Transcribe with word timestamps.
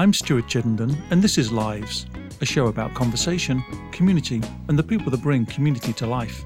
I'm 0.00 0.14
Stuart 0.14 0.48
Chittenden, 0.48 0.96
and 1.10 1.20
this 1.20 1.36
is 1.36 1.52
Lives, 1.52 2.06
a 2.40 2.46
show 2.46 2.68
about 2.68 2.94
conversation, 2.94 3.62
community, 3.92 4.40
and 4.68 4.78
the 4.78 4.82
people 4.82 5.10
that 5.10 5.20
bring 5.20 5.44
community 5.44 5.92
to 5.92 6.06
life. 6.06 6.42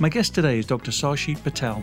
My 0.00 0.08
guest 0.08 0.34
today 0.34 0.58
is 0.58 0.66
Dr. 0.66 0.90
Sachit 0.90 1.40
Patel. 1.44 1.80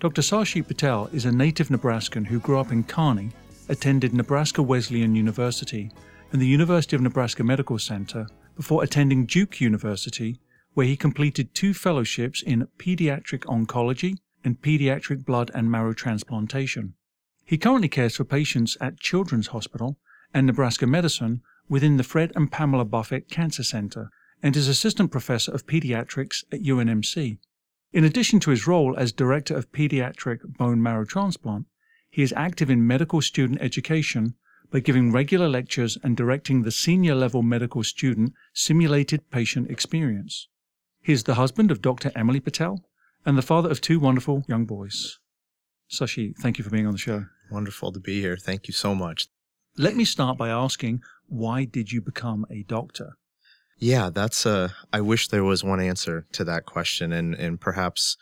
Dr. 0.00 0.20
Sachit 0.20 0.66
Patel 0.66 1.08
is 1.12 1.26
a 1.26 1.30
native 1.30 1.70
Nebraskan 1.70 2.24
who 2.24 2.40
grew 2.40 2.58
up 2.58 2.72
in 2.72 2.82
Kearney, 2.82 3.30
attended 3.68 4.12
Nebraska 4.12 4.60
Wesleyan 4.60 5.14
University 5.14 5.92
and 6.32 6.42
the 6.42 6.48
University 6.48 6.96
of 6.96 7.02
Nebraska 7.02 7.44
Medical 7.44 7.78
Center 7.78 8.26
before 8.56 8.82
attending 8.82 9.24
Duke 9.24 9.60
University, 9.60 10.40
where 10.74 10.86
he 10.86 10.96
completed 10.96 11.54
two 11.54 11.74
fellowships 11.74 12.42
in 12.42 12.68
pediatric 12.78 13.40
oncology 13.44 14.16
and 14.44 14.62
pediatric 14.62 15.24
blood 15.24 15.50
and 15.54 15.70
marrow 15.70 15.92
transplantation. 15.92 16.94
He 17.44 17.58
currently 17.58 17.88
cares 17.88 18.16
for 18.16 18.24
patients 18.24 18.76
at 18.80 19.00
Children's 19.00 19.48
Hospital 19.48 19.98
and 20.32 20.46
Nebraska 20.46 20.86
Medicine 20.86 21.42
within 21.68 21.96
the 21.96 22.04
Fred 22.04 22.32
and 22.36 22.50
Pamela 22.50 22.84
Buffett 22.84 23.28
Cancer 23.28 23.64
Center 23.64 24.10
and 24.42 24.56
is 24.56 24.68
assistant 24.68 25.10
professor 25.10 25.52
of 25.52 25.66
pediatrics 25.66 26.44
at 26.52 26.62
UNMC. 26.62 27.38
In 27.92 28.04
addition 28.04 28.38
to 28.40 28.50
his 28.50 28.66
role 28.66 28.96
as 28.96 29.12
director 29.12 29.56
of 29.56 29.72
pediatric 29.72 30.56
bone 30.56 30.80
marrow 30.80 31.04
transplant, 31.04 31.66
he 32.08 32.22
is 32.22 32.32
active 32.36 32.70
in 32.70 32.86
medical 32.86 33.20
student 33.20 33.60
education 33.60 34.34
by 34.70 34.80
giving 34.80 35.10
regular 35.10 35.48
lectures 35.48 35.98
and 36.02 36.16
directing 36.16 36.62
the 36.62 36.70
senior 36.70 37.14
level 37.14 37.42
medical 37.42 37.82
student 37.82 38.32
simulated 38.54 39.28
patient 39.30 39.68
experience. 39.68 40.48
He 41.02 41.12
is 41.12 41.24
the 41.24 41.34
husband 41.34 41.70
of 41.70 41.82
Dr. 41.82 42.12
Emily 42.14 42.40
Patel 42.40 42.84
and 43.24 43.36
the 43.36 43.42
father 43.42 43.70
of 43.70 43.80
two 43.80 44.00
wonderful 44.00 44.44
young 44.48 44.66
boys. 44.66 45.18
Sashi, 45.90 46.36
thank 46.36 46.58
you 46.58 46.64
for 46.64 46.70
being 46.70 46.86
on 46.86 46.92
the 46.92 46.98
show. 46.98 47.26
Wonderful 47.50 47.92
to 47.92 48.00
be 48.00 48.20
here. 48.20 48.36
Thank 48.36 48.68
you 48.68 48.74
so 48.74 48.94
much. 48.94 49.28
Let 49.76 49.96
me 49.96 50.04
start 50.04 50.38
by 50.38 50.48
asking 50.48 51.02
why 51.26 51.64
did 51.64 51.92
you 51.92 52.00
become 52.00 52.44
a 52.50 52.62
doctor? 52.64 53.12
Yeah, 53.78 54.10
that's 54.10 54.44
a. 54.44 54.74
I 54.92 55.00
wish 55.00 55.28
there 55.28 55.44
was 55.44 55.64
one 55.64 55.80
answer 55.80 56.26
to 56.32 56.44
that 56.44 56.66
question, 56.66 57.12
and 57.12 57.34
and 57.34 57.58
perhaps 57.58 58.16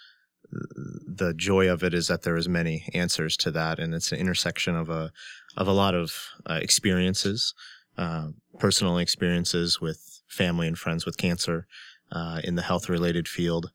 the 0.51 1.35
joy 1.37 1.69
of 1.69 1.83
it 1.83 1.93
is 1.93 2.07
that 2.07 2.23
there 2.23 2.37
is 2.37 2.49
many 2.49 2.89
answers 2.95 3.37
to 3.39 3.51
that, 3.51 3.79
and 3.79 3.93
it's 3.95 4.13
an 4.13 4.19
intersection 4.19 4.77
of 4.77 4.89
a 4.89 5.11
of 5.57 5.67
a 5.67 5.73
lot 5.73 5.95
of 5.95 6.15
uh, 6.49 6.61
experiences, 6.63 7.55
uh, 7.97 8.29
personal 8.59 8.99
experiences 8.99 9.81
with 9.81 10.21
family 10.29 10.69
and 10.69 10.79
friends 10.79 11.05
with 11.05 11.17
cancer, 11.17 11.67
uh, 12.13 12.41
in 12.45 12.55
the 12.55 12.63
health 12.63 12.89
related 12.89 13.29
field. 13.29 13.71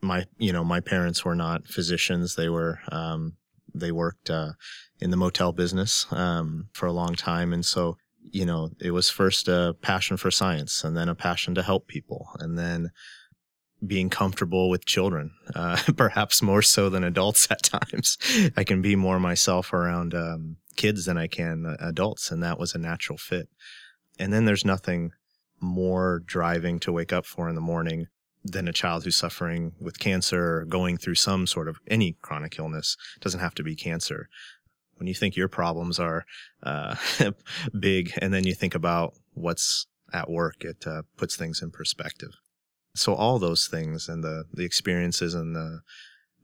My 0.00 0.26
you 0.38 0.52
know 0.52 0.64
my 0.64 0.80
parents 0.80 1.24
were 1.24 1.34
not 1.34 1.66
physicians; 1.66 2.34
they 2.34 2.48
were 2.48 2.80
um, 2.90 3.36
they 3.74 3.92
worked 3.92 4.30
uh, 4.30 4.52
in 5.00 5.10
the 5.10 5.16
motel 5.16 5.52
business 5.52 6.06
um, 6.10 6.68
for 6.72 6.86
a 6.86 6.92
long 6.92 7.14
time, 7.14 7.52
and 7.52 7.64
so 7.64 7.96
you 8.30 8.44
know, 8.44 8.70
it 8.80 8.90
was 8.90 9.10
first 9.10 9.48
a 9.48 9.76
passion 9.82 10.16
for 10.16 10.30
science 10.30 10.84
and 10.84 10.96
then 10.96 11.08
a 11.08 11.14
passion 11.14 11.54
to 11.54 11.62
help 11.62 11.86
people 11.86 12.28
and 12.38 12.58
then 12.58 12.90
being 13.86 14.10
comfortable 14.10 14.68
with 14.68 14.84
children, 14.84 15.30
uh, 15.54 15.80
perhaps 15.96 16.42
more 16.42 16.62
so 16.62 16.90
than 16.90 17.02
adults 17.02 17.48
at 17.50 17.62
times. 17.62 18.18
I 18.56 18.64
can 18.64 18.82
be 18.82 18.94
more 18.94 19.18
myself 19.18 19.72
around 19.72 20.14
um, 20.14 20.56
kids 20.76 21.06
than 21.06 21.16
I 21.16 21.26
can 21.28 21.76
adults, 21.80 22.30
and 22.30 22.42
that 22.42 22.58
was 22.58 22.74
a 22.74 22.78
natural 22.78 23.18
fit. 23.18 23.48
And 24.18 24.32
then 24.32 24.44
there's 24.44 24.66
nothing 24.66 25.12
more 25.60 26.22
driving 26.24 26.78
to 26.80 26.92
wake 26.92 27.12
up 27.12 27.26
for 27.26 27.48
in 27.48 27.54
the 27.54 27.60
morning 27.60 28.06
than 28.42 28.66
a 28.66 28.72
child 28.72 29.04
who's 29.04 29.16
suffering 29.16 29.72
with 29.78 29.98
cancer 29.98 30.58
or 30.58 30.64
going 30.64 30.96
through 30.96 31.14
some 31.14 31.46
sort 31.46 31.68
of 31.68 31.78
any 31.88 32.16
chronic 32.22 32.58
illness. 32.58 32.96
It 33.16 33.22
doesn't 33.22 33.40
have 33.40 33.54
to 33.56 33.62
be 33.62 33.76
cancer 33.76 34.28
when 35.00 35.06
you 35.06 35.14
think 35.14 35.34
your 35.34 35.48
problems 35.48 35.98
are 35.98 36.26
uh, 36.62 36.94
big 37.80 38.12
and 38.20 38.34
then 38.34 38.46
you 38.46 38.54
think 38.54 38.74
about 38.74 39.14
what's 39.32 39.86
at 40.12 40.28
work, 40.28 40.56
it 40.62 40.86
uh, 40.86 41.02
puts 41.16 41.36
things 41.36 41.62
in 41.62 41.70
perspective. 41.70 42.30
So 42.94 43.14
all 43.14 43.38
those 43.38 43.66
things 43.66 44.08
and 44.08 44.22
the 44.22 44.44
the 44.52 44.64
experiences 44.64 45.34
and 45.34 45.56
the 45.56 45.80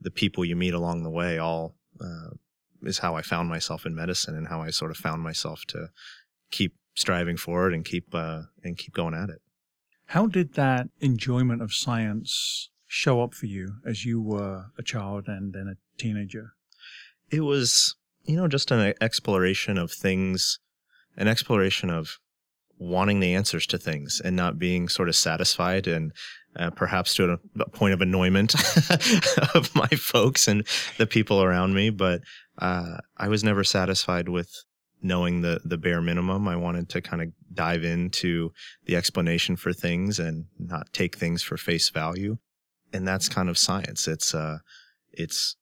the 0.01 0.11
people 0.11 0.43
you 0.43 0.55
meet 0.55 0.73
along 0.73 1.03
the 1.03 1.09
way 1.11 1.37
all 1.37 1.75
uh, 2.01 2.31
is 2.81 2.99
how 2.99 3.15
I 3.15 3.21
found 3.21 3.49
myself 3.49 3.85
in 3.85 3.93
medicine 3.93 4.35
and 4.35 4.47
how 4.47 4.61
I 4.61 4.71
sort 4.71 4.91
of 4.91 4.97
found 4.97 5.21
myself 5.21 5.63
to 5.67 5.89
keep 6.49 6.73
striving 6.97 7.37
forward 7.37 7.73
and 7.73 7.85
keep 7.85 8.13
uh, 8.13 8.41
and 8.63 8.77
keep 8.77 8.93
going 8.93 9.13
at 9.13 9.29
it. 9.29 9.41
How 10.07 10.27
did 10.27 10.53
that 10.53 10.87
enjoyment 10.99 11.61
of 11.61 11.73
science 11.73 12.69
show 12.85 13.21
up 13.21 13.33
for 13.33 13.45
you 13.45 13.75
as 13.85 14.05
you 14.05 14.21
were 14.21 14.65
a 14.77 14.83
child 14.83 15.25
and 15.27 15.53
then 15.53 15.67
a 15.67 16.01
teenager? 16.01 16.53
It 17.29 17.41
was 17.41 17.95
you 18.27 18.35
know, 18.35 18.47
just 18.47 18.69
an 18.71 18.93
exploration 19.01 19.77
of 19.77 19.91
things, 19.91 20.59
an 21.15 21.27
exploration 21.27 21.89
of 21.89 22.19
wanting 22.77 23.19
the 23.19 23.33
answers 23.33 23.65
to 23.65 23.77
things 23.77 24.21
and 24.23 24.35
not 24.35 24.59
being 24.59 24.87
sort 24.87 25.09
of 25.09 25.15
satisfied 25.15 25.87
and 25.87 26.11
uh, 26.57 26.69
perhaps 26.69 27.15
to 27.15 27.31
a, 27.31 27.37
a, 27.59 27.69
point 27.69 27.93
of 27.93 28.01
annoyment 28.01 28.53
of 29.55 29.73
my 29.73 29.87
folks 29.87 30.47
and 30.47 30.67
the 30.97 31.07
people 31.07 31.41
around 31.41 31.73
me. 31.73 31.89
But 31.89 32.21
uh, 32.59 32.97
I 33.15 33.29
was 33.29 33.43
never 33.43 33.63
satisfied 33.63 34.29
with 34.29 34.51
knowing 35.07 35.41
the 35.41 35.59
the 35.63 35.77
bare 35.77 36.01
minimum. 36.01 36.47
I 36.47 36.55
wanted 36.55 36.89
to 36.89 37.01
kind 37.01 37.21
of 37.23 37.29
dive 37.53 37.83
into 37.83 38.51
the 38.85 38.95
explanation 38.95 39.55
for 39.55 39.73
things 39.73 40.19
and 40.19 40.45
not 40.59 40.93
take 40.93 41.17
things 41.17 41.43
for 41.43 41.57
face 41.57 41.89
value. 41.89 42.37
And 42.93 43.07
that's 43.07 43.29
kind 43.29 43.49
of 43.49 43.57
science. 43.57 44.07
It's 44.07 44.35
uh, 44.35 44.59
it's 45.11 45.55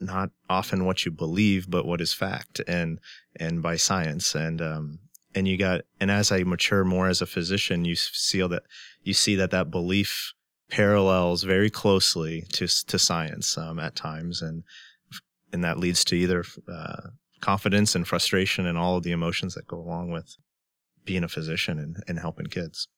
not 0.00 0.30
often 0.48 0.84
what 0.84 1.04
you 1.04 1.10
believe, 1.10 1.68
but 1.68 1.86
what 1.86 2.00
is 2.00 2.12
fact 2.12 2.60
and, 2.68 3.00
and 3.36 3.62
by 3.62 3.76
science. 3.76 4.34
And, 4.34 4.60
um, 4.60 4.98
and 5.34 5.46
you 5.48 5.56
got, 5.56 5.82
and 6.00 6.10
as 6.10 6.32
I 6.32 6.42
mature 6.44 6.84
more 6.84 7.08
as 7.08 7.20
a 7.20 7.26
physician, 7.26 7.84
you 7.84 7.96
feel 7.96 8.48
that, 8.48 8.62
you 9.02 9.14
see 9.14 9.34
that 9.36 9.50
that 9.50 9.70
belief 9.70 10.32
parallels 10.70 11.42
very 11.42 11.70
closely 11.70 12.44
to, 12.52 12.66
to 12.86 12.98
science, 12.98 13.58
um, 13.58 13.78
at 13.78 13.96
times. 13.96 14.42
And, 14.42 14.62
and 15.52 15.64
that 15.64 15.78
leads 15.78 16.04
to 16.04 16.16
either, 16.16 16.44
uh, 16.72 17.10
confidence 17.40 17.94
and 17.94 18.06
frustration 18.06 18.66
and 18.66 18.76
all 18.78 18.96
of 18.96 19.02
the 19.02 19.12
emotions 19.12 19.54
that 19.54 19.66
go 19.66 19.78
along 19.78 20.10
with 20.10 20.36
being 21.04 21.24
a 21.24 21.28
physician 21.28 21.78
and, 21.78 22.02
and 22.06 22.18
helping 22.18 22.46
kids. 22.46 22.88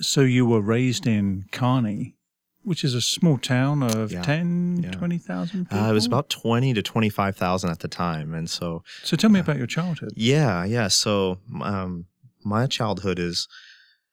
So 0.00 0.20
you 0.22 0.46
were 0.46 0.60
raised 0.60 1.06
in 1.06 1.44
Kearney 1.52 2.16
which 2.64 2.84
is 2.84 2.94
a 2.94 3.00
small 3.00 3.38
town 3.38 3.82
of 3.82 4.12
yeah. 4.12 4.22
10, 4.22 4.82
yeah. 4.84 4.90
20,000 4.92 5.68
uh, 5.70 5.88
it 5.90 5.92
was 5.92 6.06
about 6.06 6.30
20 6.30 6.74
to 6.74 6.82
25,000 6.82 7.70
at 7.70 7.80
the 7.80 7.88
time. 7.88 8.34
And 8.34 8.48
so. 8.48 8.82
So 9.02 9.16
tell 9.16 9.30
me 9.30 9.40
uh, 9.40 9.42
about 9.42 9.56
your 9.56 9.66
childhood. 9.66 10.12
Yeah, 10.14 10.64
yeah. 10.64 10.88
So 10.88 11.38
um, 11.62 12.06
my 12.44 12.66
childhood 12.66 13.18
is 13.18 13.48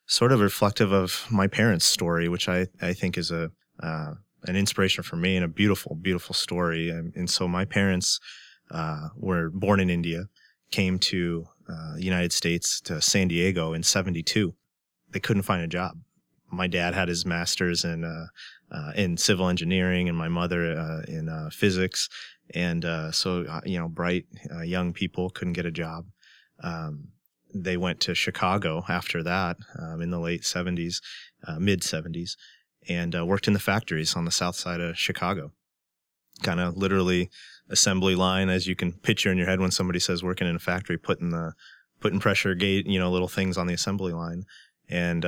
sort 0.08 0.32
of 0.32 0.40
reflective 0.40 0.92
of 0.92 1.28
my 1.30 1.48
parents' 1.48 1.86
story, 1.86 2.28
which 2.28 2.50
I, 2.50 2.68
I 2.82 2.94
think 2.94 3.18
is 3.18 3.32
a 3.32 3.52
uh, 3.82 4.14
an 4.46 4.56
inspiration 4.56 5.04
for 5.04 5.18
me 5.18 5.36
and 5.36 5.44
a 5.44 5.50
beautiful, 5.50 5.96
beautiful 5.96 6.34
story. 6.34 6.90
And, 6.90 7.14
and 7.16 7.30
so 7.30 7.48
my 7.48 7.66
parents 7.66 8.20
uh, 8.72 9.10
were 9.16 9.50
born 9.50 9.80
in 9.80 9.90
India, 9.90 10.26
came 10.72 11.00
to 11.00 11.48
uh, 11.70 11.96
United 11.98 12.34
States 12.34 12.82
to 12.82 13.02
San 13.02 13.28
Diego 13.28 13.74
in 13.74 13.84
72. 13.84 14.56
They 15.12 15.20
couldn't 15.20 15.44
find 15.44 15.64
a 15.64 15.68
job 15.68 15.98
my 16.52 16.68
dad 16.68 16.94
had 16.94 17.08
his 17.08 17.26
master's 17.26 17.84
in 17.84 18.04
uh, 18.04 18.28
uh, 18.72 18.92
in 18.96 19.18
civil 19.18 19.50
engineering, 19.50 20.10
and 20.10 20.18
my 20.18 20.28
mother 20.28 20.78
uh, 20.78 21.02
in 21.08 21.30
uh, 21.30 21.50
physics. 21.52 22.10
And 22.54 22.84
uh, 22.86 23.12
so, 23.12 23.62
you 23.64 23.78
know, 23.80 23.88
bright 23.88 24.26
young 24.64 24.92
people 24.92 25.30
couldn't 25.30 25.54
get 25.54 25.68
a 25.68 25.72
job. 25.72 26.06
Um, 26.64 27.10
they 27.54 27.78
went 27.78 28.00
to 28.02 28.16
Chicago 28.16 28.84
after 28.90 29.22
that 29.24 29.58
um, 29.80 30.02
in 30.02 30.10
the 30.10 30.20
late 30.20 30.42
70s, 30.42 31.00
mid 31.60 31.82
70s, 31.82 32.32
and 32.88 33.14
worked 33.28 33.48
in 33.48 33.54
the 33.54 33.60
factories 33.60 34.16
on 34.16 34.26
the 34.26 34.32
south 34.32 34.56
side 34.56 34.82
of 34.82 34.98
Chicago. 34.98 35.52
Kind 36.42 36.60
of 36.60 36.76
literally 36.76 37.30
assembly 37.70 38.16
line, 38.16 38.50
as 38.50 38.68
you 38.68 38.76
can 38.76 38.94
picture 38.94 39.32
in 39.32 39.38
your 39.38 39.48
head 39.48 39.60
when 39.60 39.72
somebody 39.72 40.00
says 40.00 40.24
working 40.24 40.48
in 40.48 40.56
a 40.56 40.60
factory, 40.60 40.98
putting 40.98 41.30
the 41.30 41.54
putting 42.00 42.20
pressure 42.20 42.56
gate, 42.56 42.88
you 42.88 42.98
know, 42.98 43.12
little 43.12 43.28
things 43.28 43.58
on 43.58 43.68
the 43.68 43.74
assembly 43.74 44.14
line. 44.14 44.46
And 44.90 45.26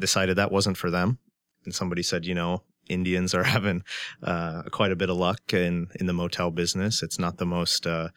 decided 0.00 0.36
that 0.36 0.50
wasn't 0.50 0.76
for 0.76 0.90
them. 0.90 1.18
And 1.64 1.74
somebody 1.74 2.02
said, 2.02 2.26
you 2.26 2.34
know, 2.34 2.62
Indians 2.88 3.34
are 3.34 3.44
having 3.56 3.84
uh, 4.22 4.62
quite 4.70 4.90
a 4.90 4.96
bit 4.96 5.10
of 5.10 5.16
luck 5.16 5.52
in, 5.52 5.88
in 6.00 6.06
the 6.06 6.12
motel 6.12 6.50
business. 6.50 7.02
It's 7.02 7.18
not 7.18 7.36
the 7.36 7.46
most 7.46 7.86
uh, 7.86 8.08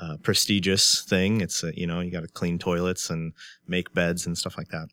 uh, 0.00 0.16
prestigious 0.22 1.02
thing. 1.02 1.40
It's, 1.40 1.62
uh, 1.62 1.70
you 1.74 1.86
know, 1.86 2.00
you 2.00 2.10
got 2.10 2.22
to 2.22 2.28
clean 2.28 2.58
toilets 2.58 3.10
and 3.10 3.32
make 3.66 3.94
beds 3.94 4.26
and 4.26 4.36
stuff 4.36 4.58
like 4.58 4.68
that. 4.68 4.88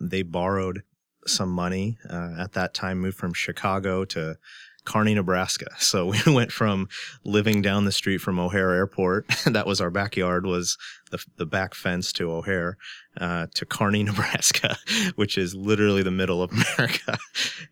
They 0.00 0.22
borrowed 0.22 0.82
some 1.26 1.50
money 1.50 1.96
uh, 2.08 2.34
at 2.38 2.52
that 2.52 2.74
time, 2.74 3.00
moved 3.00 3.16
from 3.16 3.32
Chicago 3.32 4.04
to 4.04 4.36
Kearney, 4.84 5.14
Nebraska. 5.14 5.66
So 5.78 6.06
we 6.06 6.18
went 6.26 6.50
from 6.50 6.88
living 7.24 7.62
down 7.62 7.84
the 7.84 7.92
street 7.92 8.18
from 8.18 8.38
O'Hare 8.38 8.72
Airport, 8.72 9.28
that 9.46 9.66
was 9.66 9.80
our 9.80 9.90
backyard, 9.90 10.46
was 10.46 10.76
the, 11.10 11.22
the 11.36 11.46
back 11.46 11.74
fence 11.74 12.12
to 12.14 12.30
O'Hare, 12.30 12.78
uh, 13.20 13.46
to 13.54 13.66
Kearney, 13.66 14.02
Nebraska, 14.04 14.76
which 15.14 15.36
is 15.36 15.54
literally 15.54 16.02
the 16.02 16.10
middle 16.10 16.42
of 16.42 16.52
America. 16.52 17.18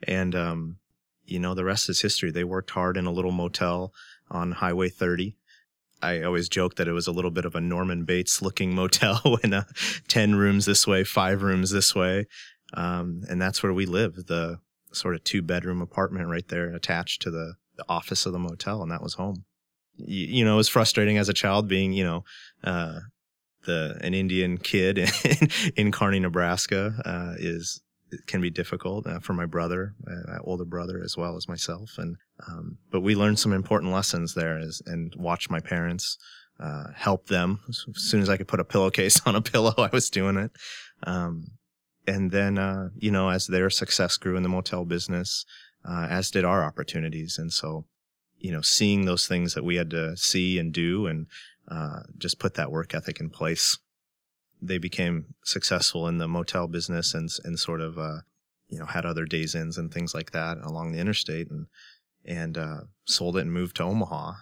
and, 0.02 0.34
um, 0.34 0.76
you 1.24 1.38
know, 1.38 1.54
the 1.54 1.64
rest 1.64 1.88
is 1.88 2.02
history. 2.02 2.30
They 2.30 2.44
worked 2.44 2.70
hard 2.70 2.96
in 2.96 3.06
a 3.06 3.12
little 3.12 3.32
motel 3.32 3.92
on 4.30 4.52
Highway 4.52 4.88
30. 4.88 5.34
I 6.02 6.22
always 6.22 6.48
joke 6.48 6.74
that 6.76 6.88
it 6.88 6.92
was 6.92 7.06
a 7.06 7.12
little 7.12 7.30
bit 7.30 7.44
of 7.44 7.54
a 7.54 7.60
Norman 7.60 8.04
Bates 8.04 8.42
looking 8.42 8.74
motel 8.74 9.38
in 9.42 9.52
a 9.52 9.66
10 10.08 10.34
rooms 10.34 10.66
this 10.66 10.86
way, 10.86 11.04
five 11.04 11.42
rooms 11.42 11.70
this 11.70 11.94
way. 11.94 12.26
Um, 12.74 13.22
and 13.28 13.40
that's 13.40 13.62
where 13.62 13.72
we 13.72 13.86
live. 13.86 14.26
The 14.26 14.58
sort 14.92 15.14
of 15.14 15.24
two 15.24 15.42
bedroom 15.42 15.80
apartment 15.80 16.28
right 16.28 16.46
there 16.48 16.72
attached 16.72 17.22
to 17.22 17.30
the, 17.30 17.54
the 17.76 17.84
office 17.88 18.26
of 18.26 18.32
the 18.32 18.38
motel. 18.38 18.82
And 18.82 18.90
that 18.90 19.02
was 19.02 19.14
home. 19.14 19.44
You, 19.96 20.26
you, 20.26 20.44
know, 20.44 20.54
it 20.54 20.58
was 20.58 20.68
frustrating 20.68 21.18
as 21.18 21.28
a 21.28 21.34
child 21.34 21.68
being, 21.68 21.92
you 21.92 22.04
know, 22.04 22.24
uh, 22.64 23.00
the, 23.64 23.98
an 24.00 24.14
Indian 24.14 24.58
kid 24.58 24.98
in, 25.24 25.48
in 25.76 25.92
Kearney, 25.92 26.20
Nebraska, 26.20 26.94
uh, 27.04 27.34
is, 27.38 27.80
can 28.26 28.40
be 28.40 28.50
difficult 28.50 29.06
uh, 29.06 29.20
for 29.20 29.32
my 29.32 29.46
brother, 29.46 29.94
uh, 30.06 30.38
older 30.44 30.64
brother, 30.64 31.00
as 31.02 31.16
well 31.16 31.36
as 31.36 31.48
myself. 31.48 31.92
And 31.98 32.16
um, 32.46 32.78
but 32.90 33.00
we 33.00 33.14
learned 33.14 33.38
some 33.38 33.52
important 33.52 33.92
lessons 33.92 34.34
there, 34.34 34.58
as, 34.58 34.82
and 34.86 35.14
watched 35.16 35.50
my 35.50 35.60
parents 35.60 36.18
uh, 36.60 36.84
help 36.94 37.26
them. 37.26 37.60
As 37.68 37.84
soon 37.94 38.20
as 38.20 38.28
I 38.28 38.36
could 38.36 38.48
put 38.48 38.60
a 38.60 38.64
pillowcase 38.64 39.20
on 39.26 39.36
a 39.36 39.42
pillow, 39.42 39.74
I 39.76 39.90
was 39.92 40.10
doing 40.10 40.36
it. 40.36 40.52
Um, 41.04 41.44
and 42.06 42.30
then 42.30 42.58
uh, 42.58 42.88
you 42.96 43.10
know, 43.10 43.28
as 43.28 43.46
their 43.46 43.70
success 43.70 44.16
grew 44.16 44.36
in 44.36 44.42
the 44.42 44.48
motel 44.48 44.84
business, 44.84 45.44
uh, 45.88 46.06
as 46.08 46.30
did 46.30 46.44
our 46.44 46.64
opportunities, 46.64 47.38
and 47.38 47.52
so 47.52 47.86
you 48.38 48.50
know, 48.50 48.60
seeing 48.60 49.04
those 49.04 49.26
things 49.26 49.54
that 49.54 49.64
we 49.64 49.76
had 49.76 49.90
to 49.90 50.16
see 50.16 50.58
and 50.58 50.72
do, 50.72 51.06
and 51.06 51.26
uh, 51.68 52.00
just 52.18 52.38
put 52.38 52.54
that 52.54 52.72
work 52.72 52.94
ethic 52.94 53.20
in 53.20 53.30
place 53.30 53.78
they 54.62 54.78
became 54.78 55.34
successful 55.44 56.06
in 56.06 56.18
the 56.18 56.28
motel 56.28 56.68
business 56.68 57.12
and 57.12 57.28
and 57.44 57.58
sort 57.58 57.80
of 57.80 57.98
uh, 57.98 58.18
you 58.68 58.78
know 58.78 58.86
had 58.86 59.04
other 59.04 59.26
Days 59.26 59.54
Inns 59.54 59.76
and 59.76 59.92
things 59.92 60.14
like 60.14 60.30
that 60.30 60.58
along 60.62 60.92
the 60.92 61.00
interstate 61.00 61.50
and 61.50 61.66
and 62.24 62.56
uh, 62.56 62.80
sold 63.04 63.36
it 63.36 63.40
and 63.40 63.52
moved 63.52 63.76
to 63.76 63.82
Omaha. 63.82 64.34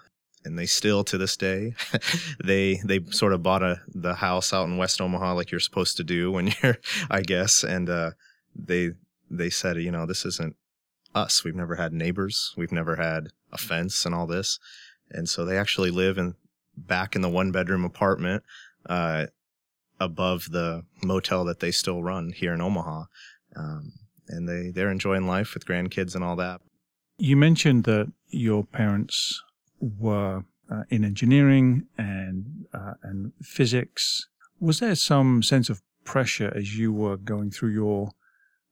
And 0.44 0.58
they 0.58 0.66
still 0.66 1.04
to 1.04 1.18
this 1.18 1.36
day, 1.36 1.74
they 2.44 2.80
they 2.84 3.00
sort 3.10 3.32
of 3.32 3.42
bought 3.42 3.62
a 3.62 3.82
the 3.88 4.14
house 4.14 4.52
out 4.52 4.68
in 4.68 4.78
West 4.78 5.00
Omaha 5.00 5.34
like 5.34 5.50
you're 5.50 5.60
supposed 5.60 5.96
to 5.98 6.04
do 6.04 6.32
when 6.32 6.52
you're, 6.62 6.78
I 7.10 7.20
guess. 7.20 7.62
And 7.62 7.90
uh, 7.90 8.12
they 8.56 8.92
they 9.30 9.50
said, 9.50 9.76
you 9.76 9.90
know, 9.90 10.06
this 10.06 10.24
isn't 10.24 10.56
us. 11.14 11.44
We've 11.44 11.54
never 11.54 11.76
had 11.76 11.92
neighbors. 11.92 12.54
We've 12.56 12.72
never 12.72 12.96
had 12.96 13.28
a 13.52 13.58
fence 13.58 14.06
and 14.06 14.14
all 14.14 14.26
this. 14.26 14.58
And 15.10 15.28
so 15.28 15.44
they 15.44 15.58
actually 15.58 15.90
live 15.90 16.18
in 16.18 16.34
back 16.76 17.14
in 17.14 17.22
the 17.22 17.28
one 17.28 17.52
bedroom 17.52 17.84
apartment 17.84 18.42
uh, 18.86 19.26
above 19.98 20.50
the 20.50 20.84
motel 21.02 21.44
that 21.44 21.60
they 21.60 21.70
still 21.70 22.02
run 22.02 22.32
here 22.34 22.54
in 22.54 22.60
Omaha. 22.60 23.04
Um, 23.56 23.92
and 24.28 24.48
they, 24.48 24.70
they're 24.70 24.90
enjoying 24.90 25.26
life 25.26 25.54
with 25.54 25.66
grandkids 25.66 26.14
and 26.14 26.24
all 26.24 26.36
that. 26.36 26.60
You 27.18 27.36
mentioned 27.36 27.84
that 27.84 28.10
your 28.28 28.64
parents 28.64 29.42
were 29.80 30.44
uh, 30.70 30.82
in 30.90 31.04
engineering 31.04 31.86
and, 31.98 32.66
uh, 32.72 32.94
and 33.02 33.32
physics. 33.42 34.28
Was 34.60 34.80
there 34.80 34.94
some 34.94 35.42
sense 35.42 35.68
of 35.68 35.82
pressure 36.04 36.52
as 36.54 36.78
you 36.78 36.92
were 36.92 37.16
going 37.16 37.50
through 37.50 37.70
your 37.70 38.10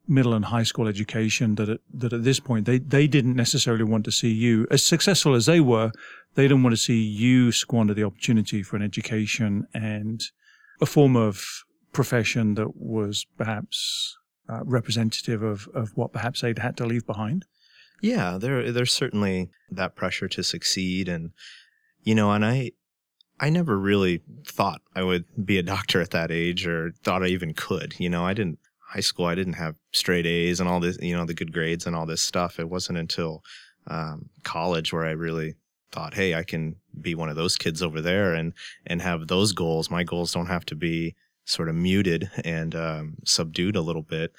middle 0.06 0.32
and 0.32 0.46
high 0.46 0.62
school 0.62 0.88
education 0.88 1.56
that 1.56 1.69
at, 1.69 1.81
that 1.93 2.12
at 2.12 2.25
this 2.25 2.40
point 2.40 2.64
they, 2.64 2.78
they 2.78 3.06
didn't 3.06 3.37
necessarily 3.37 3.84
want 3.84 4.05
to 4.05 4.10
see 4.10 4.32
you 4.32 4.66
as 4.70 4.84
successful 4.84 5.34
as 5.34 5.44
they 5.44 5.60
were 5.60 5.93
they 6.34 6.44
didn't 6.44 6.62
want 6.62 6.72
to 6.72 6.81
see 6.81 7.02
you 7.02 7.52
squander 7.52 7.93
the 7.93 8.05
opportunity 8.05 8.62
for 8.62 8.76
an 8.76 8.82
education 8.82 9.66
and 9.75 10.31
a 10.81 10.87
form 10.87 11.16
of 11.16 11.64
profession 11.93 12.55
that 12.55 12.76
was 12.76 13.26
perhaps 13.37 14.16
uh, 14.49 14.60
representative 14.64 15.43
of, 15.43 15.69
of 15.75 15.96
what 15.96 16.12
perhaps 16.12 16.40
they'd 16.40 16.58
had 16.58 16.76
to 16.76 16.87
leave 16.87 17.06
behind? 17.06 17.44
Yeah, 18.00 18.38
there 18.38 18.70
there's 18.70 18.92
certainly 18.92 19.50
that 19.70 19.96
pressure 19.96 20.28
to 20.28 20.42
succeed, 20.42 21.08
and 21.08 21.32
you 22.02 22.14
know, 22.14 22.30
and 22.32 22.44
I 22.44 22.72
I 23.40 23.50
never 23.50 23.78
really 23.78 24.22
thought 24.46 24.80
I 24.94 25.02
would 25.02 25.24
be 25.44 25.58
a 25.58 25.62
doctor 25.62 26.00
at 26.00 26.10
that 26.10 26.30
age, 26.30 26.66
or 26.66 26.92
thought 27.02 27.22
I 27.22 27.26
even 27.28 27.54
could. 27.54 27.94
You 27.98 28.08
know, 28.08 28.24
I 28.24 28.34
didn't 28.34 28.58
high 28.88 29.00
school. 29.00 29.26
I 29.26 29.34
didn't 29.34 29.54
have 29.54 29.76
straight 29.92 30.26
A's 30.26 30.60
and 30.60 30.68
all 30.68 30.80
this, 30.80 30.98
you 31.00 31.14
know, 31.14 31.26
the 31.26 31.34
good 31.34 31.52
grades 31.52 31.86
and 31.86 31.94
all 31.94 32.06
this 32.06 32.22
stuff. 32.22 32.58
It 32.58 32.70
wasn't 32.70 32.98
until 32.98 33.42
um, 33.86 34.30
college 34.44 34.92
where 34.92 35.04
I 35.04 35.10
really 35.10 35.56
thought, 35.92 36.14
hey, 36.14 36.34
I 36.34 36.42
can 36.42 36.76
be 36.98 37.14
one 37.14 37.28
of 37.28 37.36
those 37.36 37.56
kids 37.56 37.82
over 37.82 38.00
there 38.00 38.34
and 38.34 38.52
and 38.86 39.02
have 39.02 39.28
those 39.28 39.52
goals. 39.52 39.90
My 39.90 40.04
goals 40.04 40.32
don't 40.32 40.46
have 40.46 40.64
to 40.66 40.74
be 40.74 41.14
sort 41.44 41.68
of 41.68 41.74
muted 41.74 42.30
and 42.44 42.74
um, 42.74 43.16
subdued 43.24 43.76
a 43.76 43.80
little 43.80 44.02
bit 44.02 44.32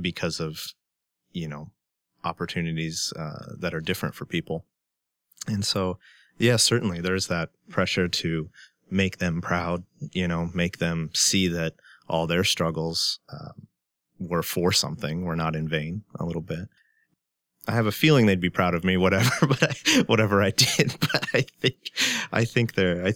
because 0.00 0.40
of 0.40 0.72
you 1.32 1.48
know 1.48 1.70
opportunities 2.24 3.12
uh, 3.16 3.54
that 3.58 3.74
are 3.74 3.80
different 3.80 4.14
for 4.14 4.24
people. 4.24 4.64
And 5.46 5.64
so, 5.64 5.98
yeah, 6.38 6.56
certainly 6.56 7.00
there's 7.00 7.26
that 7.28 7.50
pressure 7.68 8.08
to 8.08 8.48
make 8.90 9.18
them 9.18 9.40
proud. 9.40 9.84
You 10.12 10.28
know, 10.28 10.50
make 10.54 10.78
them 10.78 11.10
see 11.14 11.48
that 11.48 11.74
all 12.08 12.26
their 12.26 12.44
struggles 12.44 13.20
um, 13.32 13.66
were 14.18 14.42
for 14.42 14.72
something, 14.72 15.24
were 15.24 15.36
not 15.36 15.56
in 15.56 15.68
vain. 15.68 16.04
A 16.18 16.24
little 16.24 16.42
bit. 16.42 16.68
I 17.68 17.72
have 17.72 17.86
a 17.86 17.92
feeling 17.92 18.26
they'd 18.26 18.40
be 18.40 18.50
proud 18.50 18.74
of 18.74 18.84
me, 18.84 18.96
whatever, 18.98 19.30
but 19.46 19.62
I, 19.62 20.02
whatever 20.06 20.42
I 20.42 20.50
did. 20.50 20.96
But 21.12 21.26
I 21.34 21.42
think, 21.60 21.76
I 22.32 22.44
think 22.44 22.74
they're, 22.74 23.06
I, 23.06 23.12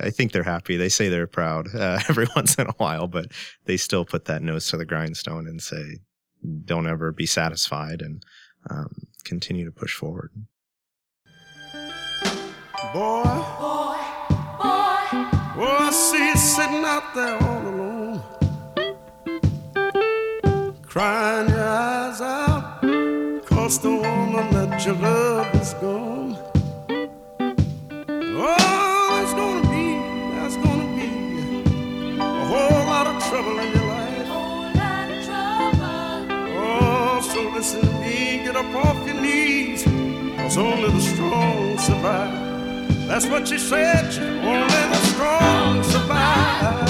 I 0.00 0.10
think 0.10 0.32
they're 0.32 0.42
happy. 0.42 0.76
They 0.76 0.88
say 0.88 1.08
they're 1.08 1.26
proud 1.26 1.68
uh, 1.74 2.00
every 2.08 2.26
once 2.36 2.56
in 2.56 2.66
a 2.66 2.74
while, 2.78 3.08
but 3.08 3.26
they 3.64 3.76
still 3.76 4.04
put 4.04 4.26
that 4.26 4.42
nose 4.42 4.68
to 4.68 4.76
the 4.76 4.84
grindstone 4.84 5.46
and 5.46 5.62
say, 5.62 5.98
"Don't 6.64 6.86
ever 6.86 7.12
be 7.12 7.26
satisfied," 7.26 8.02
and 8.02 8.22
um, 8.70 8.90
continue 9.24 9.64
to 9.64 9.72
push 9.72 9.94
forward. 9.94 10.30
Boy, 12.92 13.22
boy, 13.58 13.98
boy, 14.58 14.98
boy, 15.56 15.76
I 15.86 15.90
see 15.92 16.28
you 16.28 16.36
sitting 16.36 16.84
out 16.84 17.14
there 17.14 17.42
all 17.42 17.68
alone, 17.68 18.22
crying 20.82 21.48
your 21.50 21.68
eyes 21.68 22.20
out. 22.20 22.82
Cause 23.46 23.78
the 23.80 23.90
woman 23.90 24.50
that 24.52 24.86
you 24.86 24.94
love 24.94 25.54
is 25.54 25.74
gone. 25.74 26.27
Cause 40.58 40.66
only 40.66 40.90
the 40.90 41.00
strong 41.00 41.78
survive. 41.78 43.06
That's 43.06 43.26
what 43.26 43.46
she 43.46 43.58
said, 43.58 44.06
only 44.42 44.66
the 44.66 44.96
strong 45.06 45.82
survive. 45.84 46.88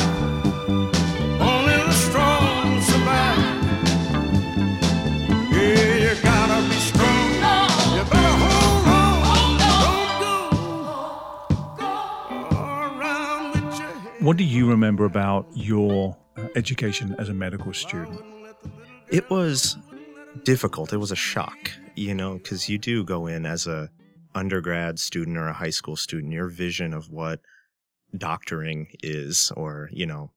What 14.21 14.37
do 14.39 14.45
you 14.45 14.69
remember 14.69 15.05
about 15.05 15.47
your 15.55 16.17
uh, 16.37 16.49
education 16.57 17.15
as 17.19 17.29
a 17.29 17.35
medical 17.35 17.73
student? 17.75 18.21
It 19.11 19.29
was 19.31 19.77
difficult. 20.45 20.92
It 20.92 20.99
was 20.99 21.12
a 21.12 21.16
shock, 21.16 21.73
you 21.95 22.14
know, 22.14 22.35
because 22.35 22.68
you 22.68 22.78
do 22.78 23.04
go 23.04 23.26
in 23.26 23.47
as 23.47 23.66
a 23.66 23.90
undergrad 24.35 24.99
student 24.99 25.37
or 25.37 25.49
a 25.49 25.52
high 25.52 25.71
school 25.71 25.97
student. 25.97 26.33
Your 26.33 26.49
vision 26.49 26.92
of 26.95 27.11
what 27.11 27.40
doctoring 28.16 28.88
is, 29.02 29.52
or 29.57 29.88
you 29.92 30.07
know, 30.07 30.30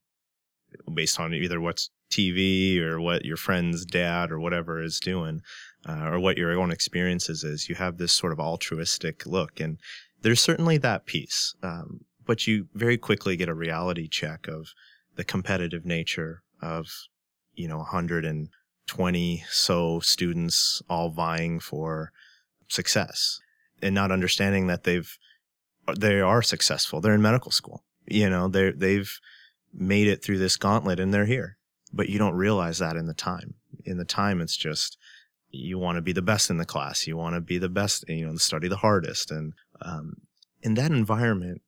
based 0.93 1.20
on 1.20 1.34
either 1.34 1.60
what's 1.62 1.89
TV 2.12 2.79
or 2.79 3.00
what 3.00 3.25
your 3.25 3.38
friend's 3.38 3.86
dad 3.86 4.31
or 4.31 4.39
whatever 4.39 4.81
is 4.81 5.00
doing, 5.00 5.41
uh, 5.88 6.10
or 6.10 6.20
what 6.20 6.38
your 6.38 6.60
own 6.60 6.72
experiences 6.72 7.43
is, 7.43 7.70
you 7.70 7.75
have 7.75 7.98
this 7.98 8.12
sort 8.12 8.34
of 8.34 8.39
altruistic 8.39 9.25
look, 9.25 9.60
and 9.60 9.77
there's 10.22 10.41
certainly 10.41 10.77
that 10.77 11.05
piece. 11.05 11.55
Um, 11.63 12.01
but 12.25 12.48
you 12.48 12.67
very 12.74 12.98
quickly 12.98 13.36
get 13.36 13.50
a 13.50 13.53
reality 13.53 14.08
check 14.08 14.48
of 14.48 14.74
the 15.15 15.24
competitive 15.24 15.86
nature 15.86 16.43
of, 16.62 16.88
you 17.55 17.67
know, 17.67 17.84
120 18.98 19.43
so 19.50 20.00
students 20.00 20.81
all 20.89 21.10
vying 21.10 21.60
for 21.60 22.12
success 22.67 23.39
and 23.81 23.95
not 23.95 24.12
understanding 24.12 24.67
that 24.67 24.83
they've, 24.83 25.17
they 25.98 26.19
are 26.21 26.41
successful. 26.41 27.01
They're 27.01 27.15
in 27.15 27.21
medical 27.21 27.51
school. 27.51 27.83
You 28.07 28.29
know, 28.29 28.48
they 28.48 28.71
they've 28.71 29.12
made 29.74 30.07
it 30.07 30.24
through 30.24 30.38
this 30.38 30.57
gauntlet 30.57 31.00
and 31.00 31.13
they're 31.13 31.25
here. 31.25 31.57
But 31.93 32.10
you 32.10 32.19
don't 32.19 32.36
realize 32.36 32.79
that 32.79 32.95
in 32.95 33.07
the 33.07 33.13
time. 33.13 33.55
In 33.86 33.98
the 33.98 34.05
time, 34.05 34.41
it's 34.41 34.55
just, 34.55 34.98
you 35.50 35.77
want 35.77 35.98
to 35.98 36.01
be 36.01 36.13
the 36.13 36.21
best 36.21 36.50
in 36.50 36.57
the 36.57 36.65
class. 36.65 37.07
You 37.07 37.17
want 37.17 37.36
to 37.36 37.41
be 37.41 37.57
the 37.57 37.69
best, 37.69 38.07
you 38.07 38.25
know, 38.25 38.36
study 38.38 38.67
the 38.67 38.77
hardest. 38.77 39.31
And 39.31 39.53
um, 39.81 40.13
in 40.62 40.75
that 40.75 40.91
environment, 40.91 41.62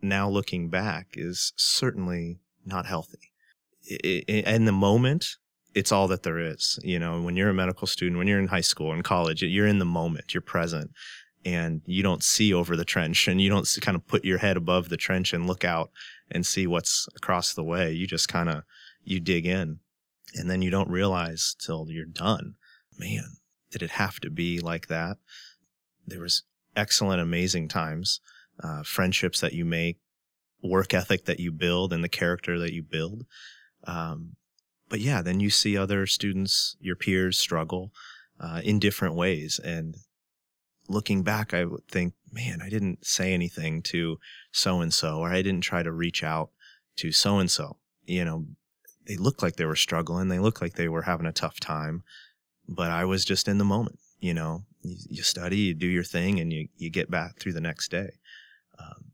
now 0.00 0.28
looking 0.28 0.70
back, 0.70 1.08
is 1.14 1.52
certainly 1.56 2.38
not 2.64 2.86
healthy. 2.86 3.32
In 3.90 4.64
the 4.64 4.72
moment, 4.72 5.36
it's 5.74 5.92
all 5.92 6.08
that 6.08 6.22
there 6.22 6.38
is. 6.38 6.78
You 6.82 6.98
know, 6.98 7.20
when 7.20 7.36
you're 7.36 7.50
a 7.50 7.54
medical 7.54 7.86
student, 7.86 8.18
when 8.18 8.26
you're 8.26 8.38
in 8.38 8.48
high 8.48 8.60
school 8.60 8.92
and 8.92 9.04
college, 9.04 9.42
you're 9.42 9.66
in 9.66 9.78
the 9.78 9.84
moment, 9.84 10.34
you're 10.34 10.40
present, 10.40 10.90
and 11.44 11.82
you 11.86 12.02
don't 12.02 12.22
see 12.22 12.52
over 12.52 12.76
the 12.76 12.84
trench 12.84 13.28
and 13.28 13.40
you 13.40 13.48
don't 13.48 13.68
kind 13.80 13.96
of 13.96 14.06
put 14.06 14.24
your 14.24 14.38
head 14.38 14.56
above 14.56 14.88
the 14.88 14.96
trench 14.96 15.32
and 15.32 15.46
look 15.46 15.64
out 15.64 15.90
and 16.30 16.44
see 16.44 16.66
what's 16.66 17.08
across 17.16 17.54
the 17.54 17.64
way. 17.64 17.92
You 17.92 18.06
just 18.06 18.28
kind 18.28 18.48
of, 18.48 18.64
you 19.04 19.20
dig 19.20 19.46
in 19.46 19.78
and 20.34 20.50
then 20.50 20.62
you 20.62 20.70
don't 20.70 20.90
realize 20.90 21.54
till 21.58 21.86
you're 21.88 22.04
done 22.04 22.56
man, 22.98 23.36
did 23.70 23.82
it 23.82 23.90
have 23.90 24.20
to 24.20 24.30
be 24.30 24.60
like 24.60 24.88
that? 24.88 25.18
There 26.06 26.20
was 26.20 26.42
excellent, 26.76 27.20
amazing 27.20 27.68
times, 27.68 28.20
uh, 28.62 28.82
friendships 28.82 29.40
that 29.40 29.52
you 29.52 29.64
make, 29.64 29.98
work 30.62 30.92
ethic 30.92 31.24
that 31.26 31.40
you 31.40 31.52
build, 31.52 31.92
and 31.92 32.02
the 32.02 32.08
character 32.08 32.58
that 32.58 32.72
you 32.72 32.82
build. 32.82 33.24
Um, 33.84 34.36
but 34.88 35.00
yeah, 35.00 35.22
then 35.22 35.40
you 35.40 35.50
see 35.50 35.76
other 35.76 36.06
students, 36.06 36.76
your 36.80 36.96
peers, 36.96 37.38
struggle 37.38 37.92
uh, 38.40 38.60
in 38.64 38.78
different 38.78 39.14
ways. 39.14 39.60
And 39.62 39.96
looking 40.88 41.22
back, 41.22 41.52
I 41.52 41.64
would 41.64 41.86
think, 41.88 42.14
man, 42.32 42.60
I 42.62 42.68
didn't 42.68 43.06
say 43.06 43.32
anything 43.32 43.82
to 43.82 44.18
so 44.52 44.80
and 44.80 44.92
so, 44.92 45.18
or 45.18 45.30
I 45.30 45.42
didn't 45.42 45.62
try 45.62 45.82
to 45.82 45.92
reach 45.92 46.22
out 46.22 46.50
to 46.96 47.12
so 47.12 47.38
and 47.38 47.50
so. 47.50 47.78
You 48.04 48.24
know, 48.24 48.46
they 49.06 49.16
looked 49.16 49.42
like 49.42 49.56
they 49.56 49.66
were 49.66 49.76
struggling. 49.76 50.28
They 50.28 50.38
looked 50.38 50.62
like 50.62 50.74
they 50.74 50.88
were 50.88 51.02
having 51.02 51.26
a 51.26 51.32
tough 51.32 51.60
time 51.60 52.02
but 52.68 52.90
I 52.90 53.04
was 53.06 53.24
just 53.24 53.48
in 53.48 53.58
the 53.58 53.64
moment. 53.64 53.98
You 54.20 54.34
know, 54.34 54.64
you, 54.82 54.96
you 55.08 55.22
study, 55.22 55.56
you 55.58 55.74
do 55.74 55.86
your 55.86 56.04
thing, 56.04 56.38
and 56.38 56.52
you 56.52 56.68
you 56.76 56.90
get 56.90 57.10
back 57.10 57.38
through 57.38 57.54
the 57.54 57.60
next 57.60 57.90
day. 57.90 58.10
Um, 58.78 59.04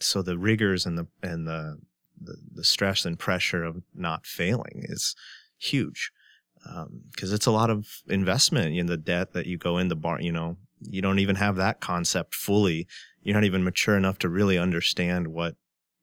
so 0.00 0.22
the 0.22 0.38
rigors 0.38 0.84
and 0.84 0.98
the 0.98 1.06
and 1.22 1.46
the, 1.46 1.78
the, 2.24 2.36
the 2.54 2.64
stress 2.64 3.04
and 3.04 3.18
pressure 3.18 3.64
of 3.64 3.82
not 3.94 4.26
failing 4.26 4.84
is 4.88 5.14
huge 5.58 6.10
because 7.12 7.30
um, 7.30 7.34
it's 7.34 7.46
a 7.46 7.50
lot 7.50 7.70
of 7.70 8.02
investment 8.08 8.76
in 8.76 8.86
the 8.86 8.96
debt 8.96 9.32
that 9.32 9.46
you 9.46 9.58
go 9.58 9.78
into 9.78 9.94
bar. 9.94 10.20
You 10.20 10.32
know, 10.32 10.56
you 10.80 11.02
don't 11.02 11.18
even 11.18 11.36
have 11.36 11.56
that 11.56 11.80
concept 11.80 12.34
fully. 12.34 12.86
You're 13.22 13.34
not 13.34 13.44
even 13.44 13.64
mature 13.64 13.96
enough 13.96 14.18
to 14.20 14.28
really 14.28 14.58
understand 14.58 15.28
what 15.28 15.56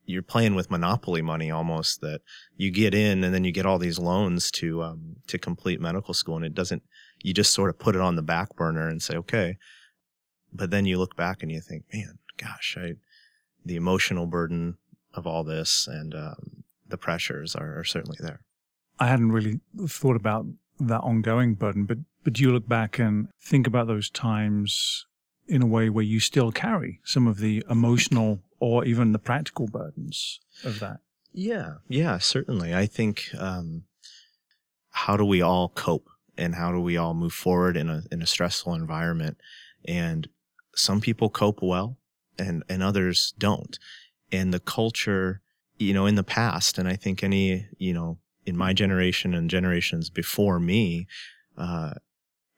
you're 0.05 0.21
playing 0.21 0.55
with 0.55 0.71
monopoly 0.71 1.21
money 1.21 1.51
almost 1.51 2.01
that 2.01 2.21
you 2.55 2.71
get 2.71 2.93
in 2.93 3.23
and 3.23 3.33
then 3.33 3.43
you 3.43 3.51
get 3.51 3.65
all 3.65 3.77
these 3.77 3.99
loans 3.99 4.51
to 4.51 4.83
um, 4.83 5.15
to 5.27 5.37
complete 5.37 5.79
medical 5.79 6.13
school 6.13 6.35
and 6.35 6.45
it 6.45 6.55
doesn't 6.55 6.83
you 7.21 7.33
just 7.33 7.53
sort 7.53 7.69
of 7.69 7.79
put 7.79 7.95
it 7.95 8.01
on 8.01 8.15
the 8.15 8.21
back 8.21 8.55
burner 8.55 8.87
and 8.87 9.01
say 9.01 9.15
okay 9.15 9.57
but 10.51 10.71
then 10.71 10.85
you 10.85 10.97
look 10.97 11.15
back 11.15 11.43
and 11.43 11.51
you 11.51 11.61
think 11.61 11.85
man 11.93 12.17
gosh 12.37 12.77
I 12.79 12.93
the 13.63 13.75
emotional 13.75 14.25
burden 14.25 14.77
of 15.13 15.27
all 15.27 15.43
this 15.43 15.87
and 15.87 16.13
um, 16.13 16.63
the 16.87 16.97
pressures 16.97 17.55
are, 17.55 17.79
are 17.79 17.83
certainly 17.83 18.17
there 18.19 18.41
I 18.99 19.07
hadn't 19.07 19.31
really 19.31 19.59
thought 19.87 20.15
about 20.15 20.45
that 20.79 21.01
ongoing 21.01 21.55
burden 21.55 21.85
but 21.85 21.97
but 22.23 22.39
you 22.39 22.51
look 22.51 22.67
back 22.67 22.99
and 22.99 23.29
think 23.41 23.67
about 23.67 23.87
those 23.87 24.09
times 24.09 25.05
in 25.47 25.61
a 25.61 25.67
way 25.67 25.89
where 25.89 26.03
you 26.03 26.19
still 26.19 26.51
carry 26.51 26.99
some 27.03 27.27
of 27.27 27.39
the 27.39 27.63
emotional 27.69 28.41
or 28.59 28.85
even 28.85 29.11
the 29.11 29.19
practical 29.19 29.67
burdens 29.67 30.39
of 30.63 30.79
that. 30.79 30.99
Yeah, 31.33 31.75
yeah, 31.87 32.19
certainly. 32.19 32.73
I 32.73 32.85
think 32.85 33.29
um, 33.37 33.83
how 34.91 35.17
do 35.17 35.25
we 35.25 35.41
all 35.41 35.69
cope 35.69 36.07
and 36.37 36.55
how 36.55 36.71
do 36.71 36.79
we 36.79 36.95
all 36.95 37.13
move 37.13 37.33
forward 37.33 37.75
in 37.75 37.89
a 37.89 38.03
in 38.11 38.21
a 38.21 38.27
stressful 38.27 38.73
environment? 38.73 39.37
And 39.85 40.27
some 40.75 41.01
people 41.01 41.29
cope 41.29 41.61
well, 41.61 41.97
and 42.37 42.63
and 42.69 42.83
others 42.83 43.33
don't. 43.37 43.77
And 44.31 44.53
the 44.53 44.59
culture, 44.59 45.41
you 45.77 45.93
know, 45.93 46.05
in 46.05 46.15
the 46.15 46.23
past, 46.23 46.77
and 46.77 46.87
I 46.87 46.95
think 46.95 47.23
any, 47.23 47.67
you 47.77 47.93
know, 47.93 48.17
in 48.45 48.57
my 48.57 48.73
generation 48.73 49.33
and 49.33 49.49
generations 49.49 50.09
before 50.09 50.59
me, 50.59 51.07
uh, 51.57 51.93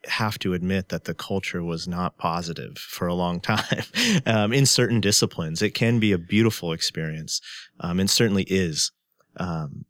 have 0.05 0.37
to 0.39 0.53
admit 0.53 0.89
that 0.89 1.05
the 1.05 1.13
culture 1.13 1.63
was 1.63 1.87
not 1.87 2.17
positive 2.17 2.77
for 2.77 3.07
a 3.07 3.13
long 3.13 3.39
time 3.41 3.83
um, 4.25 4.53
in 4.53 4.65
certain 4.65 4.99
disciplines. 4.99 5.61
It 5.61 5.73
can 5.73 5.99
be 5.99 6.11
a 6.11 6.17
beautiful 6.17 6.71
experience, 6.71 7.41
um, 7.79 7.99
and 7.99 8.09
certainly 8.09 8.43
is. 8.43 8.91
Um, 9.37 9.85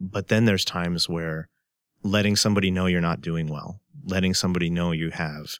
but 0.00 0.28
then 0.28 0.44
there's 0.44 0.64
times 0.64 1.08
where 1.08 1.48
letting 2.02 2.36
somebody 2.36 2.70
know 2.70 2.86
you're 2.86 3.00
not 3.00 3.20
doing 3.20 3.48
well, 3.48 3.80
letting 4.04 4.34
somebody 4.34 4.70
know 4.70 4.92
you 4.92 5.10
have 5.10 5.58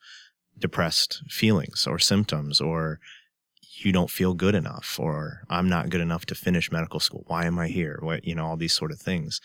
depressed 0.58 1.22
feelings 1.28 1.86
or 1.86 1.98
symptoms, 1.98 2.60
or 2.60 3.00
you 3.84 3.92
don't 3.92 4.10
feel 4.10 4.34
good 4.34 4.54
enough, 4.54 4.98
or 4.98 5.42
I'm 5.48 5.68
not 5.68 5.90
good 5.90 6.00
enough 6.00 6.26
to 6.26 6.34
finish 6.34 6.72
medical 6.72 7.00
school. 7.00 7.24
Why 7.26 7.44
am 7.44 7.58
I 7.58 7.68
here? 7.68 7.98
What, 8.02 8.24
you 8.24 8.34
know, 8.34 8.46
all 8.46 8.56
these 8.56 8.72
sort 8.72 8.90
of 8.90 9.00
things. 9.00 9.40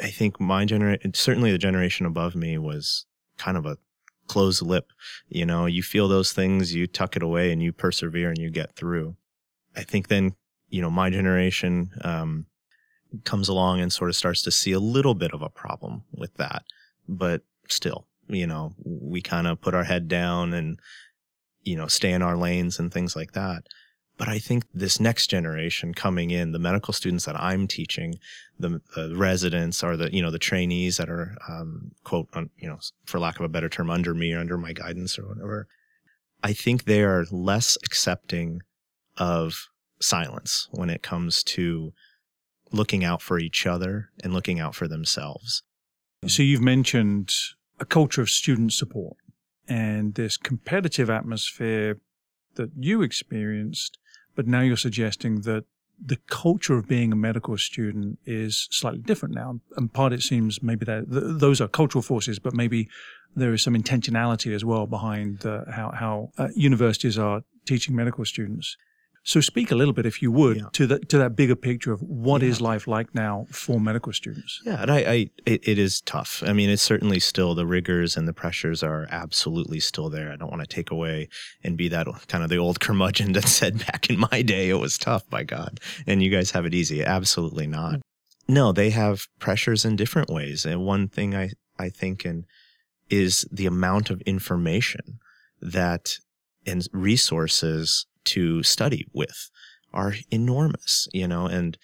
I 0.00 0.08
think 0.10 0.40
my 0.40 0.64
generation, 0.64 1.14
certainly 1.14 1.52
the 1.52 1.58
generation 1.58 2.06
above 2.06 2.34
me 2.34 2.58
was 2.58 3.06
kind 3.38 3.56
of 3.56 3.66
a 3.66 3.78
closed 4.26 4.62
lip. 4.62 4.86
You 5.28 5.46
know, 5.46 5.66
you 5.66 5.82
feel 5.82 6.08
those 6.08 6.32
things, 6.32 6.74
you 6.74 6.86
tuck 6.86 7.16
it 7.16 7.22
away 7.22 7.52
and 7.52 7.62
you 7.62 7.72
persevere 7.72 8.28
and 8.28 8.38
you 8.38 8.50
get 8.50 8.74
through. 8.74 9.16
I 9.76 9.82
think 9.82 10.08
then, 10.08 10.34
you 10.68 10.80
know, 10.80 10.90
my 10.90 11.10
generation, 11.10 11.90
um, 12.02 12.46
comes 13.24 13.48
along 13.48 13.80
and 13.80 13.92
sort 13.92 14.08
of 14.08 14.16
starts 14.16 14.42
to 14.42 14.50
see 14.50 14.72
a 14.72 14.80
little 14.80 15.14
bit 15.14 15.32
of 15.32 15.42
a 15.42 15.50
problem 15.50 16.04
with 16.12 16.34
that. 16.36 16.64
But 17.06 17.42
still, 17.68 18.06
you 18.28 18.46
know, 18.46 18.74
we 18.82 19.20
kind 19.20 19.46
of 19.46 19.60
put 19.60 19.74
our 19.74 19.84
head 19.84 20.08
down 20.08 20.54
and, 20.54 20.80
you 21.62 21.76
know, 21.76 21.86
stay 21.86 22.12
in 22.12 22.22
our 22.22 22.36
lanes 22.36 22.78
and 22.78 22.92
things 22.92 23.16
like 23.16 23.32
that. 23.32 23.64
But 24.18 24.28
I 24.28 24.38
think 24.38 24.64
this 24.72 25.00
next 25.00 25.28
generation 25.28 25.94
coming 25.94 26.30
in, 26.30 26.52
the 26.52 26.58
medical 26.58 26.92
students 26.92 27.24
that 27.24 27.40
I'm 27.40 27.66
teaching, 27.66 28.14
the, 28.58 28.80
residents 29.16 29.82
or 29.82 29.96
the, 29.96 30.14
you 30.14 30.22
know, 30.22 30.30
the 30.30 30.38
trainees 30.38 30.98
that 30.98 31.08
are, 31.08 31.36
um, 31.48 31.92
quote, 32.04 32.28
un, 32.34 32.50
you 32.56 32.68
know, 32.68 32.78
for 33.06 33.18
lack 33.18 33.38
of 33.38 33.44
a 33.44 33.48
better 33.48 33.68
term, 33.68 33.90
under 33.90 34.14
me 34.14 34.32
or 34.32 34.38
under 34.38 34.58
my 34.58 34.72
guidance 34.72 35.18
or 35.18 35.26
whatever, 35.26 35.66
I 36.42 36.52
think 36.52 36.84
they 36.84 37.02
are 37.02 37.24
less 37.30 37.76
accepting 37.84 38.60
of 39.16 39.68
silence 40.00 40.68
when 40.72 40.90
it 40.90 41.02
comes 41.02 41.42
to 41.44 41.92
looking 42.70 43.04
out 43.04 43.22
for 43.22 43.38
each 43.38 43.66
other 43.66 44.10
and 44.22 44.32
looking 44.32 44.60
out 44.60 44.74
for 44.74 44.88
themselves. 44.88 45.62
So 46.26 46.42
you've 46.42 46.62
mentioned 46.62 47.32
a 47.80 47.84
culture 47.84 48.22
of 48.22 48.30
student 48.30 48.72
support 48.72 49.16
and 49.68 50.14
this 50.14 50.36
competitive 50.36 51.08
atmosphere 51.08 51.98
that 52.54 52.70
you 52.76 53.02
experienced 53.02 53.98
but 54.34 54.46
now 54.46 54.60
you're 54.60 54.76
suggesting 54.76 55.42
that 55.42 55.64
the 56.04 56.16
culture 56.28 56.76
of 56.76 56.88
being 56.88 57.12
a 57.12 57.16
medical 57.16 57.56
student 57.56 58.18
is 58.26 58.66
slightly 58.70 59.00
different 59.00 59.34
now. 59.34 59.60
And 59.76 59.92
part 59.92 60.12
it 60.12 60.22
seems 60.22 60.62
maybe 60.62 60.84
that 60.86 61.10
th- 61.10 61.24
those 61.26 61.60
are 61.60 61.68
cultural 61.68 62.02
forces, 62.02 62.38
but 62.38 62.54
maybe 62.54 62.88
there 63.36 63.52
is 63.52 63.62
some 63.62 63.74
intentionality 63.74 64.54
as 64.54 64.64
well 64.64 64.86
behind 64.86 65.46
uh, 65.46 65.64
how, 65.70 65.92
how 65.92 66.30
uh, 66.38 66.48
universities 66.54 67.18
are 67.18 67.42
teaching 67.66 67.94
medical 67.94 68.24
students. 68.24 68.76
So 69.24 69.40
speak 69.40 69.70
a 69.70 69.76
little 69.76 69.94
bit, 69.94 70.04
if 70.04 70.20
you 70.20 70.32
would, 70.32 70.56
yeah. 70.56 70.64
to 70.72 70.86
that 70.88 71.08
to 71.10 71.18
that 71.18 71.36
bigger 71.36 71.54
picture 71.54 71.92
of 71.92 72.02
what 72.02 72.42
yeah. 72.42 72.48
is 72.48 72.60
life 72.60 72.88
like 72.88 73.14
now 73.14 73.46
for 73.50 73.78
medical 73.78 74.12
students. 74.12 74.60
Yeah, 74.64 74.82
and 74.82 74.90
I, 74.90 74.98
I 74.98 75.30
it, 75.46 75.68
it 75.68 75.78
is 75.78 76.00
tough. 76.00 76.42
I 76.44 76.52
mean, 76.52 76.68
it's 76.68 76.82
certainly 76.82 77.20
still 77.20 77.54
the 77.54 77.66
rigors 77.66 78.16
and 78.16 78.26
the 78.26 78.32
pressures 78.32 78.82
are 78.82 79.06
absolutely 79.10 79.78
still 79.78 80.10
there. 80.10 80.32
I 80.32 80.36
don't 80.36 80.50
want 80.50 80.62
to 80.62 80.66
take 80.66 80.90
away 80.90 81.28
and 81.62 81.76
be 81.76 81.88
that 81.88 82.08
kind 82.26 82.42
of 82.42 82.50
the 82.50 82.56
old 82.56 82.80
curmudgeon 82.80 83.32
that 83.32 83.46
said 83.48 83.86
back 83.86 84.10
in 84.10 84.18
my 84.18 84.42
day 84.42 84.70
it 84.70 84.80
was 84.80 84.98
tough. 84.98 85.28
By 85.30 85.44
God, 85.44 85.78
and 86.06 86.20
you 86.20 86.30
guys 86.30 86.50
have 86.50 86.66
it 86.66 86.74
easy. 86.74 87.04
Absolutely 87.04 87.68
not. 87.68 88.00
No, 88.48 88.72
they 88.72 88.90
have 88.90 89.28
pressures 89.38 89.84
in 89.84 89.94
different 89.94 90.30
ways. 90.30 90.66
And 90.66 90.84
one 90.84 91.06
thing 91.06 91.36
I 91.36 91.50
I 91.78 91.90
think 91.90 92.24
and 92.24 92.44
is 93.08 93.46
the 93.52 93.66
amount 93.66 94.10
of 94.10 94.20
information 94.22 95.20
that 95.60 96.14
and 96.66 96.86
resources 96.92 98.06
to 98.24 98.62
study 98.62 99.06
with 99.12 99.50
are 99.92 100.14
enormous, 100.30 101.08
you 101.12 101.28
know, 101.28 101.46
and 101.46 101.76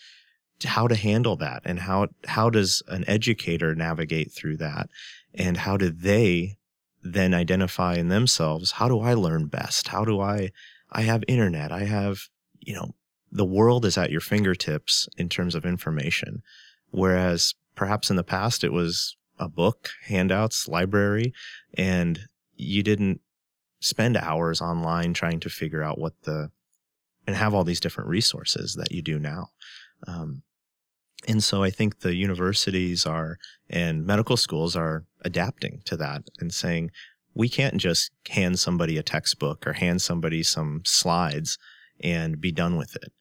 how 0.65 0.89
to 0.89 0.95
handle 0.95 1.37
that 1.37 1.63
and 1.65 1.81
how, 1.81 2.09
how 2.27 2.51
does 2.51 2.83
an 2.89 3.05
educator 3.07 3.75
navigate 3.75 4.33
through 4.33 4.57
that? 4.57 4.89
And 5.35 5.57
how 5.57 5.77
do 5.77 5.91
they 5.91 6.57
then 7.03 7.33
identify 7.33 7.95
in 7.95 8.09
themselves, 8.09 8.73
how 8.73 8.89
do 8.89 9.01
I 9.01 9.15
learn 9.15 9.47
best? 9.47 9.89
How 9.89 10.05
do 10.05 10.21
I, 10.21 10.51
I 10.91 11.03
have 11.03 11.23
internet. 11.29 11.71
I 11.71 11.85
have, 11.85 12.23
you 12.61 12.75
know, 12.75 12.95
the 13.31 13.45
world 13.45 13.85
is 13.85 13.99
at 13.99 14.11
your 14.11 14.21
fingertips 14.21 15.09
in 15.17 15.29
terms 15.29 15.55
of 15.55 15.67
information. 15.67 16.43
Whereas 16.91 17.55
perhaps 17.75 18.11
in 18.11 18.17
the 18.17 18.25
past 18.25 18.65
it 18.65 18.73
was 18.73 19.17
a 19.39 19.49
book, 19.49 19.91
handouts, 20.05 20.67
library, 20.67 21.33
and 21.75 22.21
you 22.57 22.83
didn't 22.83 23.21
spend 23.81 24.17
hours 24.17 24.61
online 24.61 25.15
trying 25.15 25.41
to 25.41 25.49
figure 25.49 25.83
out 25.83 25.99
what 25.99 26.15
the 26.23 26.51
and 27.27 27.37
have 27.37 27.55
all 27.55 27.65
these 27.65 27.81
different 27.81 28.09
resources 28.09 28.75
that 28.75 28.91
you 28.91 29.03
do 29.03 29.19
now. 29.19 29.49
Um, 30.07 30.43
and 31.27 31.45
so 31.45 31.63
I 31.63 31.71
think 31.71 32.01
the 32.01 32.15
universities 32.15 33.05
are 33.05 33.39
and 33.69 34.07
medical 34.07 34.37
schools 34.37 34.75
are 34.77 35.05
adapting 35.23 35.83
to 35.85 35.97
that 35.99 36.23
and 36.41 36.55
saying, 36.55 36.91
we 37.35 37.49
can't 37.49 37.77
just 37.77 38.11
hand 38.31 38.59
somebody 38.59 38.97
a 38.97 39.03
textbook 39.03 39.67
or 39.67 39.75
hand 39.75 40.01
somebody 40.01 40.43
some 40.43 40.83
slides 40.85 41.59
and 42.01 42.41
be 42.41 42.51
done 42.51 42.77
with 42.77 42.97
it. 42.97 43.13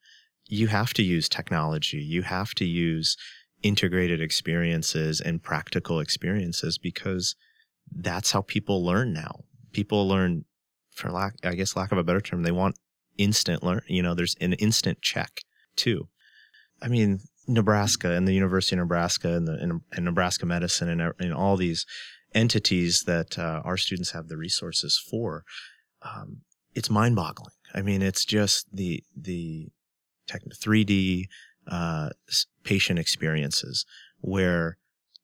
You 0.48 0.68
have 0.68 0.94
to 0.94 1.04
use 1.04 1.28
technology. 1.28 1.98
You 1.98 2.22
have 2.22 2.56
to 2.56 2.66
use 2.66 3.18
integrated 3.62 4.22
experiences 4.22 5.20
and 5.20 5.44
practical 5.44 6.00
experiences 6.00 6.78
because 6.78 7.36
that's 7.92 8.32
how 8.32 8.42
people 8.42 8.86
learn 8.86 9.14
now. 9.14 9.44
People 9.78 10.08
learn 10.08 10.44
for 10.90 11.12
lack, 11.12 11.36
I 11.44 11.54
guess, 11.54 11.76
lack 11.76 11.92
of 11.92 12.00
a 12.00 12.04
better 12.04 12.20
term, 12.20 12.42
they 12.42 12.52
want 12.52 12.80
instant 13.16 13.62
learn. 13.62 13.82
You 13.88 14.02
know, 14.02 14.16
there's 14.16 14.34
an 14.42 14.54
instant 14.54 15.04
check 15.04 15.42
too. 15.76 16.08
I 16.82 16.88
mean, 16.88 17.20
Nebraska 17.48 18.14
and 18.14 18.28
the 18.28 18.34
University 18.34 18.76
of 18.76 18.80
Nebraska 18.80 19.36
and 19.36 19.48
the 19.48 19.54
and, 19.54 19.82
and 19.92 20.06
Nebraska 20.06 20.48
Medicine 20.48 20.90
and, 20.90 21.14
and 21.20 21.32
all 21.32 21.58
these 21.58 21.86
entities 22.34 23.04
that 23.06 23.38
uh, 23.38 23.62
our 23.64 23.78
students 23.78 24.14
have 24.14 24.30
the 24.30 24.38
resources 24.38 24.98
for. 24.98 25.44
Um, 26.02 26.42
it's 26.74 26.90
mind-boggling. 26.90 27.54
I 27.76 27.84
mean, 27.84 28.02
it's 28.02 28.26
just 28.26 28.66
the 28.76 29.04
the 29.16 29.68
tech, 30.28 30.42
3D 30.52 31.26
uh, 31.68 32.10
patient 32.64 32.98
experiences 32.98 33.86
where 34.22 34.78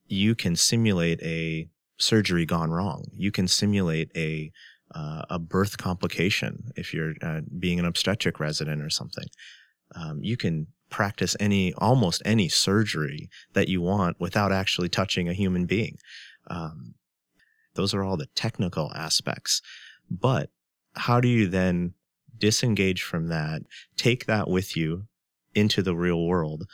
you 0.06 0.36
can 0.36 0.56
simulate 0.56 1.20
a 1.24 1.70
surgery 2.04 2.46
gone 2.46 2.72
wrong. 2.72 3.06
You 3.16 3.32
can 3.32 3.48
simulate 3.48 4.12
a 4.16 4.52
uh, 4.94 5.24
a 5.30 5.40
birth 5.40 5.78
complication 5.78 6.72
if 6.76 6.94
you're 6.94 7.14
uh, 7.22 7.42
being 7.58 7.80
an 7.80 7.86
obstetric 7.86 8.40
resident 8.40 8.82
or 8.82 8.90
something. 8.90 9.26
Um, 9.96 10.20
you 10.22 10.38
can 10.38 10.68
practice 10.90 11.36
any 11.40 11.74
almost 11.74 12.22
any 12.26 12.48
surgery 12.50 13.30
that 13.54 13.68
you 13.68 13.82
want 13.82 14.20
without 14.20 14.52
actually 14.52 14.90
touching 14.90 15.28
a 15.28 15.34
human 15.34 15.66
being. 15.66 15.98
Um, 16.48 16.94
those 17.74 17.94
are 17.94 18.04
all 18.04 18.18
the 18.18 18.28
technical 18.36 18.92
aspects. 18.94 19.62
But 20.12 20.50
how 20.96 21.20
do 21.20 21.28
you 21.28 21.48
then 21.48 21.94
disengage 22.38 23.02
from 23.02 23.30
that, 23.30 23.64
take 23.98 24.26
that 24.26 24.48
with 24.48 24.78
you 24.78 25.06
into 25.56 25.82
the 25.82 25.96
real 25.96 26.26
world, 26.26 26.68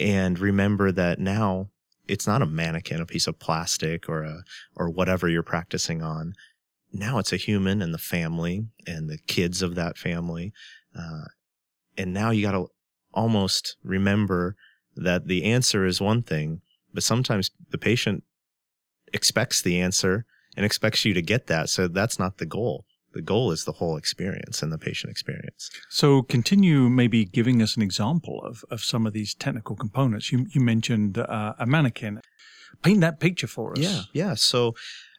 and 0.00 0.38
remember 0.38 0.92
that 0.92 1.18
now 1.18 1.68
it's 2.08 2.26
not 2.26 2.42
a 2.42 2.46
mannequin, 2.46 3.00
a 3.00 3.06
piece 3.06 3.26
of 3.26 3.38
plastic, 3.38 4.08
or 4.08 4.22
a 4.22 4.42
or 4.76 4.90
whatever 4.90 5.28
you're 5.28 5.42
practicing 5.42 6.02
on. 6.02 6.32
Now 6.92 7.18
it's 7.18 7.32
a 7.32 7.36
human 7.36 7.82
and 7.82 7.92
the 7.92 7.98
family 7.98 8.66
and 8.86 9.08
the 9.08 9.18
kids 9.26 9.62
of 9.62 9.74
that 9.74 9.98
family, 9.98 10.52
uh, 10.98 11.26
and 11.96 12.14
now 12.14 12.30
you 12.30 12.42
got 12.42 12.52
to 12.52 12.68
almost 13.12 13.76
remember 13.82 14.56
that 14.96 15.26
the 15.26 15.44
answer 15.44 15.86
is 15.86 16.00
one 16.00 16.22
thing, 16.22 16.60
but 16.92 17.02
sometimes 17.02 17.50
the 17.70 17.78
patient 17.78 18.24
expects 19.12 19.62
the 19.62 19.80
answer 19.80 20.24
and 20.56 20.64
expects 20.64 21.04
you 21.04 21.14
to 21.14 21.22
get 21.22 21.46
that. 21.46 21.68
So 21.68 21.88
that's 21.88 22.18
not 22.18 22.38
the 22.38 22.46
goal. 22.46 22.84
The 23.14 23.22
goal 23.22 23.50
is 23.50 23.64
the 23.64 23.72
whole 23.72 23.96
experience 23.96 24.62
and 24.62 24.72
the 24.72 24.78
patient 24.78 25.10
experience. 25.10 25.70
So 25.88 26.22
continue 26.22 26.88
maybe 26.88 27.24
giving 27.24 27.62
us 27.62 27.76
an 27.76 27.82
example 27.82 28.42
of, 28.44 28.64
of 28.70 28.82
some 28.82 29.06
of 29.06 29.12
these 29.12 29.34
technical 29.34 29.76
components. 29.76 30.30
You, 30.30 30.46
you 30.50 30.60
mentioned 30.60 31.18
uh, 31.18 31.54
a 31.58 31.66
mannequin. 31.66 32.20
Paint 32.82 33.00
that 33.00 33.18
picture 33.18 33.46
for 33.46 33.72
us. 33.72 33.78
Yeah, 33.78 34.02
yeah. 34.12 34.34
So, 34.34 34.74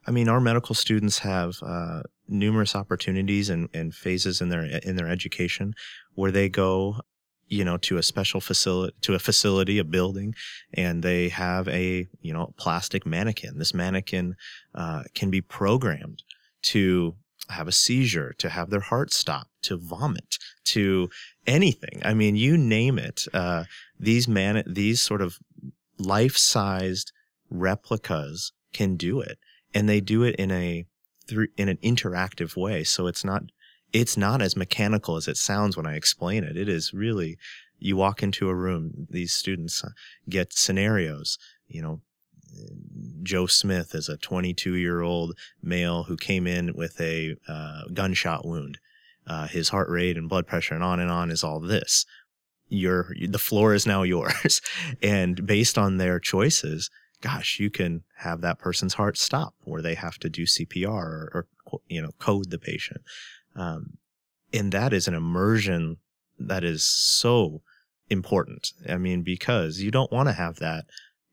I 0.05 0.11
mean, 0.11 0.29
our 0.29 0.39
medical 0.39 0.75
students 0.75 1.19
have 1.19 1.57
uh, 1.61 2.03
numerous 2.27 2.75
opportunities 2.75 3.49
and, 3.49 3.69
and 3.73 3.93
phases 3.93 4.39
in 4.39 4.49
their 4.49 4.63
in 4.63 4.95
their 4.95 5.09
education 5.09 5.73
where 6.13 6.31
they 6.31 6.47
go 6.47 7.01
you 7.49 7.65
know, 7.65 7.77
to 7.77 7.97
a 7.97 8.03
special 8.03 8.39
facility, 8.39 8.95
to 9.01 9.15
a 9.15 9.19
facility, 9.19 9.79
a 9.79 9.83
building, 9.83 10.35
and 10.73 11.03
they 11.03 11.29
have 11.29 11.67
a, 11.67 12.07
you 12.21 12.31
know, 12.31 12.53
plastic 12.57 13.05
mannequin. 13.05 13.57
This 13.57 13.73
mannequin, 13.73 14.35
uh, 14.75 15.03
can 15.15 15.31
be 15.31 15.41
programmed 15.41 16.23
to 16.61 17.15
have 17.49 17.67
a 17.67 17.71
seizure, 17.71 18.33
to 18.37 18.49
have 18.49 18.69
their 18.69 18.79
heart 18.79 19.11
stop, 19.11 19.47
to 19.63 19.77
vomit, 19.77 20.37
to 20.65 21.09
anything. 21.47 22.01
I 22.03 22.13
mean, 22.13 22.35
you 22.35 22.57
name 22.57 22.99
it. 22.99 23.25
Uh, 23.33 23.65
these 23.99 24.27
man, 24.27 24.63
these 24.65 25.01
sort 25.01 25.21
of 25.21 25.37
life-sized 25.97 27.11
replicas 27.49 28.51
can 28.73 28.95
do 28.95 29.19
it, 29.19 29.37
and 29.73 29.89
they 29.89 29.99
do 29.99 30.23
it 30.23 30.35
in 30.35 30.51
a 30.51 30.85
through 31.27 31.47
in 31.57 31.69
an 31.69 31.77
interactive 31.77 32.55
way. 32.55 32.83
So 32.83 33.07
it's 33.07 33.23
not 33.23 33.43
it's 33.91 34.17
not 34.17 34.41
as 34.41 34.55
mechanical 34.55 35.15
as 35.15 35.27
it 35.27 35.37
sounds 35.37 35.75
when 35.75 35.87
I 35.87 35.95
explain 35.95 36.43
it. 36.43 36.55
It 36.55 36.69
is 36.69 36.93
really, 36.93 37.37
you 37.79 37.95
walk 37.97 38.21
into 38.21 38.49
a 38.49 38.55
room, 38.55 39.07
these 39.09 39.33
students 39.33 39.83
uh, 39.83 39.89
get 40.27 40.53
scenarios, 40.53 41.37
you 41.67 41.81
know, 41.81 42.01
Joe 43.23 43.47
Smith 43.47 43.93
is 43.93 44.09
a 44.09 44.17
22 44.17 44.75
year 44.75 45.01
old 45.01 45.37
male 45.61 46.03
who 46.03 46.17
came 46.17 46.47
in 46.47 46.73
with 46.73 46.99
a 46.99 47.35
uh, 47.47 47.83
gunshot 47.93 48.45
wound. 48.45 48.79
Uh, 49.27 49.47
his 49.47 49.69
heart 49.69 49.89
rate 49.89 50.17
and 50.17 50.27
blood 50.27 50.47
pressure 50.47 50.73
and 50.73 50.83
on 50.83 50.99
and 50.99 51.11
on 51.11 51.29
is 51.29 51.43
all 51.43 51.59
this. 51.59 52.05
Your 52.67 53.13
the 53.27 53.39
floor 53.39 53.73
is 53.73 53.85
now 53.85 54.03
yours, 54.15 54.61
and 55.01 55.45
based 55.45 55.77
on 55.77 55.97
their 55.97 56.19
choices, 56.19 56.89
gosh, 57.21 57.59
you 57.59 57.69
can 57.69 58.03
have 58.17 58.41
that 58.41 58.59
person's 58.59 58.95
heart 58.95 59.17
stop 59.17 59.53
where 59.63 59.81
they 59.81 59.95
have 59.95 60.17
to 60.19 60.29
do 60.29 60.43
CPR 60.43 60.93
or, 60.93 61.47
or 61.71 61.81
you 61.87 62.01
know 62.01 62.11
code 62.19 62.49
the 62.49 62.59
patient. 62.59 63.01
Um, 63.55 63.97
and 64.53 64.71
that 64.71 64.93
is 64.93 65.07
an 65.07 65.13
immersion 65.13 65.97
that 66.39 66.63
is 66.63 66.85
so 66.85 67.61
important. 68.09 68.71
I 68.87 68.97
mean, 68.97 69.21
because 69.21 69.81
you 69.81 69.91
don't 69.91 70.11
want 70.11 70.29
to 70.29 70.33
have 70.33 70.57
that. 70.57 70.85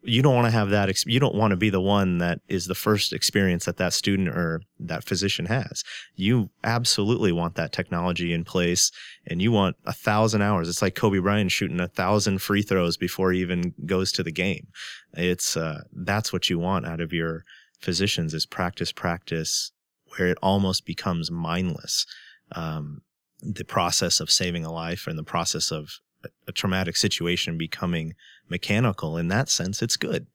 You 0.06 0.22
don't 0.22 0.34
want 0.34 0.46
to 0.46 0.52
have 0.52 0.70
that. 0.70 1.04
you 1.06 1.18
don't 1.18 1.34
want 1.34 1.50
to 1.50 1.56
be 1.56 1.68
the 1.68 1.80
one 1.80 2.18
that 2.18 2.40
is 2.48 2.66
the 2.66 2.74
first 2.74 3.12
experience 3.12 3.64
that 3.64 3.76
that 3.78 3.92
student 3.92 4.28
or 4.28 4.62
that 4.78 5.04
physician 5.04 5.46
has. 5.46 5.82
You 6.14 6.50
absolutely 6.62 7.32
want 7.32 7.56
that 7.56 7.72
technology 7.72 8.32
in 8.32 8.44
place 8.44 8.92
and 9.26 9.42
you 9.42 9.50
want 9.50 9.76
a 9.84 9.92
thousand 9.92 10.42
hours. 10.42 10.68
It's 10.68 10.82
like 10.82 10.94
Kobe 10.94 11.18
Bryant 11.18 11.50
shooting 11.50 11.80
a 11.80 11.88
thousand 11.88 12.40
free 12.40 12.62
throws 12.62 12.96
before 12.96 13.32
he 13.32 13.40
even 13.40 13.74
goes 13.84 14.12
to 14.12 14.22
the 14.22 14.32
game. 14.32 14.68
It's, 15.14 15.56
uh, 15.56 15.82
that's 15.92 16.32
what 16.32 16.48
you 16.48 16.58
want 16.58 16.86
out 16.86 17.00
of 17.00 17.12
your 17.12 17.44
physicians 17.80 18.32
is 18.32 18.46
practice, 18.46 18.92
practice, 18.92 19.72
where 20.16 20.28
it 20.28 20.38
almost 20.42 20.86
becomes 20.86 21.30
mindless. 21.30 22.06
Um, 22.52 23.02
the 23.40 23.64
process 23.64 24.20
of 24.20 24.30
saving 24.30 24.64
a 24.64 24.72
life 24.72 25.06
and 25.06 25.18
the 25.18 25.24
process 25.24 25.70
of 25.70 26.00
a, 26.24 26.28
a 26.48 26.52
traumatic 26.52 26.96
situation 26.96 27.58
becoming 27.58 28.14
mechanical 28.48 29.16
in 29.16 29.28
that 29.28 29.48
sense, 29.48 29.82
it's 29.82 29.96
good. 29.96 30.26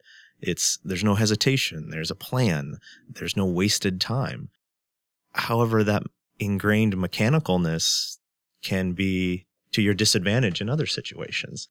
It's, 0.41 0.79
there's 0.83 1.03
no 1.03 1.15
hesitation. 1.15 1.89
There's 1.91 2.11
a 2.11 2.15
plan. 2.15 2.77
There's 3.09 3.37
no 3.37 3.45
wasted 3.45 4.01
time. 4.01 4.49
However, 5.33 5.83
that 5.83 6.03
ingrained 6.39 6.95
mechanicalness 6.95 8.17
can 8.63 8.93
be 8.93 9.45
to 9.71 9.81
your 9.81 9.93
disadvantage 9.93 10.61
in 10.61 10.69
other 10.69 10.85
situations. 10.85 11.69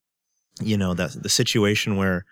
You 0.61 0.77
know, 0.77 0.95
that 0.95 1.23
the 1.23 1.29
situation 1.29 1.97
where, 1.97 2.25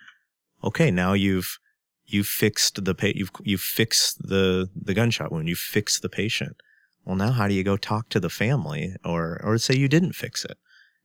okay, 0.63 0.91
now 0.91 1.13
you've 1.13 1.59
you 2.07 2.25
fixed 2.25 2.85
the 2.85 2.95
pa- 2.95 3.13
you've 3.15 3.31
you've 3.43 3.61
fixed 3.61 4.19
the 4.29 4.69
the 4.75 4.95
gunshot 4.95 5.31
wound. 5.31 5.49
You 5.49 5.57
fixed 5.57 6.03
the 6.03 6.09
patient. 6.09 6.57
Well, 7.05 7.17
now 7.17 7.33
how 7.33 7.49
do 7.49 7.55
you 7.55 7.63
go 7.63 7.77
talk 7.77 8.09
to 8.11 8.21
the 8.21 8.31
family, 8.31 8.95
or 9.05 9.41
or 9.45 9.59
say 9.59 9.77
you 9.77 9.89
didn't 9.89 10.15
fix 10.15 10.45
it? 10.45 10.59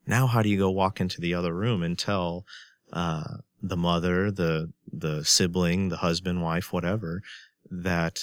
Now 0.08 0.28
how 0.28 0.42
do 0.42 0.50
you 0.50 0.58
go 0.58 0.70
walk 0.70 1.00
into 1.00 1.22
the 1.22 1.34
other 1.34 1.54
room 1.54 1.84
and 1.84 1.98
tell 1.98 2.46
uh, 2.94 3.38
the 3.62 3.78
mother, 3.78 4.32
the 4.32 4.72
the 4.92 5.26
sibling, 5.26 5.90
the 5.90 5.98
husband, 5.98 6.42
wife, 6.42 6.72
whatever, 6.72 7.22
that 7.70 8.20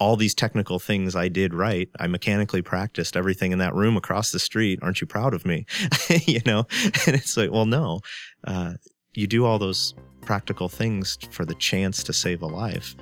all 0.00 0.16
these 0.16 0.34
technical 0.34 0.78
things 0.78 1.16
I 1.16 1.28
did 1.28 1.54
right. 1.54 1.88
I 1.98 2.06
mechanically 2.06 2.62
practiced 2.62 3.16
everything 3.16 3.52
in 3.52 3.58
that 3.58 3.74
room 3.74 3.96
across 3.96 4.30
the 4.30 4.38
street. 4.38 4.78
Aren't 4.82 5.00
you 5.00 5.06
proud 5.06 5.34
of 5.34 5.44
me? 5.44 5.66
you 6.26 6.40
know, 6.46 6.66
and 7.06 7.16
it's 7.16 7.36
like, 7.36 7.50
well, 7.50 7.66
no. 7.66 8.00
Uh, 8.44 8.74
you 9.14 9.26
do 9.26 9.44
all 9.44 9.58
those 9.58 9.94
practical 10.20 10.68
things 10.68 11.18
for 11.30 11.44
the 11.44 11.54
chance 11.54 12.02
to 12.04 12.12
save 12.12 12.42
a 12.42 12.46
life. 12.46 12.94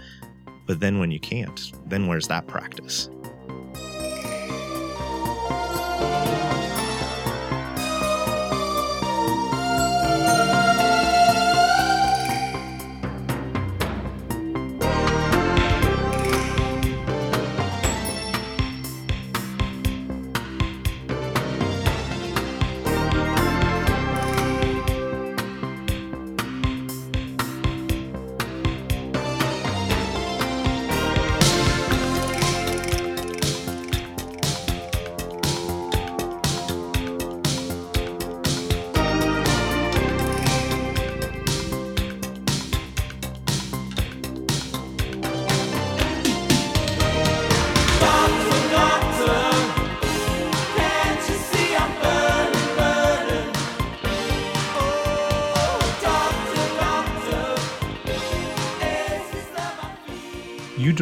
But 0.67 0.81
then 0.81 0.99
when 0.99 1.11
you 1.11 1.21
can't, 1.21 1.73
then 1.87 2.07
where's 2.07 2.29
that 2.29 2.47
practice? 2.47 3.09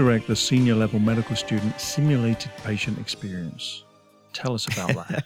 Direct 0.05 0.27
the 0.27 0.37
senior 0.37 0.75
level 0.75 0.99
medical 0.99 1.35
student 1.35 1.81
simulated 1.81 2.51
patient 2.63 2.99
experience. 2.99 3.85
Tell 4.35 4.53
us 4.53 4.67
about 4.67 5.09
that. 5.09 5.25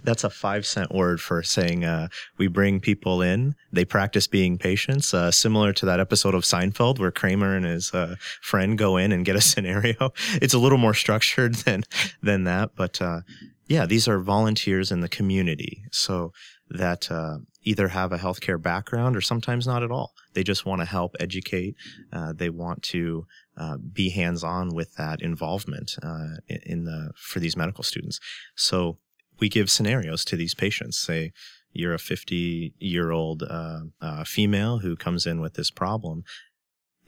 That's 0.04 0.22
a 0.22 0.28
five 0.28 0.66
cent 0.66 0.92
word 0.92 1.18
for 1.18 1.42
saying 1.42 1.86
uh, 1.86 2.08
we 2.36 2.46
bring 2.46 2.78
people 2.78 3.22
in. 3.22 3.54
They 3.72 3.86
practice 3.86 4.26
being 4.26 4.58
patients, 4.58 5.14
uh, 5.14 5.30
similar 5.30 5.72
to 5.72 5.86
that 5.86 5.98
episode 5.98 6.34
of 6.34 6.42
Seinfeld 6.42 6.98
where 6.98 7.10
Kramer 7.10 7.56
and 7.56 7.64
his 7.64 7.94
uh, 7.94 8.16
friend 8.42 8.76
go 8.76 8.98
in 8.98 9.12
and 9.12 9.24
get 9.24 9.36
a 9.36 9.40
scenario. 9.40 10.12
It's 10.42 10.52
a 10.52 10.58
little 10.58 10.78
more 10.78 10.92
structured 10.92 11.54
than 11.64 11.84
than 12.22 12.44
that, 12.44 12.72
but 12.76 13.00
uh, 13.00 13.20
yeah, 13.66 13.86
these 13.86 14.08
are 14.08 14.18
volunteers 14.18 14.92
in 14.92 15.00
the 15.00 15.08
community. 15.08 15.84
So 15.90 16.32
that 16.68 17.10
uh, 17.10 17.38
either 17.64 17.88
have 17.88 18.12
a 18.12 18.18
healthcare 18.18 18.60
background 18.60 19.16
or 19.16 19.20
sometimes 19.20 19.66
not 19.66 19.82
at 19.82 19.90
all. 19.90 20.12
They 20.34 20.42
just 20.42 20.66
want 20.66 20.80
to 20.80 20.86
help 20.86 21.14
educate. 21.20 21.76
Uh, 22.12 22.32
they 22.32 22.50
want 22.50 22.82
to 22.84 23.26
uh, 23.56 23.76
be 23.76 24.10
hands-on 24.10 24.74
with 24.74 24.94
that 24.94 25.20
involvement 25.20 25.96
uh, 26.02 26.36
in 26.48 26.84
the 26.84 27.10
for 27.16 27.40
these 27.40 27.56
medical 27.56 27.84
students. 27.84 28.18
So 28.56 28.98
we 29.40 29.48
give 29.48 29.70
scenarios 29.70 30.24
to 30.26 30.36
these 30.36 30.54
patients. 30.54 30.98
Say 30.98 31.32
you're 31.72 31.94
a 31.94 31.98
50 31.98 32.74
year 32.78 33.10
old 33.10 33.42
uh, 33.42 33.80
uh, 34.00 34.24
female 34.24 34.78
who 34.78 34.96
comes 34.96 35.26
in 35.26 35.40
with 35.40 35.54
this 35.54 35.70
problem, 35.70 36.24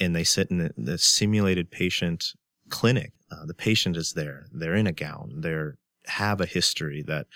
and 0.00 0.14
they 0.14 0.24
sit 0.24 0.50
in 0.50 0.58
the, 0.58 0.70
the 0.76 0.98
simulated 0.98 1.70
patient 1.70 2.32
clinic. 2.68 3.12
the 3.46 3.54
patient 3.54 3.96
is 3.96 4.12
there. 4.12 4.46
They're 4.52 4.76
in 4.76 4.86
a 4.86 4.92
gown. 4.92 5.40
They're 5.40 5.76
have 6.06 6.40
a 6.40 6.46
history 6.46 7.02
that 7.02 7.26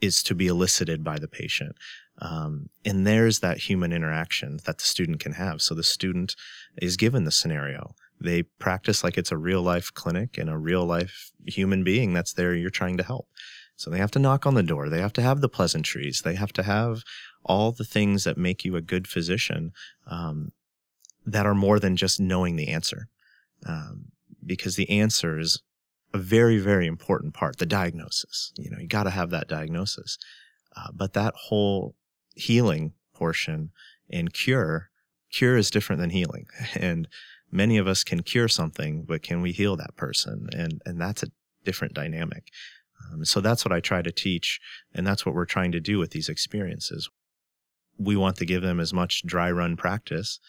is 0.00 0.22
to 0.24 0.34
be 0.34 0.46
elicited 0.46 1.04
by 1.04 1.18
the 1.18 1.28
patient. 1.28 1.76
Um, 2.20 2.68
and 2.84 3.06
there's 3.06 3.40
that 3.40 3.58
human 3.58 3.92
interaction 3.92 4.58
that 4.64 4.78
the 4.78 4.84
student 4.84 5.20
can 5.20 5.32
have. 5.32 5.62
So 5.62 5.74
the 5.74 5.82
student 5.82 6.34
is 6.80 6.96
given 6.96 7.24
the 7.24 7.30
scenario. 7.30 7.94
They 8.22 8.42
practice 8.42 9.02
like 9.02 9.18
it's 9.18 9.32
a 9.32 9.36
real 9.36 9.62
life 9.62 9.92
clinic 9.92 10.38
and 10.38 10.48
a 10.48 10.58
real 10.58 10.84
life 10.84 11.30
human 11.46 11.84
being 11.84 12.12
that's 12.12 12.32
there 12.32 12.54
you're 12.54 12.70
trying 12.70 12.96
to 12.98 13.02
help. 13.02 13.28
So 13.76 13.90
they 13.90 13.98
have 13.98 14.10
to 14.12 14.18
knock 14.18 14.46
on 14.46 14.54
the 14.54 14.62
door. 14.62 14.88
They 14.88 15.00
have 15.00 15.12
to 15.14 15.22
have 15.22 15.40
the 15.40 15.48
pleasantries. 15.48 16.22
They 16.22 16.34
have 16.34 16.52
to 16.54 16.62
have 16.62 17.02
all 17.44 17.72
the 17.72 17.84
things 17.84 18.24
that 18.24 18.38
make 18.38 18.64
you 18.64 18.76
a 18.76 18.80
good 18.80 19.08
physician 19.08 19.72
um, 20.06 20.52
that 21.26 21.46
are 21.46 21.54
more 21.54 21.80
than 21.80 21.96
just 21.96 22.20
knowing 22.20 22.56
the 22.56 22.68
answer. 22.68 23.08
Um, 23.66 24.12
because 24.44 24.76
the 24.76 24.90
answer 24.90 25.38
is 25.38 25.60
a 26.14 26.18
very, 26.18 26.58
very 26.58 26.86
important 26.86 27.34
part, 27.34 27.58
the 27.58 27.66
diagnosis. 27.66 28.52
You 28.56 28.70
know, 28.70 28.78
you 28.78 28.86
got 28.86 29.04
to 29.04 29.10
have 29.10 29.30
that 29.30 29.48
diagnosis. 29.48 30.18
Uh, 30.76 30.88
but 30.92 31.12
that 31.14 31.34
whole 31.34 31.94
healing 32.34 32.92
portion 33.14 33.70
and 34.10 34.32
cure, 34.32 34.90
cure 35.30 35.56
is 35.56 35.70
different 35.70 36.00
than 36.00 36.10
healing. 36.10 36.46
And 36.74 37.08
many 37.52 37.76
of 37.76 37.86
us 37.86 38.02
can 38.02 38.22
cure 38.22 38.48
something, 38.48 39.04
but 39.04 39.22
can 39.22 39.42
we 39.42 39.52
heal 39.52 39.76
that 39.76 39.94
person? 39.96 40.48
And, 40.52 40.80
and 40.86 41.00
that's 41.00 41.22
a 41.22 41.28
different 41.64 41.94
dynamic. 41.94 42.48
Um, 43.12 43.24
so 43.24 43.40
that's 43.40 43.64
what 43.64 43.72
I 43.72 43.80
try 43.80 44.02
to 44.02 44.10
teach. 44.10 44.58
And 44.94 45.06
that's 45.06 45.26
what 45.26 45.34
we're 45.34 45.44
trying 45.44 45.72
to 45.72 45.80
do 45.80 45.98
with 45.98 46.10
these 46.10 46.28
experiences. 46.28 47.08
We 47.98 48.16
want 48.16 48.36
to 48.36 48.46
give 48.46 48.62
them 48.62 48.80
as 48.80 48.92
much 48.92 49.22
dry 49.26 49.50
run 49.50 49.76
practice. 49.76 50.40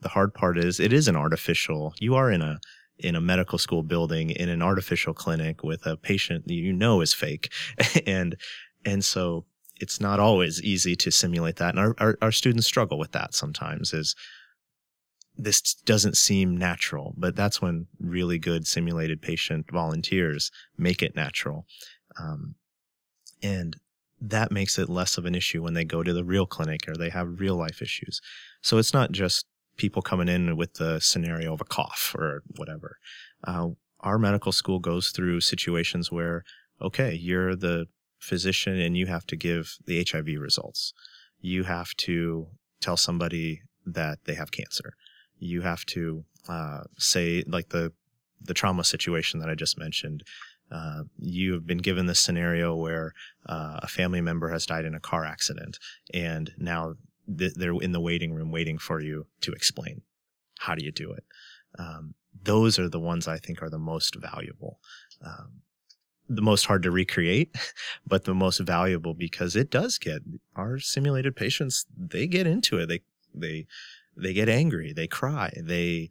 The 0.00 0.10
hard 0.10 0.34
part 0.34 0.56
is 0.56 0.78
it 0.78 0.92
is 0.92 1.08
an 1.08 1.16
artificial, 1.16 1.94
you 1.98 2.14
are 2.14 2.30
in 2.30 2.42
a, 2.42 2.60
in 2.98 3.16
a 3.16 3.20
medical 3.20 3.58
school 3.58 3.82
building 3.82 4.30
in 4.30 4.48
an 4.48 4.62
artificial 4.62 5.14
clinic 5.14 5.64
with 5.64 5.86
a 5.86 5.96
patient 5.96 6.46
that 6.46 6.54
you 6.54 6.72
know 6.72 7.00
is 7.00 7.12
fake. 7.12 7.52
and, 8.06 8.36
and 8.84 9.04
so 9.04 9.46
it's 9.80 10.00
not 10.00 10.20
always 10.20 10.62
easy 10.62 10.94
to 10.94 11.10
simulate 11.10 11.56
that. 11.56 11.70
And 11.70 11.80
our, 11.80 11.94
our, 11.98 12.18
our 12.22 12.32
students 12.32 12.66
struggle 12.66 12.98
with 12.98 13.12
that 13.12 13.34
sometimes 13.34 13.92
is 13.92 14.14
this 15.36 15.74
doesn't 15.74 16.16
seem 16.16 16.56
natural, 16.56 17.14
but 17.16 17.34
that's 17.34 17.62
when 17.62 17.86
really 17.98 18.38
good 18.38 18.66
simulated 18.66 19.22
patient 19.22 19.70
volunteers 19.70 20.50
make 20.76 21.02
it 21.02 21.16
natural. 21.16 21.66
Um, 22.20 22.54
and 23.42 23.76
that 24.20 24.52
makes 24.52 24.78
it 24.78 24.88
less 24.88 25.18
of 25.18 25.24
an 25.24 25.34
issue 25.34 25.62
when 25.62 25.74
they 25.74 25.84
go 25.84 26.02
to 26.02 26.12
the 26.12 26.24
real 26.24 26.46
clinic 26.46 26.88
or 26.88 26.96
they 26.96 27.10
have 27.10 27.40
real 27.40 27.56
life 27.56 27.82
issues. 27.82 28.20
So 28.62 28.78
it's 28.78 28.94
not 28.94 29.10
just 29.10 29.46
people 29.76 30.02
coming 30.02 30.28
in 30.28 30.56
with 30.56 30.74
the 30.74 31.00
scenario 31.00 31.52
of 31.52 31.60
a 31.60 31.64
cough 31.64 32.14
or 32.16 32.42
whatever. 32.56 32.98
Uh, 33.44 33.68
our 34.00 34.18
medical 34.18 34.52
school 34.52 34.78
goes 34.78 35.10
through 35.10 35.40
situations 35.40 36.12
where, 36.12 36.44
okay, 36.80 37.14
you're 37.14 37.56
the 37.56 37.86
physician 38.18 38.78
and 38.78 38.96
you 38.96 39.06
have 39.06 39.26
to 39.26 39.36
give 39.36 39.76
the 39.86 40.06
HIV 40.08 40.40
results. 40.40 40.92
You 41.40 41.64
have 41.64 41.94
to 41.96 42.48
tell 42.80 42.96
somebody 42.96 43.62
that 43.84 44.18
they 44.24 44.34
have 44.34 44.52
cancer. 44.52 44.94
You 45.42 45.62
have 45.62 45.84
to 45.86 46.24
uh, 46.48 46.84
say, 46.98 47.44
like 47.46 47.68
the 47.70 47.92
the 48.40 48.54
trauma 48.54 48.84
situation 48.84 49.40
that 49.40 49.48
I 49.48 49.54
just 49.54 49.78
mentioned. 49.78 50.24
Uh, 50.70 51.02
you 51.18 51.52
have 51.52 51.66
been 51.66 51.78
given 51.78 52.06
this 52.06 52.18
scenario 52.18 52.74
where 52.74 53.12
uh, 53.46 53.78
a 53.82 53.86
family 53.86 54.22
member 54.22 54.48
has 54.48 54.64
died 54.64 54.86
in 54.86 54.94
a 54.94 55.00
car 55.00 55.24
accident, 55.24 55.78
and 56.14 56.50
now 56.56 56.94
th- 57.38 57.54
they're 57.54 57.74
in 57.74 57.92
the 57.92 58.00
waiting 58.00 58.32
room 58.32 58.50
waiting 58.50 58.78
for 58.78 59.00
you 59.00 59.26
to 59.42 59.52
explain 59.52 60.00
how 60.60 60.74
do 60.74 60.84
you 60.84 60.92
do 60.92 61.12
it. 61.12 61.24
Um, 61.78 62.14
those 62.42 62.78
are 62.78 62.88
the 62.88 63.00
ones 63.00 63.28
I 63.28 63.38
think 63.38 63.62
are 63.62 63.70
the 63.70 63.78
most 63.78 64.14
valuable. 64.14 64.78
Um, 65.24 65.62
the 66.28 66.42
most 66.42 66.66
hard 66.66 66.82
to 66.84 66.90
recreate, 66.90 67.56
but 68.06 68.24
the 68.24 68.34
most 68.34 68.58
valuable 68.60 69.14
because 69.14 69.56
it 69.56 69.70
does 69.70 69.98
get 69.98 70.22
our 70.56 70.78
simulated 70.78 71.36
patients, 71.36 71.86
they 71.96 72.26
get 72.26 72.46
into 72.46 72.78
it. 72.78 72.86
They, 72.86 73.00
they, 73.34 73.66
they 74.16 74.32
get 74.32 74.48
angry. 74.48 74.92
They 74.92 75.06
cry. 75.06 75.52
They, 75.56 76.10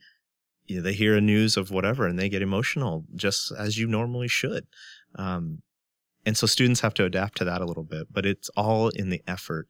you 0.66 0.78
know, 0.78 0.82
they 0.82 0.94
hear 0.94 1.16
a 1.16 1.22
news 1.22 1.58
of 1.58 1.72
whatever 1.72 2.08
and 2.08 2.18
they 2.18 2.30
get 2.30 2.42
emotional 2.42 3.06
just 3.16 3.52
as 3.58 3.78
you 3.78 3.88
normally 3.88 4.28
should. 4.28 4.66
Um, 5.16 5.62
and 6.26 6.38
so 6.38 6.48
students 6.48 6.82
have 6.82 6.94
to 6.96 7.06
adapt 7.06 7.38
to 7.40 7.46
that 7.46 7.62
a 7.62 7.66
little 7.66 7.84
bit, 7.84 8.08
but 8.12 8.26
it's 8.26 8.50
all 8.50 8.90
in 8.90 9.10
the 9.10 9.24
effort 9.28 9.68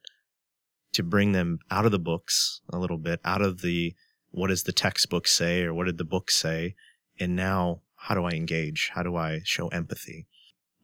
to 0.92 1.02
bring 1.02 1.32
them 1.32 1.58
out 1.70 1.86
of 1.86 1.92
the 1.92 1.98
books 1.98 2.60
a 2.70 2.78
little 2.78 2.98
bit, 2.98 3.20
out 3.24 3.40
of 3.40 3.62
the, 3.62 3.94
what 4.30 4.48
does 4.48 4.64
the 4.64 4.72
textbook 4.72 5.26
say 5.26 5.62
or 5.62 5.72
what 5.72 5.86
did 5.86 5.98
the 5.98 6.04
book 6.04 6.30
say? 6.30 6.74
And 7.18 7.34
now 7.34 7.80
how 7.96 8.14
do 8.14 8.24
I 8.24 8.30
engage? 8.30 8.90
How 8.94 9.02
do 9.02 9.16
I 9.16 9.40
show 9.44 9.68
empathy? 9.68 10.26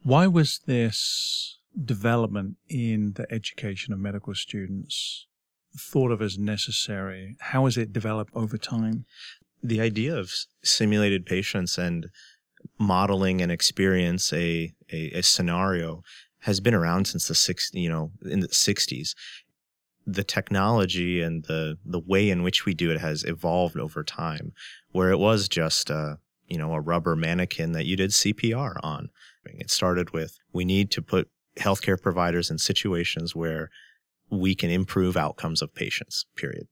Why 0.03 0.27
was 0.27 0.61
this 0.67 1.59
development 1.85 2.57
in 2.69 3.13
the 3.15 3.31
education 3.33 3.93
of 3.93 4.01
medical 4.01 4.35
students 4.35 5.27
thought 5.77 6.11
of 6.11 6.23
as 6.23 6.39
necessary? 6.39 7.37
How 7.41 7.65
has 7.65 7.77
it 7.77 7.93
developed 7.93 8.33
over 8.35 8.57
time? 8.57 9.05
The 9.63 9.81
idea 9.81 10.17
of 10.17 10.33
simulated 10.63 11.27
patients 11.27 11.79
and 11.79 12.09
modeling 12.79 13.41
and 13.41 13.51
experience 13.51 14.33
a, 14.33 14.73
a, 14.93 15.11
a 15.11 15.23
scenario 15.23 16.03
has 16.41 16.61
been 16.61 16.75
around 16.75 17.07
since 17.07 17.29
the 17.29 17.35
six, 17.35 17.71
you 17.73 17.89
know, 17.89 18.13
in 18.25 18.41
the 18.41 18.49
60s. 18.49 19.15
The 20.07 20.25
technology 20.25 21.21
and 21.21 21.45
the, 21.45 21.77
the 21.85 22.01
way 22.01 22.31
in 22.31 22.43
which 22.43 22.65
we 22.65 22.73
do 22.73 22.91
it 22.91 23.01
has 23.01 23.25
evolved 23.25 23.77
over 23.79 24.03
time, 24.03 24.53
where 24.93 25.11
it 25.11 25.19
was 25.19 25.49
just 25.49 25.91
a, 25.91 26.19
you 26.47 26.57
know, 26.57 26.73
a 26.73 26.81
rubber 26.81 27.15
mannequin 27.15 27.73
that 27.73 27.85
you 27.85 27.97
did 27.97 28.11
CPR 28.11 28.77
on. 28.83 29.11
It 29.45 29.71
started 29.71 30.11
with 30.11 30.39
we 30.53 30.65
need 30.65 30.91
to 30.93 31.03
put 31.03 31.29
healthcare 31.57 32.01
providers 32.01 32.51
in 32.51 32.59
situations 32.59 33.35
where 33.35 33.71
we 34.31 34.55
can 34.55 34.71
improve 34.71 35.17
outcomes 35.17 35.63
of 35.63 35.75
patients, 35.75 36.27
period. 36.37 36.67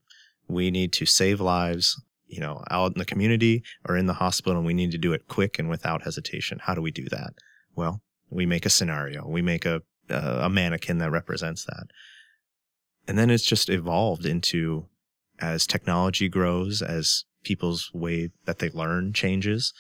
We 0.49 0.71
need 0.71 0.93
to 0.95 1.07
save 1.07 1.41
lives, 1.41 2.01
you 2.27 2.41
know, 2.41 2.63
out 2.71 2.93
in 2.93 2.99
the 2.99 3.05
community 3.05 3.63
or 3.89 3.97
in 3.97 4.07
the 4.07 4.15
hospital, 4.15 4.59
and 4.59 4.67
we 4.67 4.75
need 4.75 4.93
to 4.93 4.99
do 4.99 5.13
it 5.13 5.29
quick 5.29 5.59
and 5.59 5.69
without 5.69 6.03
hesitation. 6.03 6.61
How 6.63 6.75
do 6.75 6.83
we 6.83 6.91
do 6.91 7.09
that? 7.11 7.35
Well, 7.75 8.03
we 8.31 8.47
make 8.47 8.67
a 8.67 8.71
scenario. 8.71 9.27
We 9.29 9.43
make 9.43 9.65
a, 9.65 9.83
a 10.09 10.49
mannequin 10.49 10.99
that 10.99 11.11
represents 11.11 11.65
that. 11.65 11.87
And 13.09 13.19
then 13.19 13.31
it's 13.31 13.45
just 13.45 13.69
evolved 13.69 14.27
into 14.27 14.87
as 15.39 15.67
technology 15.67 16.29
grows, 16.29 16.83
as 16.83 17.25
people's 17.45 17.91
way 17.95 18.31
that 18.47 18.59
they 18.59 18.71
learn 18.71 19.13
changes, 19.13 19.73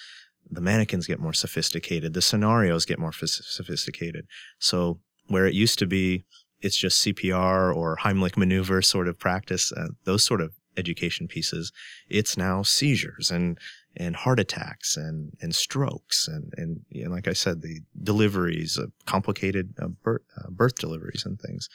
the 0.50 0.60
mannequins 0.60 1.06
get 1.06 1.18
more 1.18 1.32
sophisticated, 1.32 2.14
the 2.14 2.22
scenarios 2.22 2.84
get 2.84 2.98
more 2.98 3.10
f- 3.10 3.28
sophisticated. 3.28 4.26
So 4.58 5.00
where 5.26 5.46
it 5.46 5.54
used 5.54 5.78
to 5.80 5.86
be, 5.86 6.24
it's 6.66 6.76
just 6.76 7.04
CPR 7.04 7.74
or 7.74 7.96
Heimlich 8.02 8.36
maneuver 8.36 8.82
sort 8.82 9.08
of 9.08 9.18
practice, 9.18 9.72
uh, 9.72 9.88
those 10.04 10.24
sort 10.24 10.40
of 10.40 10.52
education 10.76 11.28
pieces. 11.28 11.72
It's 12.08 12.36
now 12.36 12.62
seizures 12.62 13.30
and 13.30 13.58
and 13.98 14.14
heart 14.14 14.38
attacks 14.38 14.96
and 14.96 15.32
and 15.40 15.54
strokes 15.54 16.28
and 16.28 16.52
and 16.56 16.80
know, 17.04 17.10
like 17.10 17.28
I 17.28 17.32
said, 17.32 17.62
the 17.62 17.80
deliveries, 18.02 18.78
complicated 19.06 19.74
uh, 19.80 19.88
birth, 19.88 20.22
uh, 20.36 20.50
birth 20.50 20.74
deliveries 20.74 21.24
and 21.24 21.40
things. 21.40 21.68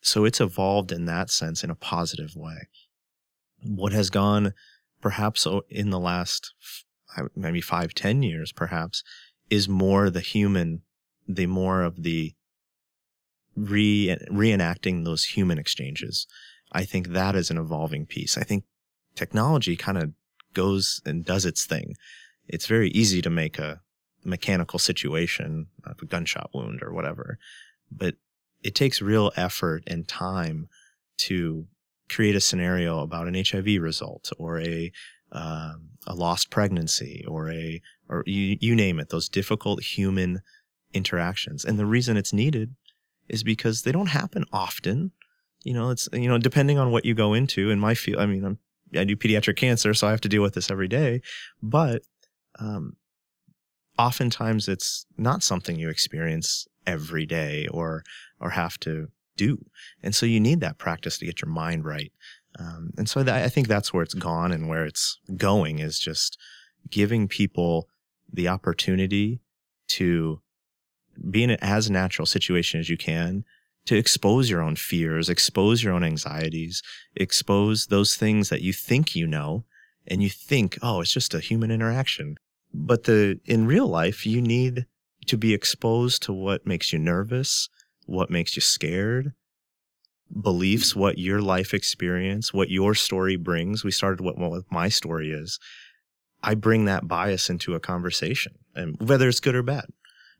So 0.00 0.24
it's 0.24 0.40
evolved 0.40 0.92
in 0.92 1.06
that 1.06 1.30
sense 1.30 1.64
in 1.64 1.70
a 1.70 1.74
positive 1.74 2.36
way. 2.36 2.68
What 3.62 3.92
has 3.92 4.10
gone 4.10 4.52
perhaps 5.00 5.46
in 5.68 5.90
the 5.90 6.00
last 6.00 6.54
maybe 7.34 7.60
five, 7.60 7.94
ten 7.94 8.22
years 8.22 8.52
perhaps, 8.52 9.02
is 9.50 9.68
more 9.68 10.08
the 10.08 10.20
human, 10.20 10.82
the 11.28 11.46
more 11.46 11.82
of 11.82 12.02
the 12.02 12.34
re 13.56 14.16
reenacting 14.30 15.04
those 15.04 15.24
human 15.24 15.58
exchanges. 15.58 16.26
I 16.72 16.84
think 16.84 17.08
that 17.08 17.36
is 17.36 17.50
an 17.50 17.58
evolving 17.58 18.06
piece. 18.06 18.36
I 18.36 18.42
think 18.42 18.64
technology 19.14 19.76
kind 19.76 19.98
of 19.98 20.12
goes 20.54 21.00
and 21.04 21.24
does 21.24 21.44
its 21.44 21.64
thing. 21.64 21.94
it's 22.46 22.66
very 22.66 22.90
easy 22.90 23.22
to 23.22 23.30
make 23.30 23.58
a 23.58 23.80
mechanical 24.22 24.78
situation, 24.78 25.66
a 25.84 25.94
gunshot 26.04 26.50
wound 26.52 26.82
or 26.82 26.92
whatever, 26.92 27.38
but 27.90 28.16
it 28.62 28.74
takes 28.74 29.00
real 29.00 29.32
effort 29.36 29.82
and 29.86 30.08
time 30.08 30.68
to 31.16 31.66
create 32.08 32.34
a 32.34 32.40
scenario 32.40 33.00
about 33.00 33.28
an 33.28 33.34
HIV 33.34 33.80
result 33.80 34.32
or 34.38 34.60
a 34.60 34.92
um, 35.32 35.90
a 36.06 36.14
lost 36.14 36.50
pregnancy 36.50 37.24
or 37.26 37.50
a 37.50 37.80
or 38.08 38.22
you, 38.26 38.56
you 38.60 38.76
name 38.76 39.00
it 39.00 39.08
those 39.08 39.28
difficult 39.28 39.82
human 39.82 40.40
interactions 40.92 41.64
and 41.64 41.78
the 41.78 41.86
reason 41.86 42.16
it's 42.16 42.32
needed 42.32 42.74
is 43.28 43.42
because 43.42 43.82
they 43.82 43.92
don't 43.92 44.08
happen 44.08 44.44
often. 44.52 45.12
You 45.62 45.72
know 45.72 45.90
it's 45.90 46.08
you 46.12 46.28
know 46.28 46.38
depending 46.38 46.78
on 46.78 46.90
what 46.90 47.04
you 47.04 47.14
go 47.14 47.32
into 47.32 47.70
in 47.70 47.78
my 47.78 47.94
field 47.94 48.20
i 48.20 48.26
mean 48.26 48.44
I'm, 48.44 48.58
i 48.94 49.04
do 49.04 49.16
pediatric 49.16 49.56
cancer 49.56 49.94
so 49.94 50.06
i 50.06 50.10
have 50.10 50.20
to 50.20 50.28
deal 50.28 50.42
with 50.42 50.52
this 50.52 50.70
every 50.70 50.88
day. 50.88 51.22
But 51.62 52.02
um, 52.58 52.96
oftentimes 53.98 54.68
it's 54.68 55.06
not 55.16 55.42
something 55.42 55.76
you 55.76 55.88
experience 55.88 56.66
every 56.86 57.26
day 57.26 57.66
or 57.70 58.04
or 58.40 58.50
have 58.50 58.78
to 58.80 59.08
do. 59.36 59.64
And 60.02 60.14
so 60.14 60.26
you 60.26 60.40
need 60.40 60.60
that 60.60 60.78
practice 60.78 61.18
to 61.18 61.26
get 61.26 61.42
your 61.42 61.50
mind 61.50 61.84
right. 61.84 62.12
Um, 62.58 62.90
and 62.96 63.08
so 63.08 63.20
I 63.20 63.48
think 63.48 63.66
that's 63.66 63.92
where 63.92 64.02
it's 64.02 64.14
gone 64.14 64.52
and 64.52 64.68
where 64.68 64.84
it's 64.84 65.18
going 65.36 65.80
is 65.80 65.98
just 65.98 66.38
giving 66.88 67.26
people 67.26 67.88
the 68.32 68.46
opportunity 68.48 69.40
to 69.88 70.40
be 71.30 71.42
in 71.42 71.50
as 71.50 71.90
natural 71.90 72.26
situation 72.26 72.80
as 72.80 72.88
you 72.88 72.96
can 72.96 73.44
to 73.86 73.96
expose 73.96 74.48
your 74.48 74.62
own 74.62 74.76
fears, 74.76 75.28
expose 75.28 75.82
your 75.82 75.92
own 75.92 76.04
anxieties, 76.04 76.82
expose 77.16 77.86
those 77.86 78.16
things 78.16 78.48
that 78.48 78.62
you 78.62 78.72
think 78.72 79.14
you 79.14 79.26
know 79.26 79.64
and 80.06 80.22
you 80.22 80.30
think, 80.30 80.78
oh, 80.82 81.00
it's 81.00 81.12
just 81.12 81.34
a 81.34 81.40
human 81.40 81.70
interaction. 81.70 82.36
But 82.72 83.04
the, 83.04 83.40
in 83.44 83.66
real 83.66 83.86
life, 83.86 84.26
you 84.26 84.40
need 84.40 84.86
to 85.26 85.36
be 85.36 85.54
exposed 85.54 86.22
to 86.24 86.32
what 86.32 86.66
makes 86.66 86.92
you 86.92 86.98
nervous, 86.98 87.68
what 88.06 88.30
makes 88.30 88.56
you 88.56 88.62
scared, 88.62 89.32
beliefs, 90.40 90.96
what 90.96 91.18
your 91.18 91.40
life 91.40 91.72
experience, 91.72 92.52
what 92.52 92.70
your 92.70 92.94
story 92.94 93.36
brings. 93.36 93.84
We 93.84 93.90
started 93.90 94.20
what, 94.20 94.38
what 94.38 94.64
my 94.70 94.88
story 94.88 95.30
is. 95.30 95.58
I 96.42 96.54
bring 96.54 96.84
that 96.84 97.08
bias 97.08 97.48
into 97.48 97.74
a 97.74 97.80
conversation, 97.80 98.54
and 98.74 98.96
whether 99.00 99.28
it's 99.28 99.40
good 99.40 99.54
or 99.54 99.62
bad, 99.62 99.86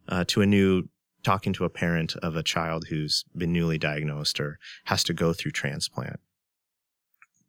uh, 0.08 0.24
to 0.28 0.42
a 0.42 0.46
new 0.46 0.88
talking 1.22 1.52
to 1.54 1.64
a 1.64 1.70
parent 1.70 2.16
of 2.16 2.36
a 2.36 2.42
child 2.42 2.86
who's 2.88 3.24
been 3.36 3.52
newly 3.52 3.78
diagnosed 3.78 4.38
or 4.38 4.58
has 4.84 5.02
to 5.04 5.14
go 5.14 5.32
through 5.32 5.52
transplant. 5.52 6.20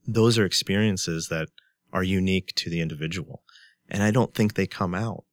Those 0.08 0.38
are 0.38 0.46
experiences 0.46 1.28
that 1.28 1.50
are 1.92 2.04
unique 2.04 2.54
to 2.56 2.70
the 2.70 2.80
individual. 2.80 3.44
And 3.90 4.02
I 4.02 4.12
don't 4.12 4.34
think 4.34 4.54
they 4.54 4.68
come 4.68 4.96
out. 4.96 5.26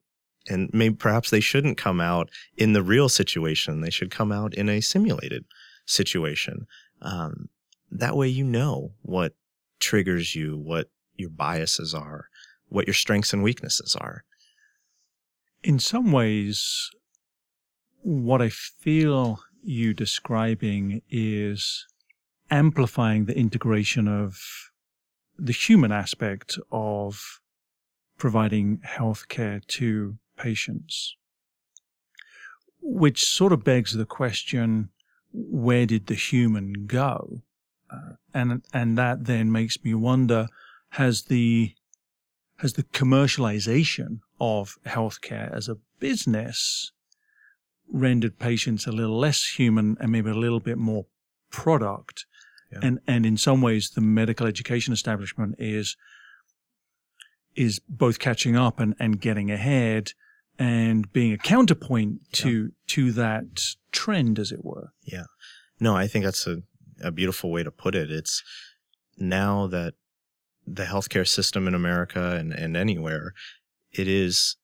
And 0.49 0.71
maybe 0.73 0.97
perhaps 0.97 1.31
they 1.31 1.41
shouldn't 1.41 1.79
come 1.79 2.01
out 2.01 2.29
in 2.57 2.73
the 2.73 2.83
real 2.83 3.09
situation. 3.09 3.81
They 3.81 3.91
should 3.91 4.11
come 4.11 4.33
out 4.33 4.55
in 4.55 4.69
a 4.69 4.81
simulated 4.81 5.45
situation 5.87 6.67
um, 7.03 7.49
that 7.91 8.17
way, 8.17 8.29
you 8.29 8.45
know 8.45 8.93
what 9.03 9.35
triggers 9.81 10.35
you, 10.35 10.57
what 10.57 10.89
your 11.17 11.31
biases 11.31 11.95
are, 11.95 12.29
what 12.69 12.87
your 12.87 12.95
strengths 12.95 13.33
and 13.33 13.43
weaknesses 13.43 13.97
are. 13.97 14.25
In 15.63 15.79
some 15.79 16.11
ways, 16.11 16.91
what 18.03 18.43
I 18.43 18.49
feel 18.49 19.41
you 19.63 19.95
describing 19.95 21.03
is 21.09 21.87
amplifying 22.51 23.25
the 23.25 23.37
integration 23.37 24.09
of 24.09 24.39
the 25.39 25.53
human 25.53 25.93
aspect 25.93 26.59
of 26.71 27.41
providing 28.19 28.79
healthcare 28.79 29.65
to 29.67 30.19
patients, 30.37 31.17
which 32.81 33.25
sort 33.25 33.53
of 33.53 33.65
begs 33.65 33.93
the 33.93 34.05
question 34.05 34.91
where 35.33 35.87
did 35.87 36.09
the 36.09 36.15
human 36.15 36.87
go? 36.87 37.43
Uh, 37.91 38.15
and 38.35 38.63
and 38.73 38.99
that 38.99 39.25
then 39.25 39.51
makes 39.51 39.83
me 39.85 39.95
wonder: 39.95 40.49
has 40.91 41.23
the 41.23 41.75
has 42.57 42.75
the 42.75 42.83
commercialization 42.85 44.21
of 44.41 44.79
healthcare 44.87 45.55
as 45.55 45.69
a 45.69 45.79
business 45.99 46.93
rendered 47.93 48.39
patients 48.39 48.87
a 48.87 48.93
little 48.93 49.19
less 49.19 49.45
human 49.45 49.97
and 50.01 50.11
maybe 50.11 50.31
a 50.31 50.35
little 50.35 50.61
bit 50.61 50.79
more 50.79 51.07
product? 51.51 52.27
Yeah. 52.73 52.79
And 52.83 53.01
and 53.07 53.27
in 53.27 53.37
some 53.37 53.61
ways, 53.61 53.91
the 53.91 54.01
medical 54.01 54.47
education 54.47 54.93
establishment 54.93 55.57
is 55.59 55.97
is 57.55 57.81
both 57.89 58.19
catching 58.19 58.57
up 58.57 58.81
and, 58.81 58.95
and 58.99 59.21
getting 59.21 59.51
ahead 59.51 60.13
and 60.59 61.13
being 61.13 61.33
a 61.33 61.39
counterpoint 61.39 62.33
to 62.33 62.63
yeah. 62.63 62.69
to 62.87 63.13
that 63.13 63.61
trend, 63.91 64.39
as 64.39 64.53
it 64.53 64.65
were. 64.65 64.93
Yeah. 65.03 65.25
No, 65.81 65.95
I 65.97 66.07
think 66.07 66.25
that's 66.25 66.47
a, 66.47 66.63
a 67.03 67.11
beautiful 67.11 67.51
way 67.51 67.63
to 67.63 67.71
put 67.71 67.95
it. 67.95 68.11
It's 68.11 68.43
now 69.19 69.67
that 69.67 69.95
the 70.67 70.85
healthcare 70.85 71.27
system 71.27 71.67
in 71.67 71.75
America 71.75 72.37
and, 72.37 72.53
and 72.53 72.77
anywhere, 72.77 73.33
it 73.91 74.07
is, 74.09 74.57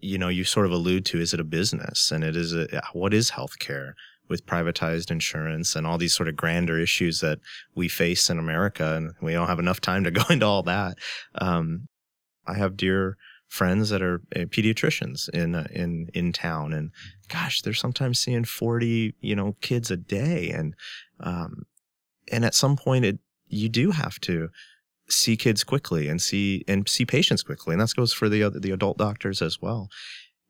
you 0.00 0.18
know, 0.18 0.28
you 0.28 0.44
sort 0.44 0.66
of 0.66 0.72
allude 0.72 1.04
to, 1.06 1.20
is 1.20 1.32
it 1.34 1.40
a 1.40 1.44
business? 1.44 2.10
And 2.10 2.24
it 2.24 2.36
is 2.36 2.54
a, 2.54 2.82
what 2.92 3.14
is 3.14 3.30
healthcare 3.30 3.92
with 4.28 4.46
privatized 4.46 5.10
insurance 5.10 5.76
and 5.76 5.86
all 5.86 5.98
these 5.98 6.14
sort 6.14 6.28
of 6.28 6.36
grander 6.36 6.78
issues 6.78 7.20
that 7.20 7.38
we 7.74 7.88
face 7.88 8.28
in 8.30 8.38
America? 8.38 8.94
And 8.96 9.12
we 9.20 9.32
don't 9.32 9.48
have 9.48 9.58
enough 9.58 9.80
time 9.80 10.04
to 10.04 10.10
go 10.12 10.24
into 10.30 10.46
all 10.46 10.62
that. 10.64 10.98
Um, 11.36 11.88
I 12.46 12.54
have 12.54 12.76
dear 12.76 13.16
friends 13.48 13.90
that 13.90 14.02
are 14.02 14.22
uh, 14.34 14.40
pediatricians 14.40 15.28
in 15.30 15.54
uh, 15.54 15.66
in 15.70 16.08
in 16.14 16.32
town 16.32 16.72
and 16.72 16.90
gosh 17.28 17.62
they're 17.62 17.72
sometimes 17.72 18.18
seeing 18.18 18.44
40 18.44 19.14
you 19.20 19.36
know 19.36 19.54
kids 19.60 19.88
a 19.90 19.96
day 19.96 20.50
and 20.50 20.74
um 21.20 21.62
and 22.32 22.44
at 22.44 22.54
some 22.54 22.76
point 22.76 23.04
it 23.04 23.20
you 23.46 23.68
do 23.68 23.92
have 23.92 24.18
to 24.22 24.48
see 25.08 25.36
kids 25.36 25.62
quickly 25.64 26.08
and 26.08 26.20
see 26.20 26.64
and 26.66 26.88
see 26.88 27.04
patients 27.04 27.42
quickly 27.42 27.72
and 27.72 27.80
that 27.80 27.94
goes 27.94 28.12
for 28.12 28.28
the 28.28 28.42
other 28.42 28.58
the 28.58 28.72
adult 28.72 28.98
doctors 28.98 29.40
as 29.40 29.60
well 29.62 29.88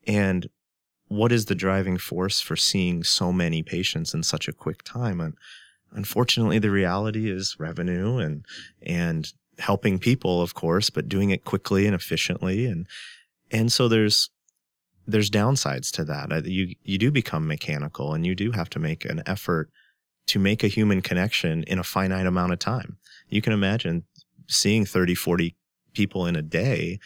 and 0.07 0.49
what 1.09 1.31
is 1.31 1.45
the 1.45 1.55
driving 1.55 1.99
force 1.99 2.41
for 2.41 2.57
seeing 2.57 3.05
so 3.05 3.33
many 3.33 3.63
patients 3.63 4.15
in 4.15 4.23
such 4.23 4.49
a 4.49 4.53
quick 4.53 4.83
time 4.83 5.21
and 5.21 5.35
unfortunately 5.93 6.59
the 6.59 6.71
reality 6.71 7.31
is 7.31 7.57
revenue 7.59 8.17
and 8.17 8.45
and 8.83 9.33
helping 9.59 9.99
people, 9.99 10.43
of 10.43 10.55
course, 10.55 10.91
but 10.91 11.09
doing 11.09 11.31
it 11.31 11.45
quickly 11.45 11.87
and 11.87 11.95
efficiently. 11.95 12.67
And, 12.67 12.87
and 13.51 13.73
so 13.73 13.89
there's, 13.89 14.31
there's 15.07 15.31
downsides 15.31 15.91
to 15.93 16.05
that. 16.05 16.47
You, 16.47 16.75
you 16.83 16.99
do 16.99 17.11
become 17.11 17.47
mechanical 17.47 18.13
and 18.15 18.27
you 18.27 18.35
do 18.35 18.53
have 18.53 18.69
to 18.71 18.79
make 18.79 19.05
an 19.05 19.23
effort 19.27 19.71
to 20.27 20.39
make 20.39 20.65
a 20.65 20.69
human 20.69 21.01
connection 21.01 21.63
in 21.65 21.79
a 21.79 21.85
finite 21.85 22.27
amount 22.27 22.53
of 22.53 22.59
time. 22.59 22.97
You 23.29 23.41
can 23.41 23.53
imagine 23.53 24.05
seeing 24.49 24.85
30, 24.85 25.15
40 25.15 25.55
people 25.93 26.27
in 26.27 26.37
a 26.37 26.43
day. 26.43 26.99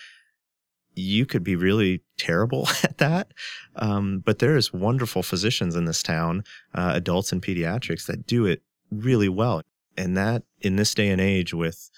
You 0.95 1.25
could 1.25 1.45
be 1.45 1.57
really 1.57 2.03
terrible 2.19 2.69
at 2.83 2.99
that. 2.99 3.33
Um, 3.77 4.21
but 4.21 4.39
there's 4.39 4.73
wonderful 4.73 5.23
physicians 5.23 5.77
in 5.77 5.85
this 5.85 6.03
town, 6.03 6.45
uh, 6.75 6.93
adults 6.95 7.33
and 7.33 7.43
pediatrics 7.43 8.07
that 8.07 8.27
do 8.27 8.47
it 8.47 8.63
really 8.91 9.29
well. 9.29 9.63
And 9.97 10.17
that 10.17 10.43
in 10.61 10.77
this 10.77 10.95
day 10.95 11.09
and 11.09 11.21
age 11.21 11.55
with 11.55 11.91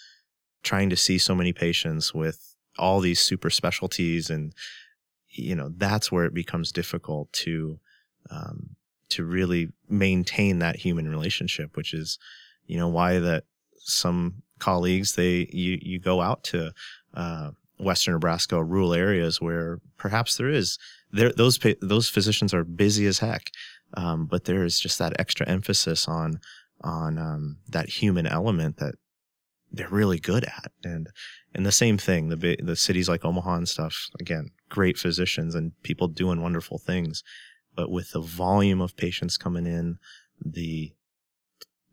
trying 0.62 0.90
to 0.90 0.96
see 0.96 1.18
so 1.18 1.34
many 1.34 1.52
patients 1.52 2.14
with 2.14 2.54
all 2.78 3.00
these 3.00 3.20
super 3.20 3.50
specialties 3.50 4.30
and 4.30 4.54
you 5.28 5.54
know 5.54 5.70
that's 5.76 6.10
where 6.10 6.24
it 6.24 6.34
becomes 6.34 6.72
difficult 6.72 7.32
to 7.32 7.78
um, 8.30 8.76
to 9.08 9.24
really 9.24 9.68
maintain 9.88 10.58
that 10.58 10.76
human 10.76 11.08
relationship 11.08 11.76
which 11.76 11.92
is 11.92 12.18
you 12.66 12.78
know 12.78 12.88
why 12.88 13.18
that 13.18 13.44
some 13.84 14.42
colleagues 14.58 15.14
they 15.14 15.48
you 15.52 15.78
you 15.82 15.98
go 15.98 16.20
out 16.20 16.44
to 16.44 16.72
uh, 17.14 17.50
western 17.78 18.14
nebraska 18.14 18.62
rural 18.62 18.94
areas 18.94 19.40
where 19.40 19.78
perhaps 19.96 20.36
there 20.36 20.48
is 20.48 20.78
there 21.10 21.32
those 21.32 21.58
those 21.80 22.08
physicians 22.08 22.54
are 22.54 22.64
busy 22.64 23.06
as 23.06 23.18
heck 23.18 23.50
um, 23.94 24.26
but 24.26 24.44
there 24.44 24.64
is 24.64 24.78
just 24.80 24.98
that 24.98 25.18
extra 25.18 25.46
emphasis 25.48 26.08
on 26.08 26.38
on 26.82 27.18
um, 27.18 27.56
that 27.68 27.88
human 27.88 28.26
element 28.26 28.78
that 28.78 28.94
they're 29.70 29.88
really 29.88 30.18
good 30.18 30.44
at. 30.44 30.72
And 30.84 31.08
and 31.54 31.66
the 31.66 31.72
same 31.72 31.98
thing, 31.98 32.28
the 32.28 32.56
the 32.62 32.76
cities 32.76 33.08
like 33.08 33.24
Omaha 33.24 33.54
and 33.54 33.68
stuff. 33.68 34.08
Again, 34.20 34.50
great 34.68 34.98
physicians 34.98 35.54
and 35.54 35.72
people 35.82 36.08
doing 36.08 36.42
wonderful 36.42 36.78
things, 36.78 37.22
but 37.74 37.90
with 37.90 38.10
the 38.12 38.20
volume 38.20 38.80
of 38.80 38.96
patients 38.96 39.36
coming 39.36 39.66
in, 39.66 39.98
the 40.44 40.92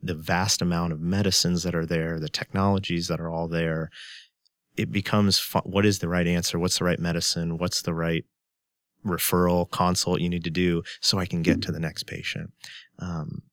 the 0.01 0.15
vast 0.15 0.61
amount 0.61 0.93
of 0.93 1.01
medicines 1.01 1.63
that 1.63 1.75
are 1.75 1.85
there, 1.85 2.19
the 2.19 2.29
technologies 2.29 3.07
that 3.07 3.19
are 3.19 3.29
all 3.29 3.47
there, 3.47 3.89
it 4.77 4.91
becomes 4.91 5.39
what 5.63 5.85
is 5.85 5.99
the 5.99 6.07
right 6.07 6.27
answer? 6.27 6.57
What's 6.57 6.79
the 6.79 6.85
right 6.85 6.99
medicine? 6.99 7.57
What's 7.57 7.81
the 7.81 7.93
right 7.93 8.23
referral 9.05 9.69
consult 9.69 10.21
you 10.21 10.29
need 10.29 10.43
to 10.43 10.49
do 10.49 10.83
so 11.01 11.19
I 11.19 11.25
can 11.25 11.41
get 11.41 11.61
to 11.63 11.71
the 11.71 11.79
next 11.79 12.03
patient? 12.03 12.51
Um, 12.99 13.43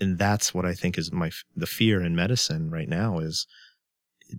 and 0.00 0.18
that's 0.18 0.52
what 0.52 0.66
I 0.66 0.74
think 0.74 0.98
is 0.98 1.12
my 1.12 1.30
the 1.56 1.66
fear 1.66 2.02
in 2.02 2.14
medicine 2.14 2.70
right 2.70 2.88
now 2.88 3.18
is 3.18 3.46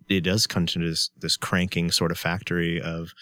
it 0.09 0.21
does 0.21 0.47
come 0.47 0.65
to 0.67 0.79
this 0.79 1.09
this 1.17 1.37
cranking 1.37 1.91
sort 1.91 2.11
of 2.11 2.19
factory 2.19 2.81
of 2.81 3.13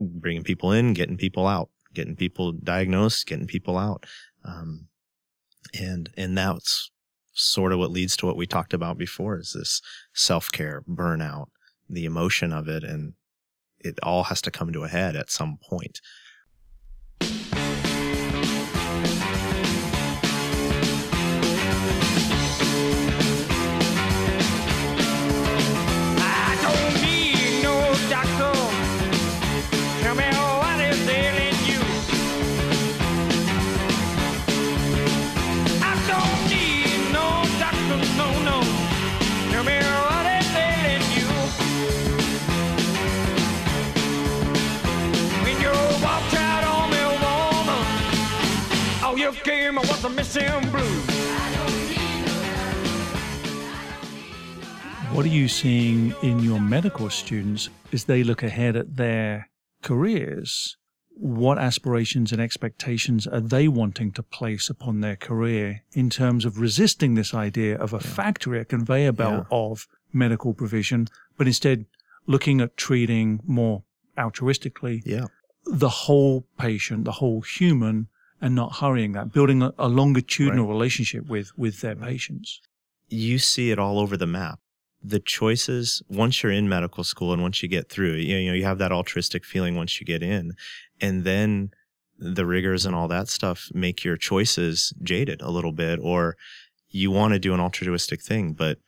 bringing 0.00 0.42
people 0.42 0.72
in, 0.72 0.92
getting 0.92 1.16
people 1.16 1.46
out, 1.46 1.70
getting 1.94 2.16
people 2.16 2.52
diagnosed, 2.52 3.26
getting 3.26 3.46
people 3.46 3.78
out, 3.78 4.04
um, 4.44 4.88
and 5.78 6.10
and 6.16 6.36
that's 6.36 6.90
sort 7.34 7.72
of 7.72 7.78
what 7.78 7.90
leads 7.90 8.16
to 8.16 8.26
what 8.26 8.36
we 8.36 8.46
talked 8.46 8.74
about 8.74 8.96
before 8.98 9.38
is 9.38 9.52
this 9.52 9.82
self 10.14 10.50
care, 10.50 10.82
burnout, 10.88 11.46
the 11.88 12.04
emotion 12.04 12.52
of 12.52 12.68
it, 12.68 12.84
and 12.84 13.14
it 13.80 13.98
all 14.02 14.24
has 14.24 14.40
to 14.42 14.50
come 14.50 14.72
to 14.72 14.84
a 14.84 14.88
head 14.88 15.16
at 15.16 15.30
some 15.30 15.58
point. 15.62 16.00
All 49.66 49.72
you 49.72 49.80
gave 49.80 49.84
me 49.84 49.88
was 49.90 50.04
a 50.04 50.10
missing 50.10 50.70
blues. 50.70 51.10
What 55.12 55.24
are 55.24 55.28
you 55.28 55.48
seeing 55.48 56.12
in 56.22 56.40
your 56.40 56.60
medical 56.60 57.08
students 57.08 57.70
as 57.92 58.04
they 58.04 58.24
look 58.24 58.42
ahead 58.42 58.76
at 58.76 58.96
their 58.96 59.48
careers? 59.82 60.76
What 61.16 61.58
aspirations 61.58 62.32
and 62.32 62.40
expectations 62.40 63.26
are 63.28 63.40
they 63.40 63.68
wanting 63.68 64.10
to 64.12 64.22
place 64.24 64.68
upon 64.68 65.00
their 65.00 65.14
career 65.14 65.82
in 65.92 66.10
terms 66.10 66.44
of 66.44 66.58
resisting 66.58 67.14
this 67.14 67.32
idea 67.32 67.76
of 67.78 67.92
a 67.92 68.00
factory, 68.00 68.58
a 68.60 68.64
conveyor 68.64 69.12
belt 69.12 69.46
of 69.52 69.86
medical 70.12 70.52
provision, 70.52 71.06
but 71.38 71.46
instead 71.46 71.86
looking 72.26 72.60
at 72.60 72.76
treating 72.76 73.40
more 73.46 73.84
altruistically 74.18 75.02
Yeah. 75.04 75.26
the 75.64 75.88
whole 75.88 76.46
patient, 76.58 77.04
the 77.04 77.12
whole 77.12 77.42
human, 77.42 78.08
and 78.44 78.54
not 78.54 78.76
hurrying 78.76 79.12
that, 79.12 79.32
building 79.32 79.62
a, 79.62 79.72
a 79.78 79.88
longitudinal 79.88 80.66
relationship 80.74 81.22
with 81.34 81.48
with 81.56 81.80
their 81.80 81.96
patients. 81.96 82.60
you 83.08 83.38
see 83.38 83.70
it 83.72 83.78
all 83.78 83.98
over 83.98 84.16
the 84.16 84.26
map. 84.26 84.58
The 85.02 85.20
choices 85.20 86.02
once 86.08 86.34
you're 86.42 86.52
in 86.60 86.68
medical 86.68 87.04
school 87.04 87.32
and 87.32 87.42
once 87.42 87.62
you 87.62 87.68
get 87.68 87.88
through, 87.88 88.14
you 88.14 88.46
know, 88.46 88.54
you 88.54 88.64
have 88.64 88.78
that 88.78 88.92
altruistic 88.92 89.44
feeling 89.44 89.74
once 89.76 89.92
you 89.98 90.06
get 90.06 90.22
in, 90.22 90.52
and 91.00 91.24
then 91.24 91.70
the 92.18 92.46
rigors 92.46 92.86
and 92.86 92.94
all 92.94 93.08
that 93.08 93.28
stuff 93.28 93.68
make 93.74 94.04
your 94.04 94.16
choices 94.16 94.94
jaded 95.02 95.40
a 95.42 95.50
little 95.50 95.72
bit, 95.72 95.98
or 96.02 96.36
you 96.90 97.10
want 97.10 97.32
to 97.34 97.38
do 97.38 97.54
an 97.54 97.60
altruistic 97.60 98.22
thing, 98.22 98.52
but 98.52 98.78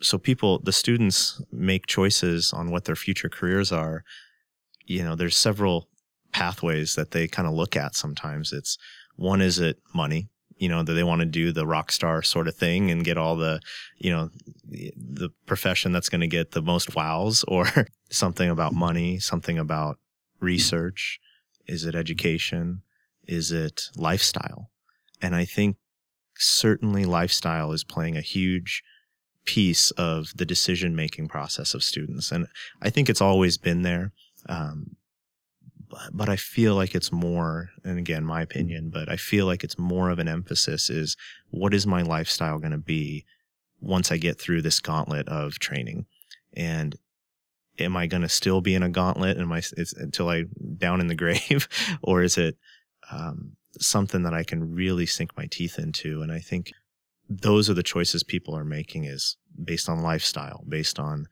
so 0.00 0.18
people, 0.18 0.58
the 0.58 0.72
students 0.72 1.40
make 1.52 1.86
choices 1.86 2.52
on 2.52 2.70
what 2.70 2.84
their 2.86 2.96
future 2.96 3.28
careers 3.28 3.70
are. 3.70 4.02
You 4.84 5.04
know, 5.04 5.14
there's 5.14 5.36
several 5.36 5.88
pathways 6.32 6.94
that 6.94 7.10
they 7.10 7.28
kind 7.28 7.46
of 7.46 7.54
look 7.54 7.76
at 7.76 7.94
sometimes. 7.94 8.52
It's 8.52 8.78
one 9.16 9.40
is 9.40 9.58
it 9.58 9.78
money, 9.94 10.28
you 10.56 10.68
know, 10.68 10.82
that 10.82 10.92
they 10.92 11.04
want 11.04 11.20
to 11.20 11.26
do 11.26 11.52
the 11.52 11.66
rock 11.66 11.92
star 11.92 12.22
sort 12.22 12.48
of 12.48 12.54
thing 12.54 12.90
and 12.90 13.04
get 13.04 13.18
all 13.18 13.36
the, 13.36 13.60
you 13.98 14.10
know, 14.10 14.30
the, 14.64 14.92
the 14.96 15.30
profession 15.46 15.92
that's 15.92 16.08
going 16.08 16.20
to 16.20 16.26
get 16.26 16.52
the 16.52 16.62
most 16.62 16.94
wows 16.94 17.44
or 17.48 17.66
something 18.10 18.48
about 18.48 18.72
money, 18.72 19.18
something 19.18 19.58
about 19.58 19.98
research. 20.40 21.20
Is 21.66 21.84
it 21.84 21.94
education? 21.94 22.82
Is 23.26 23.52
it 23.52 23.90
lifestyle? 23.96 24.70
And 25.20 25.36
I 25.36 25.44
think 25.44 25.76
certainly 26.36 27.04
lifestyle 27.04 27.72
is 27.72 27.84
playing 27.84 28.16
a 28.16 28.22
huge 28.22 28.82
piece 29.44 29.90
of 29.92 30.32
the 30.36 30.44
decision 30.44 30.94
making 30.94 31.28
process 31.28 31.74
of 31.74 31.82
students. 31.82 32.30
And 32.32 32.46
I 32.80 32.90
think 32.90 33.08
it's 33.08 33.20
always 33.20 33.58
been 33.58 33.82
there. 33.82 34.12
Um, 34.48 34.96
but, 36.12 36.28
I 36.28 36.36
feel 36.36 36.74
like 36.74 36.94
it's 36.94 37.12
more, 37.12 37.70
and 37.84 37.98
again, 37.98 38.24
my 38.24 38.42
opinion, 38.42 38.90
but 38.90 39.08
I 39.08 39.16
feel 39.16 39.46
like 39.46 39.64
it's 39.64 39.78
more 39.78 40.10
of 40.10 40.18
an 40.18 40.28
emphasis 40.28 40.90
is 40.90 41.16
what 41.50 41.74
is 41.74 41.86
my 41.86 42.02
lifestyle 42.02 42.58
going 42.58 42.72
to 42.72 42.78
be 42.78 43.24
once 43.80 44.10
I 44.12 44.16
get 44.16 44.40
through 44.40 44.62
this 44.62 44.80
gauntlet 44.80 45.28
of 45.28 45.58
training? 45.58 46.06
And 46.54 46.96
am 47.78 47.96
I 47.96 48.06
going 48.06 48.22
to 48.22 48.28
still 48.28 48.60
be 48.60 48.74
in 48.74 48.82
a 48.82 48.88
gauntlet 48.88 49.38
am 49.38 49.52
I, 49.52 49.58
it's, 49.76 49.92
until 49.92 50.28
I 50.28 50.44
down 50.78 51.00
in 51.00 51.08
the 51.08 51.14
grave? 51.22 51.68
or 52.02 52.22
is 52.22 52.38
it, 52.38 52.56
um, 53.10 53.56
something 53.78 54.22
that 54.22 54.34
I 54.34 54.44
can 54.44 54.74
really 54.74 55.06
sink 55.06 55.36
my 55.36 55.46
teeth 55.50 55.78
into? 55.78 56.22
And 56.22 56.30
I 56.30 56.38
think 56.38 56.72
those 57.28 57.68
are 57.70 57.74
the 57.74 57.82
choices 57.82 58.22
people 58.22 58.56
are 58.56 58.64
making 58.64 59.04
is 59.04 59.36
based 59.62 59.88
on 59.88 60.02
lifestyle, 60.02 60.64
based 60.68 60.98
on, 60.98 61.26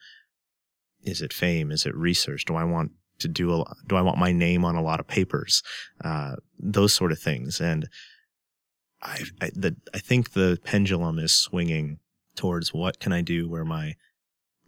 is 1.03 1.23
it 1.23 1.33
fame? 1.33 1.71
Is 1.71 1.87
it 1.87 1.95
research? 1.95 2.45
Do 2.45 2.57
I 2.57 2.65
want 2.65 2.93
to 3.21 3.29
do 3.29 3.53
a, 3.53 3.65
do 3.87 3.97
I 3.97 4.03
want 4.03 4.19
my 4.19 4.33
name 4.33 4.65
on 4.65 4.77
a 4.77 4.83
lot 4.83 5.01
of 5.01 5.07
papers? 5.07 5.63
Uh, 6.05 6.37
those 6.59 6.93
sort 6.93 7.13
of 7.13 7.19
things. 7.19 7.61
And 7.61 7.89
I, 9.03 9.23
I, 9.41 9.51
the, 9.55 9.77
I 9.95 9.99
think 9.99 10.33
the 10.33 10.59
pendulum 10.65 11.19
is 11.19 11.35
swinging 11.35 11.99
towards 12.37 12.75
what 12.75 13.01
can 13.01 13.13
I 13.13 13.23
do 13.23 13.49
where 13.49 13.65
my 13.65 13.95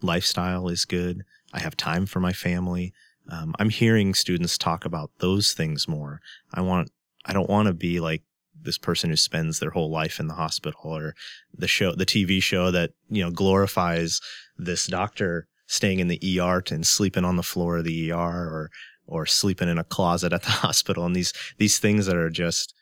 lifestyle 0.00 0.68
is 0.68 0.84
good. 0.84 1.22
I 1.52 1.60
have 1.60 1.76
time 1.76 2.06
for 2.06 2.20
my 2.20 2.32
family. 2.32 2.92
Um, 3.30 3.54
I'm 3.58 3.70
hearing 3.70 4.14
students 4.14 4.58
talk 4.58 4.84
about 4.84 5.10
those 5.18 5.52
things 5.52 5.86
more. 5.86 6.20
I 6.52 6.60
want, 6.60 6.90
I 7.24 7.32
don't 7.32 7.50
want 7.50 7.68
to 7.68 7.74
be 7.74 8.00
like 8.00 8.22
this 8.60 8.78
person 8.78 9.10
who 9.10 9.16
spends 9.16 9.58
their 9.58 9.70
whole 9.70 9.90
life 9.90 10.18
in 10.18 10.28
the 10.28 10.34
hospital 10.34 10.80
or 10.84 11.14
the 11.56 11.68
show, 11.68 11.94
the 11.94 12.06
TV 12.06 12.42
show 12.42 12.70
that, 12.70 12.90
you 13.08 13.22
know, 13.22 13.30
glorifies 13.30 14.20
this 14.56 14.86
doctor 14.86 15.46
staying 15.72 16.00
in 16.00 16.08
the 16.08 16.38
ER 16.38 16.62
and 16.70 16.86
sleeping 16.86 17.24
on 17.24 17.36
the 17.36 17.42
floor 17.42 17.78
of 17.78 17.84
the 17.84 18.12
ER 18.12 18.14
or, 18.14 18.70
or 19.06 19.24
sleeping 19.24 19.70
in 19.70 19.78
a 19.78 19.84
closet 19.84 20.30
at 20.30 20.42
the 20.42 20.50
hospital. 20.66 21.06
And 21.06 21.16
these, 21.16 21.32
these 21.56 21.78
things 21.78 22.04
that 22.04 22.16
are 22.16 22.28
just 22.28 22.74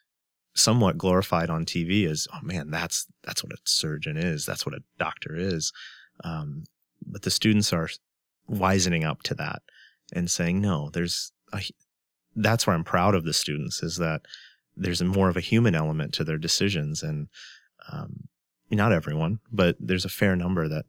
somewhat 0.56 0.98
glorified 0.98 1.50
on 1.50 1.64
TV 1.64 2.04
is, 2.04 2.26
oh 2.34 2.40
man, 2.42 2.68
that's, 2.72 3.06
that's 3.22 3.44
what 3.44 3.52
a 3.52 3.58
surgeon 3.62 4.16
is. 4.16 4.44
That's 4.44 4.66
what 4.66 4.74
a 4.74 4.82
doctor 4.98 5.36
is. 5.36 5.72
Um, 6.24 6.64
but 7.06 7.22
the 7.22 7.30
students 7.30 7.72
are 7.72 7.88
wisening 8.48 9.04
up 9.04 9.22
to 9.22 9.34
that 9.34 9.62
and 10.12 10.28
saying, 10.28 10.60
no, 10.60 10.90
there's 10.90 11.30
a, 11.52 11.62
that's 12.34 12.66
where 12.66 12.74
I'm 12.74 12.82
proud 12.82 13.14
of 13.14 13.22
the 13.24 13.32
students 13.32 13.84
is 13.84 13.98
that 13.98 14.22
there's 14.76 15.00
more 15.00 15.28
of 15.28 15.36
a 15.36 15.40
human 15.40 15.76
element 15.76 16.12
to 16.14 16.24
their 16.24 16.38
decisions. 16.38 17.04
And, 17.04 17.28
um, 17.92 18.24
not 18.68 18.92
everyone, 18.92 19.38
but 19.52 19.76
there's 19.78 20.04
a 20.04 20.08
fair 20.08 20.34
number 20.34 20.66
that 20.68 20.86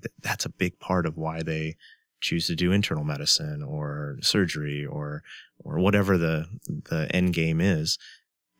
th- 0.00 0.14
that's 0.22 0.44
a 0.44 0.50
big 0.50 0.78
part 0.78 1.06
of 1.06 1.16
why 1.16 1.42
they 1.42 1.76
choose 2.20 2.46
to 2.46 2.54
do 2.54 2.72
internal 2.72 3.04
medicine 3.04 3.62
or 3.62 4.16
surgery 4.20 4.86
or, 4.86 5.22
or 5.58 5.78
whatever 5.78 6.16
the, 6.16 6.46
the 6.66 7.08
end 7.14 7.34
game 7.34 7.60
is. 7.60 7.98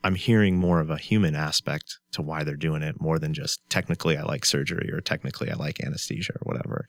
I'm 0.05 0.16
hearing 0.16 0.57
more 0.57 0.81
of 0.81 0.90
a 0.90 0.97
human 0.97 1.37
aspect 1.37 1.99
to 2.12 2.23
why 2.23 2.42
they're 2.42 2.57
doing 2.57 2.83
it 2.83 3.01
more 3.01 3.21
than 3.21 3.35
just 3.35 3.61
technically 3.68 4.16
I 4.16 4.23
like 4.23 4.45
surgery 4.45 4.90
or 4.92 5.01
technically 5.01 5.51
I 5.51 5.55
like 5.55 5.80
anesthesia 5.80 6.33
or 6.33 6.53
whatever. 6.53 6.89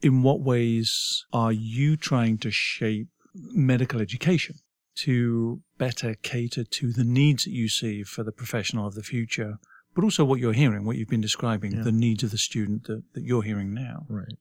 In 0.00 0.22
what 0.22 0.40
ways 0.40 1.24
are 1.32 1.52
you 1.52 1.96
trying 1.96 2.38
to 2.38 2.50
shape 2.50 3.08
medical 3.34 4.00
education 4.00 4.56
to 4.94 5.60
better 5.78 6.14
cater 6.22 6.64
to 6.64 6.92
the 6.92 7.04
needs 7.04 7.44
that 7.44 7.52
you 7.52 7.68
see 7.68 8.02
for 8.02 8.22
the 8.22 8.32
professional 8.32 8.86
of 8.86 8.94
the 8.94 9.02
future, 9.02 9.58
but 9.94 10.04
also 10.04 10.24
what 10.24 10.40
you're 10.40 10.52
hearing, 10.52 10.84
what 10.84 10.96
you've 10.96 11.08
been 11.08 11.20
describing, 11.20 11.72
Yeah. 11.72 11.82
the 11.82 11.92
needs 11.92 12.22
of 12.22 12.30
the 12.30 12.38
student 12.38 12.84
that, 12.84 13.02
that 13.14 13.22
you're 13.24 13.42
hearing 13.42 13.74
now? 13.74 14.06
Right. 14.08 14.36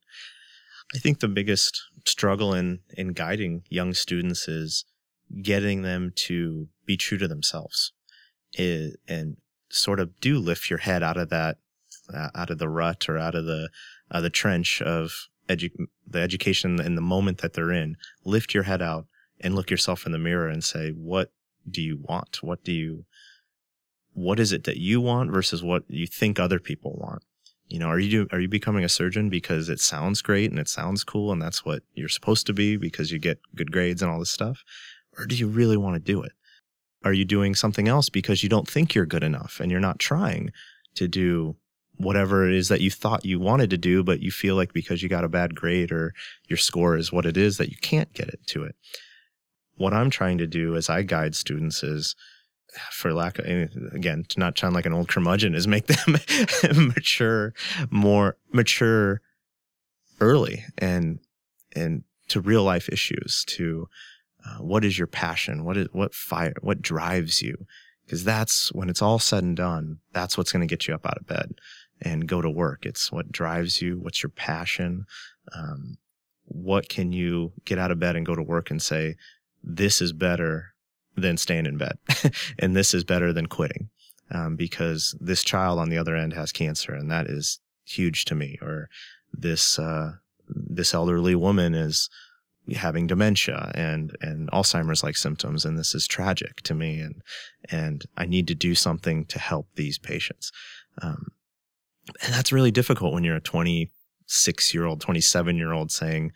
I 0.95 0.97
think 0.99 1.19
the 1.19 1.27
biggest 1.27 1.81
struggle 2.05 2.53
in, 2.53 2.79
in 2.97 3.13
guiding 3.13 3.63
young 3.69 3.93
students 3.93 4.47
is 4.47 4.85
getting 5.41 5.81
them 5.83 6.11
to 6.27 6.67
be 6.85 6.97
true 6.97 7.17
to 7.17 7.27
themselves 7.27 7.93
i- 8.59 8.91
and 9.07 9.37
sort 9.69 9.99
of 10.01 10.19
do 10.19 10.37
lift 10.37 10.69
your 10.69 10.79
head 10.79 11.01
out 11.03 11.15
of 11.17 11.29
that, 11.29 11.57
uh, 12.13 12.29
out 12.35 12.49
of 12.49 12.57
the 12.57 12.67
rut 12.67 13.07
or 13.07 13.17
out 13.17 13.35
of 13.35 13.45
the, 13.45 13.69
uh, 14.09 14.19
the 14.19 14.29
trench 14.29 14.81
of 14.81 15.27
edu- 15.47 15.71
the 16.05 16.19
education 16.19 16.81
and 16.81 16.97
the 16.97 17.01
moment 17.01 17.37
that 17.37 17.53
they're 17.53 17.71
in. 17.71 17.95
Lift 18.25 18.53
your 18.53 18.63
head 18.63 18.81
out 18.81 19.07
and 19.39 19.55
look 19.55 19.71
yourself 19.71 20.05
in 20.05 20.11
the 20.11 20.17
mirror 20.19 20.49
and 20.49 20.61
say, 20.63 20.89
what 20.91 21.31
do 21.69 21.81
you 21.81 21.97
want? 22.01 22.43
What 22.43 22.63
do 22.65 22.73
you, 22.73 23.05
what 24.13 24.39
is 24.39 24.51
it 24.51 24.63
that 24.65 24.77
you 24.77 25.01
want 25.01 25.31
versus 25.31 25.63
what 25.63 25.83
you 25.87 26.07
think 26.07 26.39
other 26.39 26.59
people 26.59 26.95
want? 26.97 27.23
You 27.67 27.79
know, 27.79 27.87
are 27.87 27.99
you 27.99 28.27
are 28.31 28.39
you 28.39 28.49
becoming 28.49 28.83
a 28.83 28.89
surgeon 28.89 29.29
because 29.29 29.69
it 29.69 29.79
sounds 29.79 30.21
great 30.21 30.51
and 30.51 30.59
it 30.59 30.67
sounds 30.67 31.03
cool 31.03 31.31
and 31.31 31.41
that's 31.41 31.63
what 31.63 31.83
you're 31.93 32.09
supposed 32.09 32.45
to 32.47 32.53
be 32.53 32.75
because 32.75 33.11
you 33.11 33.19
get 33.19 33.39
good 33.55 33.71
grades 33.71 34.01
and 34.01 34.11
all 34.11 34.19
this 34.19 34.29
stuff? 34.29 34.63
Or 35.17 35.25
do 35.25 35.35
you 35.35 35.47
really 35.47 35.77
want 35.77 35.95
to 35.95 35.99
do 35.99 36.21
it? 36.21 36.33
Are 37.03 37.13
you 37.13 37.25
doing 37.25 37.55
something 37.55 37.87
else 37.87 38.09
because 38.09 38.43
you 38.43 38.49
don't 38.49 38.67
think 38.67 38.93
you're 38.93 39.05
good 39.05 39.23
enough 39.23 39.59
and 39.59 39.71
you're 39.71 39.79
not 39.79 39.99
trying 39.99 40.51
to 40.95 41.07
do 41.07 41.55
whatever 41.95 42.47
it 42.47 42.53
is 42.53 42.67
that 42.67 42.81
you 42.81 42.91
thought 42.91 43.25
you 43.25 43.39
wanted 43.39 43.69
to 43.69 43.77
do, 43.77 44.03
but 44.03 44.21
you 44.21 44.31
feel 44.31 44.55
like 44.55 44.73
because 44.73 45.01
you 45.01 45.09
got 45.09 45.23
a 45.23 45.29
bad 45.29 45.55
grade 45.55 45.91
or 45.91 46.13
your 46.47 46.57
score 46.57 46.97
is 46.97 47.11
what 47.11 47.25
it 47.25 47.37
is 47.37 47.57
that 47.57 47.69
you 47.69 47.77
can't 47.81 48.13
get 48.13 48.27
it 48.27 48.39
to 48.47 48.63
it. 48.63 48.75
What 49.75 49.93
I'm 49.93 50.09
trying 50.09 50.37
to 50.39 50.47
do 50.47 50.75
as 50.75 50.89
I 50.89 51.03
guide 51.03 51.35
students 51.35 51.83
is, 51.83 52.15
for 52.91 53.13
lack 53.13 53.39
of, 53.39 53.45
again, 53.93 54.25
to 54.29 54.39
not 54.39 54.57
sound 54.57 54.75
like 54.75 54.85
an 54.85 54.93
old 54.93 55.07
curmudgeon, 55.07 55.55
is 55.55 55.67
make 55.67 55.87
them 55.87 56.17
mature 56.87 57.53
more, 57.89 58.37
mature 58.51 59.21
early 60.19 60.63
and, 60.77 61.19
and 61.75 62.03
to 62.29 62.39
real 62.39 62.63
life 62.63 62.87
issues, 62.89 63.43
to 63.47 63.87
uh, 64.45 64.57
what 64.57 64.85
is 64.85 64.97
your 64.97 65.07
passion? 65.07 65.63
What 65.65 65.77
is, 65.77 65.87
what 65.91 66.13
fire, 66.13 66.53
what 66.61 66.81
drives 66.81 67.41
you? 67.41 67.65
Because 68.05 68.23
that's 68.23 68.71
when 68.73 68.89
it's 68.89 69.01
all 69.01 69.19
said 69.19 69.43
and 69.43 69.55
done, 69.55 69.99
that's 70.13 70.37
what's 70.37 70.51
going 70.51 70.67
to 70.67 70.71
get 70.71 70.87
you 70.87 70.93
up 70.93 71.05
out 71.05 71.17
of 71.17 71.27
bed 71.27 71.53
and 72.01 72.27
go 72.27 72.41
to 72.41 72.49
work. 72.49 72.85
It's 72.85 73.11
what 73.11 73.31
drives 73.31 73.81
you. 73.81 73.99
What's 73.99 74.23
your 74.23 74.31
passion? 74.31 75.05
Um, 75.55 75.97
what 76.45 76.89
can 76.89 77.11
you 77.11 77.53
get 77.65 77.77
out 77.77 77.91
of 77.91 77.99
bed 77.99 78.15
and 78.15 78.25
go 78.25 78.35
to 78.35 78.43
work 78.43 78.71
and 78.71 78.81
say, 78.81 79.15
this 79.63 80.01
is 80.01 80.11
better 80.11 80.70
than 81.15 81.37
staying 81.37 81.65
in 81.65 81.77
bed 81.77 81.97
and 82.59 82.75
this 82.75 82.93
is 82.93 83.03
better 83.03 83.33
than 83.33 83.47
quitting. 83.47 83.89
Um, 84.33 84.55
because 84.55 85.13
this 85.19 85.43
child 85.43 85.77
on 85.77 85.89
the 85.89 85.97
other 85.97 86.15
end 86.15 86.31
has 86.33 86.53
cancer 86.53 86.93
and 86.93 87.11
that 87.11 87.27
is 87.27 87.59
huge 87.83 88.23
to 88.25 88.35
me 88.35 88.57
or 88.61 88.87
this, 89.33 89.77
uh, 89.77 90.13
this 90.47 90.93
elderly 90.93 91.35
woman 91.35 91.73
is 91.73 92.09
having 92.75 93.07
dementia 93.07 93.71
and 93.75 94.15
and 94.21 94.49
Alzheimer's 94.51 95.03
like 95.03 95.17
symptoms 95.17 95.65
and 95.65 95.77
this 95.77 95.95
is 95.95 96.07
tragic 96.07 96.61
to 96.61 96.73
me 96.73 96.99
and 96.99 97.21
and 97.69 98.03
I 98.17 98.25
need 98.25 98.47
to 98.47 98.55
do 98.55 98.75
something 98.75 99.25
to 99.25 99.39
help 99.39 99.67
these 99.75 99.97
patients 99.97 100.51
um, 101.01 101.27
and 102.23 102.33
that's 102.33 102.51
really 102.51 102.71
difficult 102.71 103.13
when 103.13 103.23
you're 103.23 103.35
a 103.35 103.41
26 103.41 104.73
year 104.73 104.85
old 104.85 105.01
27 105.01 105.57
year 105.57 105.73
old 105.73 105.91
saying 105.91 106.31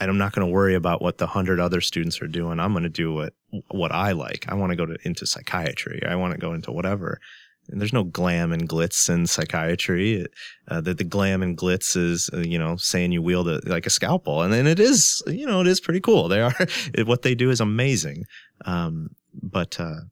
I'm 0.00 0.18
not 0.18 0.32
going 0.32 0.46
to 0.46 0.52
worry 0.52 0.74
about 0.74 1.02
what 1.02 1.18
the 1.18 1.26
100 1.26 1.60
other 1.60 1.80
students 1.80 2.20
are 2.20 2.28
doing 2.28 2.60
I'm 2.60 2.72
going 2.72 2.84
to 2.84 2.88
do 2.88 3.12
what 3.12 3.34
what 3.68 3.92
I 3.92 4.12
like 4.12 4.46
I 4.48 4.54
want 4.54 4.70
to 4.70 4.76
go 4.76 4.86
to, 4.86 4.96
into 5.04 5.26
psychiatry 5.26 6.02
I 6.06 6.16
want 6.16 6.32
to 6.32 6.38
go 6.38 6.52
into 6.52 6.72
whatever 6.72 7.20
and 7.68 7.80
there's 7.80 7.92
no 7.92 8.04
glam 8.04 8.52
and 8.52 8.68
glitz 8.68 9.08
in 9.12 9.26
psychiatry. 9.26 10.26
Uh, 10.68 10.80
the, 10.80 10.94
the 10.94 11.04
glam 11.04 11.42
and 11.42 11.56
glitz 11.56 11.96
is, 11.96 12.30
uh, 12.32 12.38
you 12.38 12.58
know, 12.58 12.76
saying 12.76 13.12
you 13.12 13.22
wield 13.22 13.48
a, 13.48 13.60
like 13.66 13.86
a 13.86 13.90
scalpel. 13.90 14.42
And 14.42 14.52
then 14.52 14.66
it 14.66 14.78
is, 14.78 15.22
you 15.26 15.46
know, 15.46 15.60
it 15.60 15.66
is 15.66 15.80
pretty 15.80 16.00
cool. 16.00 16.28
They 16.28 16.40
are, 16.40 16.54
what 17.04 17.22
they 17.22 17.34
do 17.34 17.50
is 17.50 17.60
amazing. 17.60 18.24
Um, 18.64 19.10
but, 19.34 19.80
uh, 19.80 20.02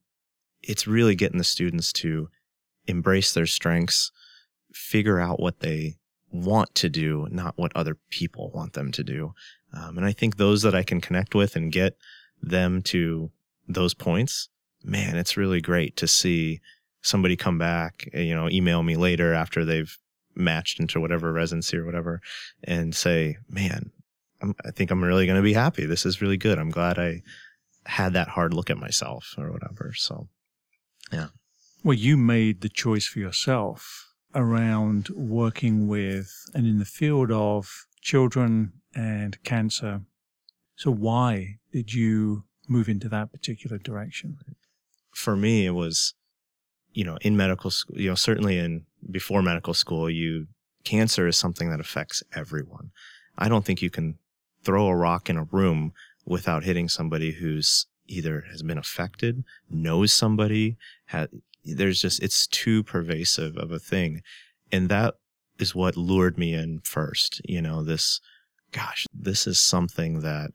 it's 0.63 0.87
really 0.87 1.15
getting 1.15 1.39
the 1.39 1.45
students 1.45 1.93
to 1.93 2.29
embrace 2.87 3.33
their 3.33 3.47
strengths, 3.47 4.11
figure 4.73 5.21
out 5.21 5.41
what 5.41 5.61
they 5.61 5.97
want 6.33 6.75
to 6.75 6.89
do, 6.89 7.29
not 7.31 7.55
what 7.57 7.73
other 7.77 7.97
people 8.11 8.51
want 8.55 8.73
them 8.73 8.91
to 8.93 9.05
do. 9.05 9.33
Um, 9.75 9.99
and 9.99 10.07
I 10.07 10.13
think 10.13 10.37
those 10.37 10.63
that 10.63 10.75
I 10.75 10.83
can 10.83 11.01
connect 11.01 11.35
with 11.35 11.57
and 11.57 11.73
get 11.73 11.97
them 12.43 12.83
to 12.83 13.31
those 13.67 13.95
points, 13.95 14.49
man, 14.83 15.17
it's 15.17 15.37
really 15.37 15.61
great 15.61 15.97
to 15.97 16.07
see 16.07 16.61
somebody 17.03 17.37
come 17.37 17.59
back, 17.59 18.09
eh, 18.13 18.23
you 18.23 18.35
know, 18.35 18.49
email 18.49 18.83
me 18.83 18.97
later 18.97 19.35
after 19.35 19.65
they've 19.65 19.99
matched 20.35 20.81
into 20.81 21.01
whatever 21.01 21.33
residency 21.33 21.77
or 21.77 21.85
whatever 21.85 22.21
and 22.65 22.95
say, 22.95 23.37
man, 23.49 23.91
I'm, 24.41 24.55
I 24.65 24.71
think 24.71 24.91
I'm 24.91 25.03
really 25.03 25.27
going 25.27 25.37
to 25.39 25.43
be 25.43 25.53
happy. 25.53 25.87
This 25.87 26.07
is 26.07 26.21
really 26.21 26.37
good. 26.37 26.59
I'm 26.59 26.71
glad 26.71 26.99
I 26.99 27.23
had 27.87 28.13
that 28.15 28.29
hard 28.29 28.55
look 28.55 28.71
at 28.71 28.79
myself 28.79 29.35
or 29.39 29.51
whatever. 29.53 29.93
So, 29.97 30.29
yeah. 31.13 31.29
Well, 31.83 31.97
you 31.97 32.17
made 32.17 32.63
the 32.63 32.69
choice 32.69 33.07
for 33.07 33.19
yourself 33.19 34.13
around 34.35 35.09
working 35.11 35.87
with 35.87 36.33
and 36.55 36.67
in 36.67 36.79
the 36.79 36.85
field 36.85 37.31
of 37.31 37.87
children 38.05 38.75
and 38.95 39.43
cancer. 39.43 40.03
So, 40.77 40.93
why 40.93 41.57
did 41.73 41.93
you 41.93 42.45
move 42.69 42.89
into 42.89 43.09
that 43.09 43.33
particular 43.33 43.79
direction? 43.79 44.37
For 45.13 45.37
me, 45.37 45.67
it 45.67 45.73
was 45.73 46.15
you 46.95 47.05
know, 47.05 47.19
in 47.21 47.37
medical 47.37 47.71
school, 47.71 48.01
you 48.01 48.09
know, 48.09 48.15
certainly 48.15 48.57
in 48.57 48.87
before 49.11 49.43
medical 49.43 49.75
school, 49.75 50.09
you 50.09 50.47
cancer 50.85 51.27
is 51.27 51.37
something 51.37 51.69
that 51.71 51.81
affects 51.81 52.23
everyone. 52.35 52.91
I 53.37 53.49
don't 53.49 53.65
think 53.65 53.83
you 53.83 53.91
can 53.91 54.17
throw 54.63 54.87
a 54.87 54.97
rock 54.97 55.29
in 55.29 55.37
a 55.37 55.45
room 55.45 55.93
without 56.25 56.63
hitting 56.63 56.89
somebody 56.89 57.33
who's 57.33 57.87
either 58.07 58.45
has 58.51 58.63
been 58.63 58.79
affected, 58.79 59.45
knows 59.69 60.13
somebody, 60.13 60.77
had, 61.07 61.31
there's 61.65 62.01
just, 62.01 62.23
it's 62.23 62.47
too 62.47 62.83
pervasive 62.83 63.57
of 63.57 63.73
a 63.73 63.79
thing. 63.79 64.23
And 64.71 64.89
that 64.89 65.15
is 65.59 65.75
what 65.75 65.97
lured 65.97 66.39
me 66.39 66.55
in 66.55 66.81
first. 66.85 67.41
You 67.45 67.63
know, 67.63 67.83
this, 67.83 68.21
gosh, 68.73 69.07
this 69.13 69.47
is 69.47 69.61
something 69.61 70.21
that 70.21 70.51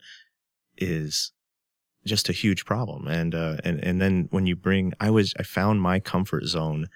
is 0.77 1.31
just 2.05 2.29
a 2.29 2.33
huge 2.33 2.65
problem. 2.65 3.07
And, 3.07 3.35
uh, 3.35 3.57
and, 3.63 3.83
and 3.83 4.01
then 4.01 4.27
when 4.31 4.45
you 4.45 4.55
bring, 4.55 4.93
I 4.99 5.09
was, 5.09 5.33
I 5.39 5.43
found 5.43 5.81
my 5.81 5.99
comfort 5.99 6.45
zone 6.45 6.87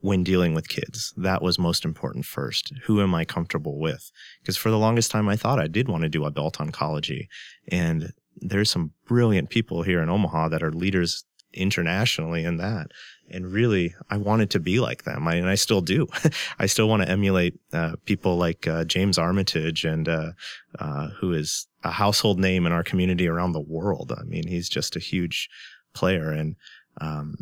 when 0.00 0.22
dealing 0.22 0.52
with 0.52 0.68
kids. 0.68 1.14
That 1.16 1.40
was 1.40 1.58
most 1.58 1.84
important 1.84 2.26
first. 2.26 2.72
Who 2.84 3.00
am 3.00 3.14
I 3.14 3.24
comfortable 3.24 3.78
with? 3.78 4.10
Because 4.42 4.58
for 4.58 4.70
the 4.70 4.78
longest 4.78 5.10
time, 5.10 5.28
I 5.30 5.36
thought 5.36 5.58
I 5.58 5.66
did 5.66 5.88
want 5.88 6.02
to 6.02 6.10
do 6.10 6.26
adult 6.26 6.58
oncology. 6.58 7.28
And 7.68 8.12
there's 8.36 8.70
some 8.70 8.92
brilliant 9.06 9.48
people 9.48 9.82
here 9.82 10.02
in 10.02 10.10
Omaha 10.10 10.48
that 10.48 10.62
are 10.62 10.72
leaders 10.72 11.24
internationally 11.54 12.44
in 12.44 12.58
that. 12.58 12.88
And 13.30 13.50
really, 13.50 13.94
I 14.10 14.16
wanted 14.18 14.50
to 14.50 14.60
be 14.60 14.80
like 14.80 15.04
them. 15.04 15.26
I, 15.26 15.34
and 15.34 15.48
I 15.48 15.54
still 15.54 15.80
do. 15.80 16.06
I 16.58 16.66
still 16.66 16.88
want 16.88 17.02
to 17.02 17.08
emulate 17.08 17.58
uh, 17.72 17.96
people 18.04 18.36
like 18.36 18.66
uh, 18.66 18.84
James 18.84 19.18
Armitage 19.18 19.84
and 19.84 20.08
uh, 20.08 20.32
uh, 20.78 21.08
who 21.08 21.32
is 21.32 21.66
a 21.82 21.90
household 21.90 22.38
name 22.38 22.66
in 22.66 22.72
our 22.72 22.82
community 22.84 23.26
around 23.26 23.52
the 23.52 23.60
world. 23.60 24.12
I 24.16 24.24
mean, 24.24 24.46
he's 24.46 24.68
just 24.68 24.94
a 24.94 25.00
huge 25.00 25.48
player. 25.94 26.30
And 26.30 26.56
um, 27.00 27.36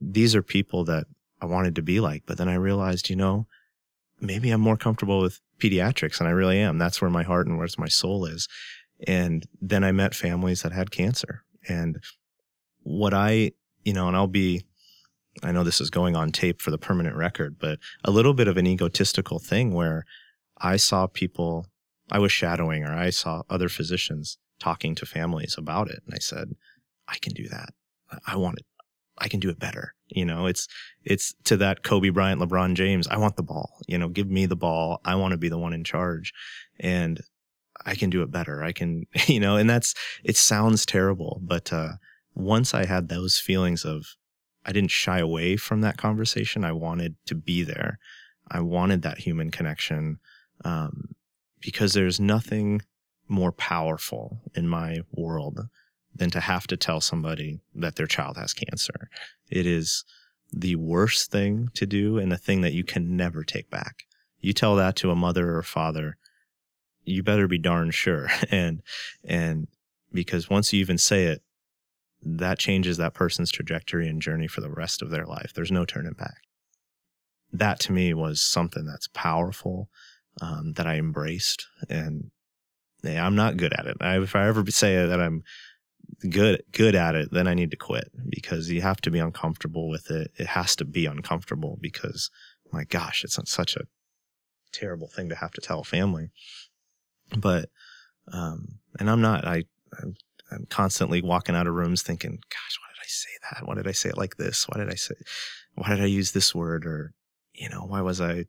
these 0.00 0.34
are 0.34 0.42
people 0.42 0.84
that 0.84 1.06
I 1.40 1.46
wanted 1.46 1.74
to 1.76 1.82
be 1.82 2.00
like. 2.00 2.24
But 2.26 2.38
then 2.38 2.48
I 2.48 2.54
realized, 2.54 3.10
you 3.10 3.16
know, 3.16 3.46
maybe 4.20 4.50
I'm 4.50 4.60
more 4.60 4.76
comfortable 4.76 5.20
with 5.20 5.40
pediatrics, 5.58 6.20
and 6.20 6.28
I 6.28 6.32
really 6.32 6.58
am. 6.58 6.78
That's 6.78 7.00
where 7.00 7.10
my 7.10 7.22
heart 7.22 7.46
and 7.46 7.58
where 7.58 7.68
my 7.78 7.88
soul 7.88 8.24
is. 8.24 8.48
And 9.06 9.46
then 9.60 9.84
I 9.84 9.92
met 9.92 10.14
families 10.14 10.62
that 10.62 10.72
had 10.72 10.90
cancer. 10.90 11.44
And 11.68 12.02
what 12.82 13.14
I, 13.14 13.52
you 13.84 13.92
know, 13.92 14.08
and 14.08 14.16
I'll 14.16 14.26
be, 14.26 14.64
I 15.42 15.52
know 15.52 15.64
this 15.64 15.80
is 15.80 15.90
going 15.90 16.16
on 16.16 16.32
tape 16.32 16.60
for 16.60 16.70
the 16.70 16.78
permanent 16.78 17.16
record, 17.16 17.56
but 17.58 17.78
a 18.04 18.10
little 18.10 18.34
bit 18.34 18.48
of 18.48 18.56
an 18.56 18.66
egotistical 18.66 19.38
thing 19.38 19.72
where 19.72 20.04
I 20.60 20.76
saw 20.76 21.06
people, 21.06 21.66
I 22.10 22.18
was 22.18 22.32
shadowing 22.32 22.84
or 22.84 22.92
I 22.92 23.10
saw 23.10 23.42
other 23.48 23.68
physicians 23.68 24.38
talking 24.58 24.94
to 24.96 25.06
families 25.06 25.54
about 25.56 25.88
it. 25.88 26.02
And 26.06 26.14
I 26.14 26.18
said, 26.18 26.50
I 27.06 27.16
can 27.18 27.32
do 27.32 27.48
that. 27.48 27.70
I 28.26 28.36
want 28.36 28.58
it. 28.58 28.66
I 29.18 29.28
can 29.28 29.40
do 29.40 29.50
it 29.50 29.58
better. 29.58 29.94
You 30.08 30.24
know, 30.24 30.46
it's, 30.46 30.68
it's 31.04 31.34
to 31.44 31.56
that 31.58 31.82
Kobe 31.82 32.08
Bryant, 32.08 32.40
LeBron 32.40 32.74
James. 32.74 33.06
I 33.08 33.18
want 33.18 33.36
the 33.36 33.42
ball, 33.42 33.78
you 33.86 33.98
know, 33.98 34.08
give 34.08 34.30
me 34.30 34.46
the 34.46 34.56
ball. 34.56 35.00
I 35.04 35.16
want 35.16 35.32
to 35.32 35.38
be 35.38 35.48
the 35.48 35.58
one 35.58 35.72
in 35.72 35.84
charge 35.84 36.32
and 36.80 37.20
I 37.84 37.94
can 37.94 38.10
do 38.10 38.22
it 38.22 38.30
better. 38.30 38.62
I 38.62 38.72
can, 38.72 39.06
you 39.26 39.40
know, 39.40 39.56
and 39.56 39.68
that's, 39.68 39.94
it 40.24 40.36
sounds 40.36 40.86
terrible, 40.86 41.40
but, 41.42 41.72
uh, 41.72 41.94
once 42.34 42.72
I 42.72 42.86
had 42.86 43.08
those 43.08 43.38
feelings 43.38 43.84
of, 43.84 44.06
I 44.68 44.72
didn't 44.72 44.90
shy 44.90 45.18
away 45.18 45.56
from 45.56 45.80
that 45.80 45.96
conversation. 45.96 46.62
I 46.62 46.72
wanted 46.72 47.16
to 47.24 47.34
be 47.34 47.62
there. 47.62 47.98
I 48.50 48.60
wanted 48.60 49.00
that 49.00 49.18
human 49.18 49.50
connection. 49.50 50.18
Um, 50.62 51.14
because 51.60 51.94
there's 51.94 52.20
nothing 52.20 52.82
more 53.28 53.50
powerful 53.50 54.42
in 54.54 54.68
my 54.68 54.98
world 55.10 55.68
than 56.14 56.30
to 56.30 56.40
have 56.40 56.66
to 56.66 56.76
tell 56.76 57.00
somebody 57.00 57.60
that 57.74 57.96
their 57.96 58.06
child 58.06 58.36
has 58.36 58.52
cancer. 58.52 59.08
It 59.50 59.66
is 59.66 60.04
the 60.52 60.76
worst 60.76 61.30
thing 61.30 61.70
to 61.74 61.86
do 61.86 62.18
and 62.18 62.30
the 62.30 62.36
thing 62.36 62.60
that 62.60 62.74
you 62.74 62.84
can 62.84 63.16
never 63.16 63.44
take 63.44 63.70
back. 63.70 64.04
You 64.40 64.52
tell 64.52 64.76
that 64.76 64.96
to 64.96 65.10
a 65.10 65.16
mother 65.16 65.56
or 65.56 65.62
father, 65.62 66.18
you 67.04 67.22
better 67.22 67.48
be 67.48 67.58
darn 67.58 67.90
sure. 67.90 68.28
And, 68.50 68.82
and 69.24 69.66
because 70.12 70.50
once 70.50 70.72
you 70.74 70.80
even 70.80 70.98
say 70.98 71.24
it, 71.24 71.42
that 72.22 72.58
changes 72.58 72.96
that 72.96 73.14
person's 73.14 73.50
trajectory 73.50 74.08
and 74.08 74.20
journey 74.20 74.48
for 74.48 74.60
the 74.60 74.70
rest 74.70 75.02
of 75.02 75.10
their 75.10 75.26
life. 75.26 75.52
There's 75.54 75.72
no 75.72 75.84
turning 75.84 76.12
back. 76.12 76.38
That 77.52 77.80
to 77.80 77.92
me 77.92 78.12
was 78.14 78.40
something 78.40 78.84
that's 78.84 79.08
powerful, 79.08 79.88
um, 80.40 80.72
that 80.74 80.86
I 80.86 80.96
embraced. 80.96 81.66
And 81.88 82.30
yeah, 83.02 83.24
I'm 83.24 83.36
not 83.36 83.56
good 83.56 83.72
at 83.72 83.86
it. 83.86 83.96
I, 84.00 84.18
if 84.20 84.34
I 84.34 84.46
ever 84.46 84.64
say 84.70 85.06
that 85.06 85.20
I'm 85.20 85.42
good, 86.28 86.62
good 86.72 86.94
at 86.94 87.14
it, 87.14 87.28
then 87.32 87.46
I 87.46 87.54
need 87.54 87.70
to 87.70 87.76
quit 87.76 88.10
because 88.28 88.70
you 88.70 88.82
have 88.82 89.00
to 89.02 89.10
be 89.10 89.18
uncomfortable 89.18 89.88
with 89.88 90.10
it. 90.10 90.32
It 90.36 90.48
has 90.48 90.76
to 90.76 90.84
be 90.84 91.06
uncomfortable 91.06 91.78
because 91.80 92.30
my 92.72 92.84
gosh, 92.84 93.24
it's 93.24 93.38
such 93.50 93.76
a 93.76 93.86
terrible 94.72 95.08
thing 95.08 95.28
to 95.28 95.36
have 95.36 95.52
to 95.52 95.60
tell 95.60 95.84
family. 95.84 96.30
But, 97.36 97.70
um, 98.32 98.78
and 98.98 99.08
I'm 99.08 99.20
not, 99.20 99.46
I, 99.46 99.64
I'm 100.02 100.16
I'm 100.50 100.66
constantly 100.70 101.22
walking 101.22 101.54
out 101.54 101.66
of 101.66 101.74
rooms 101.74 102.02
thinking, 102.02 102.30
gosh, 102.30 102.78
why 102.80 102.88
did 102.94 103.00
I 103.00 103.08
say 103.08 103.30
that? 103.50 103.66
Why 103.66 103.74
did 103.74 103.88
I 103.88 103.92
say 103.92 104.08
it 104.10 104.18
like 104.18 104.36
this? 104.36 104.66
Why 104.68 104.78
did 104.78 104.90
I 104.90 104.94
say, 104.96 105.14
why 105.74 105.90
did 105.90 106.00
I 106.00 106.06
use 106.06 106.32
this 106.32 106.54
word? 106.54 106.86
Or, 106.86 107.12
you 107.52 107.68
know, 107.68 107.82
why 107.82 108.00
was 108.00 108.20
I 108.20 108.46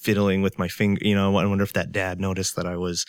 fiddling 0.00 0.42
with 0.42 0.58
my 0.58 0.68
finger? 0.68 1.00
You 1.04 1.14
know, 1.14 1.36
I 1.36 1.46
wonder 1.46 1.64
if 1.64 1.72
that 1.74 1.92
dad 1.92 2.20
noticed 2.20 2.56
that 2.56 2.66
I 2.66 2.76
was, 2.76 3.06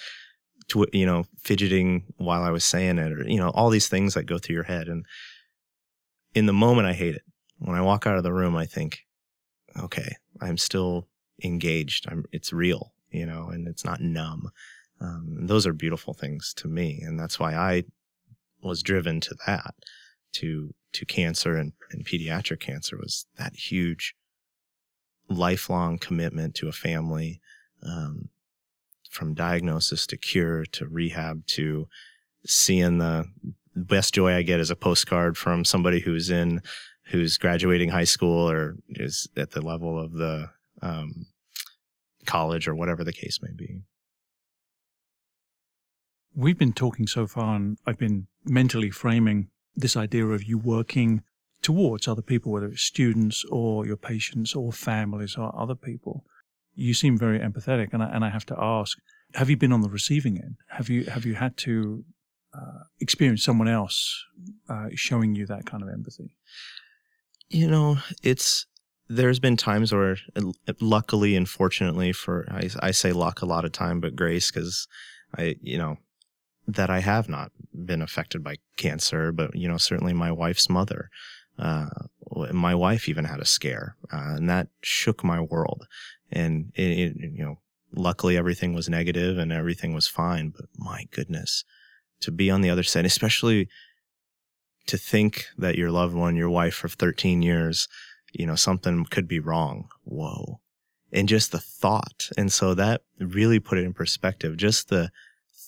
you 0.93 1.05
know, 1.05 1.25
fidgeting 1.43 2.05
while 2.17 2.41
I 2.41 2.51
was 2.51 2.63
saying 2.63 2.97
it, 2.97 3.11
or 3.11 3.27
you 3.27 3.37
know, 3.37 3.49
all 3.49 3.69
these 3.69 3.89
things 3.89 4.13
that 4.13 4.23
go 4.23 4.37
through 4.37 4.55
your 4.55 4.63
head. 4.63 4.87
And 4.87 5.05
in 6.33 6.45
the 6.45 6.53
moment, 6.53 6.87
I 6.87 6.93
hate 6.93 7.15
it. 7.15 7.23
When 7.57 7.75
I 7.77 7.81
walk 7.81 8.07
out 8.07 8.17
of 8.17 8.23
the 8.23 8.33
room, 8.33 8.55
I 8.55 8.65
think, 8.65 8.99
okay, 9.77 10.15
I'm 10.41 10.57
still 10.57 11.07
engaged. 11.43 12.05
I'm, 12.09 12.25
it's 12.31 12.53
real, 12.53 12.93
you 13.11 13.25
know, 13.25 13.49
and 13.49 13.67
it's 13.67 13.85
not 13.85 14.01
numb. 14.01 14.49
Um, 15.03 15.47
those 15.47 15.67
are 15.67 15.73
beautiful 15.73 16.13
things 16.13 16.53
to 16.57 16.67
me, 16.67 17.01
and 17.01 17.19
that's 17.19 17.39
why 17.39 17.53
I 17.53 17.83
was 18.61 18.81
driven 18.81 19.19
to 19.21 19.35
that, 19.45 19.75
to 20.33 20.73
to 20.93 21.05
cancer 21.05 21.57
and, 21.57 21.73
and 21.91 22.05
pediatric 22.05 22.59
cancer 22.59 22.97
was 22.97 23.25
that 23.37 23.55
huge 23.55 24.15
lifelong 25.27 25.97
commitment 25.97 26.53
to 26.55 26.67
a 26.67 26.71
family, 26.71 27.41
um, 27.83 28.29
from 29.09 29.33
diagnosis 29.33 30.07
to 30.07 30.17
cure 30.17 30.65
to 30.65 30.87
rehab 30.87 31.45
to 31.47 31.87
seeing 32.45 32.99
the 32.99 33.25
best 33.75 34.13
joy 34.13 34.35
I 34.35 34.41
get 34.43 34.59
is 34.59 34.69
a 34.69 34.75
postcard 34.75 35.37
from 35.37 35.65
somebody 35.65 35.99
who's 35.99 36.29
in, 36.29 36.61
who's 37.07 37.37
graduating 37.37 37.89
high 37.89 38.03
school 38.03 38.49
or 38.49 38.75
is 38.89 39.27
at 39.35 39.51
the 39.51 39.61
level 39.61 39.99
of 39.99 40.13
the, 40.13 40.49
um, 40.81 41.25
college 42.25 42.67
or 42.67 42.75
whatever 42.75 43.03
the 43.03 43.13
case 43.13 43.39
may 43.41 43.51
be. 43.55 43.81
We've 46.35 46.57
been 46.57 46.73
talking 46.73 47.07
so 47.07 47.27
far, 47.27 47.55
and 47.55 47.77
I've 47.85 47.99
been 47.99 48.27
mentally 48.45 48.89
framing 48.89 49.49
this 49.75 49.95
idea 49.95 50.25
of 50.25 50.43
you 50.43 50.57
working 50.57 51.21
towards 51.61 52.07
other 52.07 52.21
people, 52.21 52.51
whether 52.51 52.67
it's 52.67 52.81
students 52.81 53.45
or 53.49 53.85
your 53.85 53.97
patients 53.97 54.55
or 54.55 54.71
families 54.71 55.35
or 55.37 55.53
other 55.59 55.75
people. 55.75 56.25
You 56.75 56.93
seem 56.93 57.17
very 57.17 57.39
empathetic, 57.39 57.93
and 57.93 58.03
I, 58.03 58.07
and 58.07 58.25
I 58.25 58.29
have 58.29 58.45
to 58.47 58.55
ask: 58.59 58.97
Have 59.35 59.49
you 59.49 59.57
been 59.57 59.71
on 59.71 59.81
the 59.81 59.89
receiving 59.89 60.37
end? 60.37 60.55
Have 60.69 60.89
you 60.89 61.05
have 61.05 61.25
you 61.25 61.35
had 61.35 61.55
to 61.57 62.03
uh, 62.53 62.83
experience 62.99 63.43
someone 63.43 63.67
else 63.67 64.25
uh, 64.69 64.87
showing 64.95 65.35
you 65.35 65.45
that 65.45 65.65
kind 65.65 65.83
of 65.83 65.89
empathy? 65.89 66.35
You 67.49 67.67
know, 67.67 67.97
it's 68.23 68.65
there's 69.07 69.39
been 69.39 69.57
times 69.57 69.93
where, 69.93 70.17
luckily 70.79 71.35
and 71.35 71.47
fortunately, 71.47 72.11
for 72.11 72.47
I, 72.49 72.69
I 72.79 72.91
say 72.91 73.11
luck 73.11 73.41
a 73.41 73.45
lot 73.45 73.65
of 73.65 73.71
time, 73.71 73.99
but 73.99 74.15
grace 74.15 74.49
because 74.49 74.87
I, 75.37 75.55
you 75.61 75.77
know, 75.77 75.97
that 76.67 76.89
I 76.89 76.99
have 76.99 77.27
not 77.27 77.51
been 77.73 78.01
affected 78.01 78.43
by 78.43 78.57
cancer, 78.77 79.31
but 79.31 79.55
you 79.55 79.67
know, 79.67 79.77
certainly 79.77 80.13
my 80.13 80.31
wife's 80.31 80.69
mother. 80.69 81.09
Uh, 81.57 81.89
my 82.51 82.73
wife 82.73 83.07
even 83.07 83.25
had 83.25 83.39
a 83.39 83.45
scare, 83.45 83.95
uh, 84.11 84.35
and 84.35 84.49
that 84.49 84.67
shook 84.81 85.23
my 85.23 85.39
world. 85.39 85.85
And 86.31 86.71
it, 86.75 86.97
it, 86.97 87.15
you 87.17 87.45
know, 87.45 87.59
luckily 87.95 88.37
everything 88.37 88.73
was 88.73 88.89
negative 88.89 89.37
and 89.37 89.51
everything 89.51 89.93
was 89.93 90.07
fine. 90.07 90.49
But 90.49 90.65
my 90.77 91.05
goodness, 91.11 91.63
to 92.21 92.31
be 92.31 92.49
on 92.49 92.61
the 92.61 92.69
other 92.69 92.83
side, 92.83 93.05
especially 93.05 93.69
to 94.87 94.97
think 94.97 95.45
that 95.57 95.77
your 95.77 95.91
loved 95.91 96.15
one, 96.15 96.35
your 96.35 96.49
wife 96.49 96.73
for 96.73 96.89
13 96.89 97.41
years, 97.41 97.87
you 98.33 98.45
know, 98.45 98.55
something 98.55 99.05
could 99.05 99.27
be 99.27 99.39
wrong. 99.39 99.89
Whoa. 100.03 100.59
And 101.11 101.29
just 101.29 101.51
the 101.51 101.59
thought. 101.59 102.29
And 102.37 102.51
so 102.51 102.73
that 102.73 103.01
really 103.19 103.59
put 103.59 103.77
it 103.77 103.85
in 103.85 103.93
perspective. 103.93 104.57
Just 104.57 104.89
the 104.89 105.11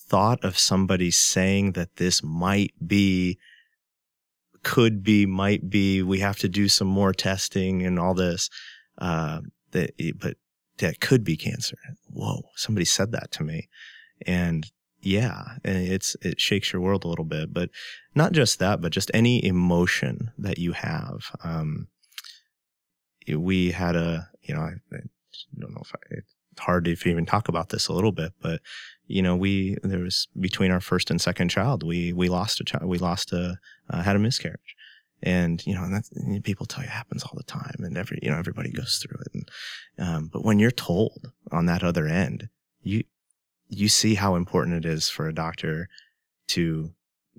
thought 0.08 0.44
of 0.44 0.58
somebody 0.58 1.12
saying 1.12 1.74
that 1.74 1.96
this 1.96 2.24
might 2.24 2.74
be, 2.86 3.38
could 4.64 5.04
be, 5.04 5.26
might 5.26 5.70
be, 5.70 6.02
we 6.02 6.20
have 6.20 6.38
to 6.40 6.50
do 6.50 6.68
some 6.68 6.88
more 6.88 7.14
testing 7.14 7.84
and 7.86 8.00
all 8.00 8.14
this, 8.14 8.50
uh, 9.00 9.42
that, 9.72 9.92
but 10.20 10.38
that 10.78 11.00
could 11.00 11.24
be 11.24 11.38
cancer. 11.38 11.78
Whoa, 12.10 12.42
somebody 12.56 12.86
said 12.86 13.12
that 13.12 13.32
to 13.32 13.44
me. 13.44 13.70
And 14.26 14.70
yeah, 15.02 15.44
and 15.64 15.78
it's, 15.78 16.16
it 16.22 16.40
shakes 16.40 16.74
your 16.74 16.82
world 16.82 17.04
a 17.04 17.08
little 17.08 17.26
bit, 17.26 17.54
but 17.54 17.70
not 18.16 18.32
just 18.32 18.60
that, 18.60 18.82
but 18.82 18.92
just 18.92 19.12
any 19.14 19.44
emotion 19.46 20.32
that 20.38 20.58
you 20.58 20.72
have. 20.72 21.32
Um, 21.44 21.88
we 23.28 23.72
had 23.72 23.96
a, 23.96 24.30
you 24.42 24.56
know, 24.56 24.62
I, 24.62 24.74
I 24.94 25.00
don't 25.60 25.74
know 25.74 25.82
if 25.82 25.92
I, 25.94 26.00
it's 26.12 26.34
hard 26.60 26.86
to 26.86 27.10
even 27.10 27.26
talk 27.26 27.48
about 27.50 27.70
this 27.70 27.88
a 27.88 27.94
little 27.94 28.12
bit, 28.12 28.34
but 28.42 28.62
you 29.08 29.22
know, 29.22 29.36
we 29.36 29.78
there 29.84 30.00
was 30.00 30.28
between 30.40 30.72
our 30.72 30.82
first 30.82 31.12
and 31.12 31.22
second 31.22 31.50
child, 31.50 31.84
we 31.84 32.14
we 32.14 32.30
lost 32.30 32.60
a 32.60 32.64
child, 32.64 32.86
we 32.86 32.98
lost 32.98 33.32
a 33.34 33.58
uh, 33.90 34.02
had 34.02 34.16
a 34.16 34.20
miscarriage, 34.20 34.76
and 35.22 35.66
you 35.66 35.76
know, 35.76 35.84
and 35.84 35.94
that's, 35.94 36.10
people 36.44 36.66
tell 36.66 36.84
you 36.84 36.90
it 36.90 36.94
happens 36.94 37.24
all 37.24 37.34
the 37.36 37.44
time, 37.44 37.76
and 37.80 37.98
every 37.98 38.20
you 38.22 38.30
know 38.30 38.38
everybody 38.38 38.72
goes 38.72 38.98
through 38.98 39.20
it, 39.22 39.34
and 39.34 39.52
um, 40.00 40.30
but 40.32 40.44
when 40.44 40.60
you're 40.60 40.72
told 40.72 41.32
on 41.52 41.66
that 41.68 41.84
other 41.84 42.08
end, 42.08 42.50
you 42.82 43.04
you 43.70 43.90
see 43.90 44.16
how 44.16 44.36
important 44.36 44.86
it 44.86 44.90
is 44.90 45.10
for 45.10 45.28
a 45.28 45.34
doctor 45.34 45.88
to 46.48 46.92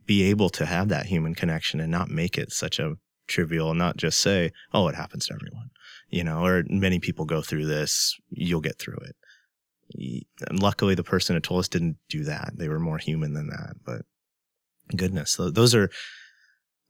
be 0.07 0.23
able 0.25 0.51
to 0.51 0.67
have 0.67 0.89
that 0.89 1.07
human 1.07 1.35
connection 1.35 1.81
and 1.81 1.91
not 1.91 2.09
make 2.11 2.39
it 2.39 2.53
such 2.53 2.79
a 2.79 2.97
trivial, 3.27 3.75
not 3.75 3.97
just 3.97 4.21
say, 4.21 4.53
"Oh, 4.73 4.87
it 4.87 4.95
happens 4.95 5.27
to 5.27 5.35
everyone," 5.35 5.71
you 6.11 6.23
know, 6.23 6.45
or 6.45 6.65
many 6.69 7.01
people 7.01 7.25
go 7.25 7.43
through 7.43 7.67
this, 7.67 8.15
you'll 8.31 8.61
get 8.61 8.79
through 8.79 8.99
it 8.99 9.17
and 9.95 10.63
luckily 10.63 10.95
the 10.95 11.05
person 11.05 11.37
who 11.37 11.41
told 11.41 11.61
us 11.61 11.69
didn't 11.69 11.97
do 12.09 12.25
that. 12.25 12.53
They 12.57 12.69
were 12.69 12.81
more 12.81 12.99
human 12.99 13.35
than 13.35 13.49
that. 13.49 13.77
But 13.85 14.03
goodness, 14.95 15.37
those 15.37 15.75
are 15.75 15.91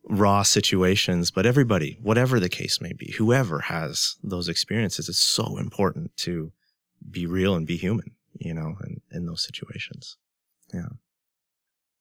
raw 0.05 0.43
situations. 0.43 1.31
But 1.31 1.47
everybody, 1.47 1.99
whatever 2.03 2.41
the 2.41 2.49
case 2.49 2.81
may 2.81 2.93
be, 2.93 3.13
whoever 3.13 3.61
has 3.61 4.17
those 4.23 4.49
experiences, 4.49 5.09
it's 5.09 5.19
so 5.19 5.59
important 5.59 6.17
to 6.19 6.53
be 7.11 7.27
real 7.27 7.55
and 7.55 7.67
be 7.67 7.77
human, 7.77 8.13
you 8.39 8.55
know, 8.55 8.77
in, 8.85 9.01
in 9.11 9.27
those 9.27 9.45
situations. 9.45 10.17
Yeah. 10.73 10.89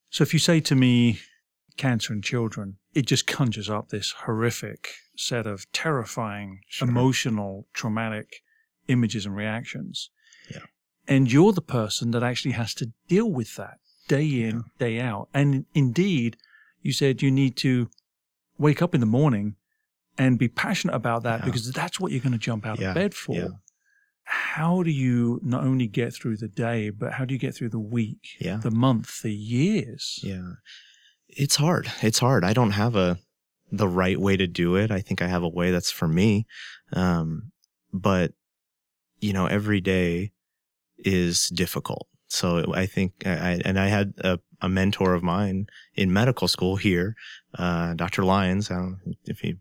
So 0.10 0.24
if 0.24 0.34
you 0.34 0.40
say 0.40 0.60
to 0.62 0.76
me, 0.76 1.20
cancer 1.78 2.14
in 2.14 2.22
children, 2.22 2.78
it 2.94 3.06
just 3.06 3.28
conjures 3.28 3.70
up 3.70 3.90
this 3.90 4.12
horrific 4.12 4.92
set 5.18 5.46
of 5.46 5.70
terrifying, 5.74 6.62
sure. 6.70 6.88
emotional, 6.88 7.68
traumatic 7.74 8.42
images 8.88 9.26
and 9.26 9.36
reactions. 9.36 10.10
Yeah 10.50 10.62
and 11.08 11.32
you're 11.32 11.54
the 11.54 11.62
person 11.62 12.12
that 12.12 12.24
actually 12.24 12.54
has 12.54 12.74
to 12.76 12.92
deal 13.08 13.30
with 13.30 13.56
that 13.56 13.78
day 14.08 14.26
in, 14.26 14.56
yeah. 14.58 14.62
day 14.80 15.00
out. 15.00 15.30
And 15.34 15.66
indeed, 15.74 16.38
you 16.82 16.92
said 16.92 17.22
you 17.22 17.32
need 17.32 17.56
to 17.58 17.90
wake 18.58 18.82
up 18.82 18.94
in 18.94 19.02
the 19.02 19.08
morning 19.08 19.56
and 20.18 20.40
be 20.40 20.48
passionate 20.48 20.96
about 20.96 21.24
that 21.24 21.40
yeah. 21.40 21.46
because 21.46 21.72
that's 21.72 22.00
what 22.00 22.12
you're 22.12 22.22
going 22.22 22.32
to 22.34 22.38
jump 22.38 22.66
out 22.66 22.80
yeah. 22.80 22.90
of 22.90 22.96
bed 22.96 23.14
for. 23.14 23.60
How 24.24 24.82
do 24.82 24.90
you 24.90 25.40
not 25.44 25.64
only 25.64 25.88
get 25.88 26.14
through 26.14 26.38
the 26.38 26.48
day, 26.48 26.90
but 26.90 27.14
how 27.14 27.26
do 27.26 27.34
you 27.34 27.40
get 27.40 27.54
through 27.54 27.70
the 27.70 27.80
week, 27.80 28.38
the 28.40 28.72
month, 28.72 29.22
the 29.22 29.34
years? 29.34 30.20
Yeah. 30.24 30.54
It's 31.28 31.58
hard. 31.58 31.92
It's 32.02 32.20
hard. 32.20 32.44
I 32.44 32.54
don't 32.54 32.72
have 32.72 32.96
a 32.96 33.20
the 33.72 33.88
right 33.88 34.20
way 34.20 34.38
to 34.38 34.48
do 34.48 34.76
it. 34.76 34.90
I 34.90 35.02
think 35.02 35.22
I 35.22 35.28
have 35.28 35.44
a 35.44 35.50
way 35.50 35.72
that's 35.72 35.92
for 35.92 36.08
me. 36.08 36.48
Um, 36.94 37.52
but 37.94 38.34
you 39.20 39.34
know, 39.34 39.46
every 39.46 39.82
day 39.82 40.32
is 41.06 41.50
difficult. 41.50 42.08
So 42.28 42.74
I 42.74 42.86
think, 42.88 43.14
I, 43.26 43.62
and 43.64 43.80
I 43.80 43.88
had 43.88 44.14
a, 44.18 44.40
a, 44.60 44.68
mentor 44.68 45.14
of 45.14 45.24
mine 45.24 45.68
in 45.94 46.12
medical 46.12 46.48
school 46.48 46.76
here, 46.76 47.16
uh, 47.58 47.94
Dr. 47.94 48.24
Lyons. 48.24 48.72
I 48.72 48.76
don't 48.76 49.00
if 49.26 49.40
he 49.40 49.56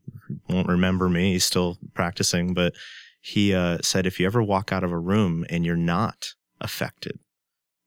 won't 0.49 0.69
remember 0.69 1.09
me, 1.09 1.33
he's 1.33 1.45
still 1.45 1.79
practicing, 1.93 2.55
but 2.55 2.73
he 3.21 3.55
uh, 3.55 3.79
said 3.83 4.07
if 4.07 4.19
you 4.19 4.27
ever 4.27 4.43
walk 4.43 4.73
out 4.73 4.83
of 4.83 4.91
a 4.91 4.99
room 4.99 5.45
and 5.51 5.65
you're 5.65 5.77
not 5.77 6.35
affected, 6.61 7.19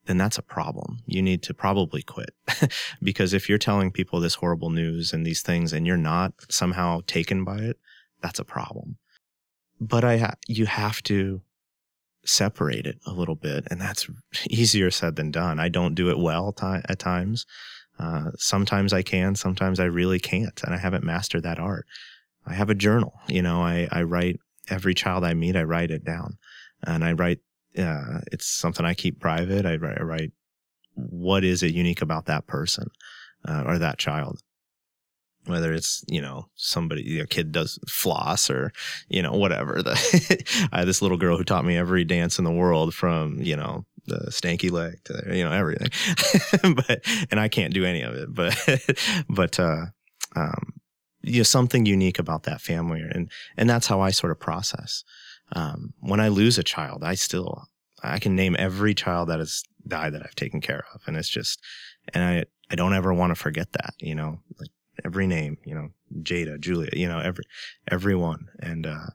then 0.05 0.17
that's 0.17 0.37
a 0.37 0.43
problem. 0.43 0.99
You 1.05 1.21
need 1.21 1.43
to 1.43 1.53
probably 1.53 2.01
quit 2.01 2.33
because 3.01 3.33
if 3.33 3.49
you're 3.49 3.57
telling 3.57 3.91
people 3.91 4.19
this 4.19 4.35
horrible 4.35 4.69
news 4.69 5.11
and 5.11 5.25
these 5.25 5.41
things 5.41 5.73
and 5.73 5.85
you're 5.85 5.97
not 5.97 6.33
somehow 6.49 7.01
taken 7.07 7.43
by 7.43 7.57
it, 7.57 7.77
that's 8.21 8.39
a 8.39 8.45
problem. 8.45 8.97
But 9.81 10.03
I, 10.03 10.17
ha- 10.17 10.35
you 10.47 10.65
have 10.65 11.03
to 11.03 11.41
separate 12.27 12.85
it 12.85 12.99
a 13.05 13.13
little 13.13 13.35
bit. 13.35 13.67
And 13.69 13.79
that's 13.79 14.07
easier 14.49 14.91
said 14.91 15.15
than 15.15 15.31
done. 15.31 15.59
I 15.59 15.69
don't 15.69 15.95
do 15.95 16.09
it 16.09 16.19
well 16.19 16.51
t- 16.53 16.65
at 16.65 16.99
times. 16.99 17.45
Uh, 17.99 18.31
sometimes 18.37 18.93
I 18.93 19.01
can, 19.01 19.35
sometimes 19.35 19.79
I 19.79 19.85
really 19.85 20.19
can't. 20.19 20.61
And 20.63 20.73
I 20.73 20.77
haven't 20.77 21.03
mastered 21.03 21.43
that 21.43 21.59
art. 21.59 21.85
I 22.45 22.53
have 22.53 22.69
a 22.69 22.75
journal. 22.75 23.13
You 23.27 23.41
know, 23.41 23.61
I, 23.61 23.87
I 23.91 24.03
write 24.03 24.39
every 24.69 24.93
child 24.93 25.23
I 25.23 25.33
meet, 25.33 25.55
I 25.55 25.63
write 25.63 25.91
it 25.91 26.03
down. 26.03 26.37
And 26.85 27.03
I 27.03 27.13
write, 27.13 27.39
uh, 27.77 28.19
it's 28.31 28.47
something 28.47 28.85
I 28.85 28.93
keep 28.93 29.19
private. 29.19 29.65
I 29.65 29.75
write, 29.75 29.99
I 29.99 30.03
write 30.03 30.31
what 30.93 31.43
is 31.43 31.63
it 31.63 31.73
unique 31.73 32.01
about 32.01 32.25
that 32.25 32.47
person 32.47 32.89
uh, 33.47 33.63
or 33.65 33.77
that 33.77 33.97
child 33.97 34.41
whether 35.47 35.73
it's 35.73 36.03
you 36.07 36.21
know 36.21 36.47
somebody 36.55 37.19
a 37.19 37.25
kid 37.25 37.51
does 37.51 37.79
floss 37.87 38.49
or 38.49 38.71
you 39.09 39.21
know 39.21 39.33
whatever. 39.33 39.81
The 39.87 40.69
i 40.71 40.79
had 40.79 40.87
this 40.87 41.01
little 41.01 41.17
girl 41.17 41.37
who 41.37 41.43
taught 41.43 41.65
me 41.65 41.77
every 41.77 42.03
dance 42.03 42.37
in 42.39 42.45
the 42.45 42.51
world 42.51 42.93
from 42.93 43.41
you 43.41 43.55
know 43.55 43.85
the 44.05 44.29
stanky 44.29 44.71
leg 44.71 45.03
to 45.05 45.35
you 45.35 45.43
know 45.43 45.51
everything. 45.51 45.89
But 46.75 47.03
and 47.31 47.39
i 47.39 47.47
can't 47.47 47.73
do 47.73 47.85
any 47.85 48.01
of 48.01 48.13
it 48.15 48.33
but 48.33 48.55
but 49.29 49.59
uh 49.59 49.85
um 50.35 50.73
you 51.21 51.39
know 51.39 51.43
something 51.43 51.85
unique 51.85 52.19
about 52.19 52.43
that 52.43 52.61
family 52.61 53.01
and 53.01 53.29
and 53.57 53.69
that's 53.69 53.87
how 53.87 54.01
i 54.01 54.11
sort 54.11 54.31
of 54.31 54.39
process. 54.39 55.03
Um, 55.53 55.93
when 55.99 56.19
I 56.19 56.27
lose 56.27 56.57
a 56.57 56.63
child, 56.63 57.03
I 57.03 57.15
still 57.15 57.63
I 58.03 58.19
can 58.19 58.35
name 58.35 58.55
every 58.59 58.93
child 58.93 59.29
that 59.29 59.39
has 59.39 59.63
died 59.87 60.13
that 60.13 60.23
I've 60.23 60.35
taken 60.35 60.61
care 60.61 60.83
of, 60.93 61.01
and 61.07 61.15
it's 61.15 61.29
just, 61.29 61.61
and 62.13 62.23
I 62.23 62.45
I 62.69 62.75
don't 62.75 62.93
ever 62.93 63.13
want 63.13 63.31
to 63.31 63.35
forget 63.35 63.71
that, 63.73 63.93
you 63.99 64.13
know, 64.13 64.39
like 64.59 64.69
every 65.05 65.27
name, 65.27 65.57
you 65.63 65.75
know, 65.75 65.89
Jada, 66.21 66.59
Julia, 66.59 66.89
you 66.93 67.07
know, 67.07 67.19
every 67.19 67.43
everyone, 67.89 68.47
and 68.59 68.85
uh, 68.85 69.07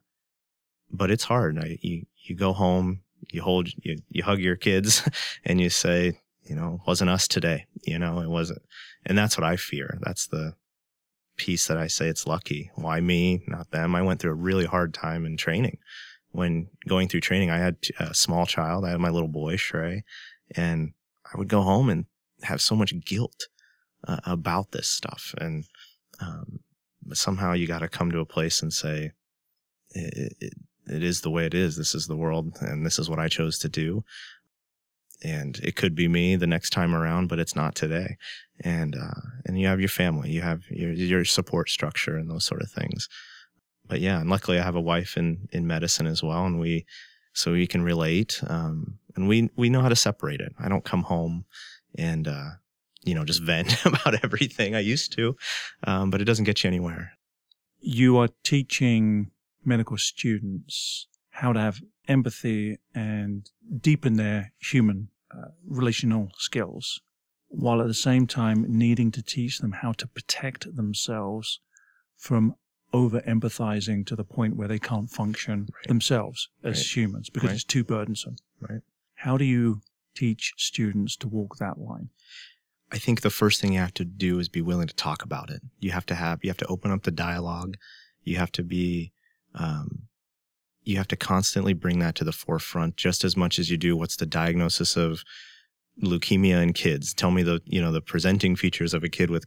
but 0.91 1.11
it's 1.11 1.25
hard. 1.25 1.59
I, 1.59 1.79
you 1.81 2.07
you 2.25 2.37
go 2.37 2.53
home, 2.53 3.03
you 3.31 3.43
hold, 3.43 3.69
you 3.83 3.99
you 4.11 4.23
hug 4.23 4.41
your 4.41 4.57
kids, 4.57 5.09
and 5.45 5.61
you 5.61 5.71
say, 5.71 6.19
you 6.43 6.55
know, 6.55 6.81
wasn't 6.87 7.11
us 7.11 7.29
today, 7.29 7.67
you 7.83 7.99
know, 7.99 8.21
it 8.21 8.29
wasn't, 8.29 8.63
and 9.07 9.17
that's 9.17 9.37
what 9.37 9.45
I 9.45 9.57
fear. 9.57 9.99
That's 10.03 10.27
the 10.27 10.55
piece 11.37 11.67
that 11.67 11.79
I 11.79 11.87
say 11.87 12.09
it's 12.09 12.27
lucky. 12.27 12.71
Why 12.75 13.01
me, 13.01 13.43
not 13.47 13.71
them? 13.71 13.95
I 13.95 14.03
went 14.03 14.21
through 14.21 14.33
a 14.33 14.35
really 14.35 14.67
hard 14.67 14.95
time 14.95 15.25
in 15.25 15.37
training. 15.37 15.79
When 16.31 16.69
going 16.89 17.09
through 17.09 17.21
training, 17.21 17.51
I 17.51 17.59
had 17.59 17.77
a 17.99 18.15
small 18.15 18.47
child. 18.47 18.85
I 18.85 18.91
had 18.91 19.01
my 19.01 19.11
little 19.11 19.29
boy, 19.29 19.57
Shrey, 19.57 20.03
and 20.57 20.93
I 21.33 21.37
would 21.39 21.49
go 21.49 21.63
home 21.63 21.91
and 21.91 22.07
have 22.43 22.61
so 22.61 22.75
much 22.75 22.95
guilt 23.05 23.49
uh, 24.07 24.21
about 24.25 24.73
this 24.73 24.89
stuff. 24.89 25.35
And 25.39 25.65
um, 26.21 26.61
somehow 27.13 27.53
you 27.53 27.67
got 27.67 27.81
to 27.81 27.89
come 27.89 28.11
to 28.11 28.21
a 28.21 28.27
place 28.27 28.63
and 28.63 28.73
say, 28.73 29.13
it, 29.91 30.37
it, 30.41 30.55
it 30.87 31.03
is 31.03 31.21
the 31.21 31.31
way 31.31 31.47
it 31.47 31.55
is. 31.55 31.77
This 31.77 31.95
is 31.95 32.07
the 32.07 32.17
world, 32.17 32.57
and 32.61 32.85
this 32.85 32.99
is 32.99 33.09
what 33.09 33.19
I 33.19 33.29
chose 33.29 33.59
to 33.61 33.69
do. 33.69 34.05
And 35.25 35.57
it 35.59 35.77
could 35.77 35.95
be 35.95 36.09
me 36.09 36.35
the 36.35 36.49
next 36.49 36.71
time 36.71 36.95
around, 36.95 37.29
but 37.29 37.39
it's 37.39 37.55
not 37.55 37.77
today. 37.77 38.17
And 38.65 38.97
uh, 38.97 39.21
and 39.47 39.61
you 39.61 39.69
have 39.69 39.79
your 39.79 39.89
family, 39.89 40.31
you 40.31 40.41
have 40.41 40.63
your 40.69 40.93
your 40.93 41.25
support 41.25 41.69
structure, 41.69 42.17
and 42.17 42.29
those 42.29 42.45
sort 42.45 42.63
of 42.63 42.71
things. 42.71 43.09
But 43.87 44.01
yeah, 44.01 44.21
and 44.21 44.29
luckily 44.29 44.59
I 44.59 44.65
have 44.65 44.75
a 44.75 44.81
wife 44.81 45.17
in 45.17 45.49
in 45.53 45.67
medicine 45.67 46.07
as 46.07 46.23
well, 46.23 46.45
and 46.45 46.59
we 46.59 46.87
so 47.33 47.53
we 47.53 47.67
can 47.67 47.83
relate. 47.83 48.41
Um, 48.49 48.99
and 49.15 49.29
we 49.29 49.51
we 49.57 49.71
know 49.71 49.81
how 49.81 49.89
to 49.89 49.97
separate 49.97 50.41
it. 50.41 50.53
I 50.59 50.69
don't 50.69 50.85
come 50.85 51.03
home 51.03 51.45
and 51.97 52.27
uh, 52.27 52.51
you 53.05 53.15
know 53.15 53.25
just 53.25 53.43
vent 53.43 53.85
about 53.87 54.23
everything. 54.25 54.75
I 54.75 54.81
used 54.81 55.13
to, 55.13 55.37
um, 55.85 56.11
but 56.11 56.21
it 56.21 56.25
doesn't 56.25 56.45
get 56.45 56.63
you 56.65 56.69
anywhere. 56.69 57.13
You 57.81 58.17
are 58.19 58.29
teaching 58.45 59.31
medical 59.65 59.97
students 59.99 61.07
how 61.31 61.53
to 61.53 61.61
have 61.61 61.81
empathy 62.09 62.79
and 62.95 63.49
deepen 63.81 64.15
their 64.15 64.53
human 64.61 65.09
uh, 65.35 65.49
relational 65.67 66.31
skills, 66.37 67.01
while 67.49 67.81
at 67.81 67.87
the 67.87 67.95
same 67.95 68.27
time 68.27 68.65
needing 68.69 69.11
to 69.13 69.23
teach 69.23 69.59
them 69.59 69.73
how 69.73 69.93
to 69.93 70.07
protect 70.07 70.75
themselves 70.77 71.61
from 72.17 72.55
over 72.93 73.21
empathizing 73.23 74.05
to 74.07 74.15
the 74.15 74.25
point 74.25 74.55
where 74.57 74.69
they 74.69 74.79
can't 74.79 75.11
function 75.11 75.61
Right. 75.75 75.89
themselves 75.89 76.51
as 76.63 76.77
Right. 76.79 76.97
humans 76.97 77.31
because 77.31 77.49
Right. 77.49 77.55
it's 77.55 77.65
too 77.65 77.83
burdensome. 77.85 78.37
Right. 78.61 78.83
How 79.15 79.39
do 79.39 79.45
you 79.47 79.81
teach 80.15 80.53
students 80.59 81.17
to 81.17 81.29
walk 81.29 81.57
that 81.57 81.79
line? 81.79 82.11
I 82.93 82.99
think 82.99 83.23
the 83.23 83.31
first 83.31 83.61
thing 83.61 83.73
you 83.73 83.81
have 83.81 83.95
to 83.95 84.05
do 84.05 84.39
is 84.39 84.51
be 84.51 84.61
willing 84.61 84.87
to 84.87 84.95
talk 84.95 85.23
about 85.23 85.51
it. 85.51 85.63
You 85.81 85.93
have 85.93 86.05
to 86.07 86.15
have, 86.15 86.41
you 86.43 86.51
have 86.51 86.59
to 86.59 86.67
open 86.67 86.91
up 86.91 87.05
the 87.05 87.11
dialogue. 87.11 87.77
You 88.23 88.37
have 88.37 88.53
to 88.53 88.63
be, 88.63 89.13
um, 89.55 90.03
you 90.85 90.99
have 90.99 91.09
to 91.09 91.17
constantly 91.17 91.73
bring 91.73 92.01
that 92.01 92.15
to 92.17 92.25
the 92.25 92.33
forefront 92.33 92.97
just 92.97 93.25
as 93.25 93.35
much 93.35 93.59
as 93.59 93.71
you 93.71 93.79
do 93.79 93.97
what's 93.97 94.17
the 94.17 94.27
diagnosis 94.27 94.97
of 94.97 95.23
leukemia 96.03 96.63
in 96.63 96.75
kids. 96.75 97.15
Tell 97.15 97.31
me 97.31 97.43
the, 97.43 97.61
you 97.65 97.81
know, 97.81 97.93
the 97.93 98.03
presenting 98.03 98.57
features 98.57 98.93
of 98.93 99.03
a 99.03 99.09
kid 99.09 99.31
with 99.31 99.47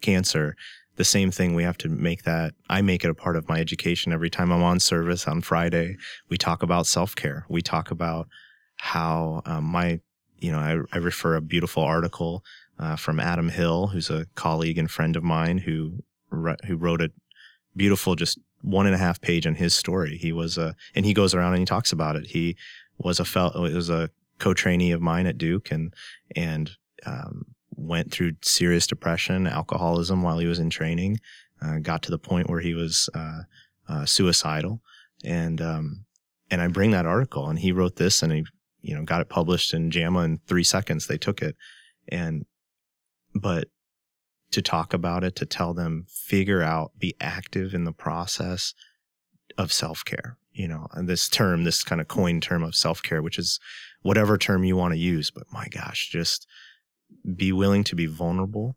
cancer. 0.00 0.54
The 0.94 1.04
same 1.04 1.32
thing, 1.32 1.54
we 1.54 1.64
have 1.64 1.78
to 1.78 1.88
make 1.88 2.22
that, 2.22 2.54
I 2.70 2.82
make 2.82 3.04
it 3.04 3.10
a 3.10 3.14
part 3.14 3.36
of 3.36 3.48
my 3.48 3.58
education 3.58 4.12
every 4.12 4.30
time 4.30 4.52
I'm 4.52 4.62
on 4.62 4.78
service 4.78 5.26
on 5.26 5.40
Friday. 5.40 5.96
We 6.28 6.38
talk 6.38 6.62
about 6.62 6.86
self 6.86 7.16
care. 7.16 7.46
We 7.48 7.62
talk 7.62 7.90
about 7.90 8.28
how 8.76 9.42
um, 9.44 9.64
my, 9.64 10.00
you 10.38 10.52
know, 10.52 10.58
I, 10.58 10.78
I 10.92 10.98
refer 10.98 11.34
a 11.34 11.40
beautiful 11.40 11.82
article 11.82 12.44
uh, 12.78 12.96
from 12.96 13.20
Adam 13.20 13.48
Hill, 13.48 13.88
who's 13.88 14.10
a 14.10 14.26
colleague 14.34 14.78
and 14.78 14.90
friend 14.90 15.16
of 15.16 15.22
mine 15.22 15.58
who 15.58 16.02
who 16.66 16.76
wrote 16.76 17.00
a 17.00 17.10
beautiful, 17.76 18.14
just 18.14 18.38
one 18.62 18.86
and 18.86 18.94
a 18.94 18.98
half 18.98 19.20
page 19.20 19.46
on 19.46 19.54
his 19.54 19.74
story. 19.74 20.16
He 20.16 20.32
was 20.32 20.58
a, 20.58 20.74
and 20.94 21.06
he 21.06 21.14
goes 21.14 21.34
around 21.34 21.52
and 21.52 21.60
he 21.60 21.66
talks 21.66 21.92
about 21.92 22.16
it. 22.16 22.26
He 22.26 22.56
was 22.98 23.20
a 23.20 23.24
fellow, 23.24 23.62
was 23.62 23.90
a 23.90 24.10
co-trainee 24.38 24.90
of 24.90 25.00
mine 25.00 25.26
at 25.26 25.38
Duke, 25.38 25.70
and 25.70 25.94
and 26.34 26.70
um, 27.04 27.46
went 27.76 28.10
through 28.10 28.32
serious 28.42 28.86
depression, 28.86 29.46
alcoholism 29.46 30.22
while 30.22 30.38
he 30.38 30.46
was 30.46 30.58
in 30.58 30.70
training. 30.70 31.20
Uh, 31.62 31.78
got 31.78 32.02
to 32.02 32.10
the 32.10 32.18
point 32.18 32.50
where 32.50 32.60
he 32.60 32.74
was 32.74 33.08
uh, 33.14 33.42
uh, 33.88 34.04
suicidal, 34.04 34.80
and 35.24 35.60
um, 35.60 36.04
and 36.50 36.60
I 36.60 36.68
bring 36.68 36.90
that 36.90 37.06
article, 37.06 37.48
and 37.48 37.58
he 37.58 37.72
wrote 37.72 37.96
this, 37.96 38.22
and 38.22 38.32
he 38.32 38.44
you 38.82 38.94
know 38.94 39.04
got 39.04 39.20
it 39.20 39.28
published 39.28 39.74
in 39.74 39.90
JAMA 39.90 40.20
in 40.20 40.38
three 40.46 40.64
seconds. 40.64 41.06
They 41.06 41.18
took 41.18 41.40
it, 41.40 41.56
and 42.08 42.44
but 43.40 43.68
to 44.52 44.62
talk 44.62 44.94
about 44.94 45.24
it, 45.24 45.36
to 45.36 45.46
tell 45.46 45.74
them, 45.74 46.06
figure 46.08 46.62
out, 46.62 46.92
be 46.98 47.14
active 47.20 47.74
in 47.74 47.84
the 47.84 47.92
process 47.92 48.74
of 49.58 49.72
self 49.72 50.04
care. 50.04 50.38
You 50.52 50.68
know, 50.68 50.86
and 50.92 51.06
this 51.06 51.28
term, 51.28 51.64
this 51.64 51.84
kind 51.84 52.00
of 52.00 52.08
coined 52.08 52.42
term 52.42 52.62
of 52.62 52.74
self 52.74 53.02
care, 53.02 53.22
which 53.22 53.38
is 53.38 53.60
whatever 54.02 54.38
term 54.38 54.64
you 54.64 54.76
want 54.76 54.94
to 54.94 54.98
use. 54.98 55.30
But 55.30 55.44
my 55.52 55.66
gosh, 55.68 56.08
just 56.10 56.46
be 57.34 57.52
willing 57.52 57.84
to 57.84 57.94
be 57.94 58.06
vulnerable. 58.06 58.76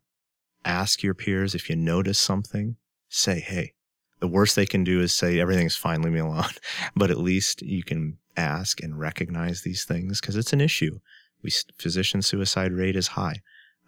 Ask 0.65 1.03
your 1.03 1.13
peers 1.13 1.55
if 1.55 1.69
you 1.69 1.77
notice 1.77 2.19
something, 2.19 2.75
say, 3.07 3.39
hey, 3.39 3.73
the 4.19 4.27
worst 4.27 4.55
they 4.55 4.65
can 4.65 4.83
do 4.83 4.99
is 4.99 5.15
say 5.15 5.39
everything's 5.39 5.77
fine, 5.77 6.01
leave 6.01 6.13
me 6.13 6.19
alone. 6.19 6.43
but 6.95 7.09
at 7.09 7.17
least 7.17 7.61
you 7.61 7.83
can 7.83 8.17
ask 8.35 8.83
and 8.83 8.99
recognize 8.99 9.61
these 9.61 9.85
things 9.85 10.19
because 10.19 10.35
it's 10.35 10.53
an 10.53 10.61
issue. 10.61 10.99
We 11.41 11.51
physician 11.77 12.21
suicide 12.21 12.73
rate 12.73 12.97
is 12.97 13.07
high. 13.07 13.41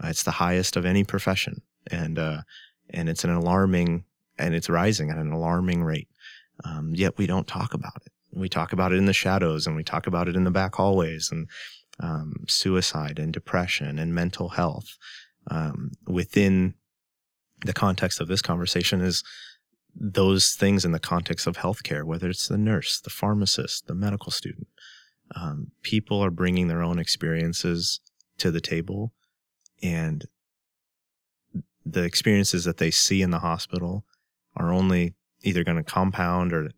Uh, 0.04 0.08
it's 0.08 0.24
the 0.24 0.32
highest 0.32 0.76
of 0.76 0.86
any 0.86 1.04
profession, 1.04 1.62
and 1.88 2.18
uh, 2.18 2.42
and 2.90 3.10
it's 3.10 3.24
an 3.24 3.32
alarming 3.32 4.04
and 4.38 4.56
it's 4.56 4.70
rising 4.70 5.10
at 5.10 5.18
an 5.18 5.32
alarming 5.32 5.84
rate. 5.84 6.08
Um, 6.64 6.94
yet 6.96 7.18
we 7.18 7.28
don't 7.28 7.48
talk 7.48 7.74
about 7.74 8.02
it. 8.06 8.12
We 8.34 8.50
talk 8.50 8.74
about 8.74 8.92
it 8.92 8.98
in 8.98 9.06
the 9.06 9.14
shadows, 9.14 9.68
and 9.68 9.76
we 9.76 9.84
talk 9.84 10.08
about 10.08 10.28
it 10.28 10.36
in 10.36 10.44
the 10.44 10.52
back 10.52 10.76
hallways, 10.76 11.30
and 11.32 11.48
um, 12.00 12.46
suicide 12.48 13.20
and 13.20 13.32
depression 13.32 14.00
and 14.00 14.16
mental 14.16 14.50
health 14.50 14.98
um, 15.50 15.92
within 16.08 16.74
the 17.66 17.74
context 17.74 18.20
of 18.20 18.28
this 18.28 18.42
conversation 18.42 19.02
is 19.02 19.24
those 19.94 20.54
things 20.54 20.86
in 20.86 20.94
the 20.94 21.00
context 21.00 21.48
of 21.48 21.58
healthcare, 21.58 22.04
whether 22.04 22.30
it's 22.30 22.48
the 22.48 22.58
nurse, 22.58 23.00
the 23.00 23.10
pharmacist, 23.10 23.88
the 23.88 23.94
medical 23.94 24.32
student. 24.32 24.68
Um, 25.36 25.72
people 25.84 26.20
are 26.22 26.32
bringing 26.32 26.68
their 26.68 26.82
own 26.82 26.98
experiences 26.98 28.00
to 28.38 28.52
the 28.52 28.62
table, 28.62 29.14
and 29.82 30.26
the 31.86 32.04
experiences 32.04 32.64
that 32.66 32.78
they 32.78 32.92
see 32.92 33.22
in 33.22 33.32
the 33.32 33.40
hospital 33.40 34.06
are 34.56 34.72
only 34.72 35.16
either 35.42 35.64
going 35.64 35.78
to 35.78 35.84
compound 35.84 36.54
or 36.54 36.72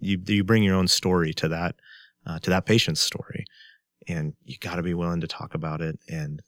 you 0.00 0.20
you 0.26 0.44
bring 0.44 0.62
your 0.62 0.76
own 0.76 0.88
story 0.88 1.32
to 1.34 1.48
that 1.48 1.76
uh, 2.26 2.38
to 2.40 2.50
that 2.50 2.66
patient's 2.66 3.00
story, 3.00 3.44
and 4.08 4.34
you 4.44 4.56
got 4.58 4.76
to 4.76 4.82
be 4.82 4.94
willing 4.94 5.20
to 5.20 5.26
talk 5.26 5.54
about 5.54 5.80
it 5.80 5.98
and 6.08 6.40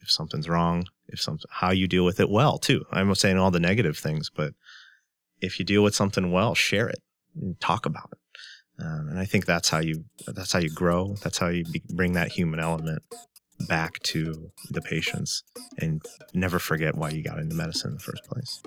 if 0.00 0.10
something's 0.10 0.48
wrong, 0.48 0.86
if 1.08 1.20
some 1.20 1.38
how 1.50 1.70
you 1.70 1.88
deal 1.88 2.04
with 2.04 2.20
it 2.20 2.30
well 2.30 2.58
too. 2.58 2.84
I'm 2.92 3.14
saying 3.14 3.38
all 3.38 3.50
the 3.50 3.60
negative 3.60 3.96
things, 3.96 4.30
but 4.34 4.52
if 5.40 5.58
you 5.58 5.64
deal 5.64 5.82
with 5.82 5.94
something 5.94 6.30
well, 6.30 6.54
share 6.54 6.88
it 6.88 7.02
and 7.40 7.58
talk 7.60 7.86
about 7.86 8.10
it. 8.12 8.18
Um, 8.84 9.08
and 9.10 9.18
I 9.18 9.24
think 9.24 9.46
that's 9.46 9.68
how 9.68 9.78
you 9.78 10.04
that's 10.26 10.52
how 10.52 10.58
you 10.58 10.70
grow. 10.70 11.14
That's 11.22 11.38
how 11.38 11.48
you 11.48 11.64
be, 11.64 11.82
bring 11.90 12.14
that 12.14 12.32
human 12.32 12.60
element 12.60 13.02
back 13.60 13.98
to 14.00 14.50
the 14.70 14.82
patients 14.82 15.42
and 15.78 16.02
never 16.32 16.58
forget 16.58 16.94
why 16.94 17.10
you 17.10 17.22
got 17.22 17.38
into 17.38 17.54
medicine 17.54 17.90
in 17.90 17.94
the 17.96 18.02
first 18.02 18.24
place. 18.24 18.62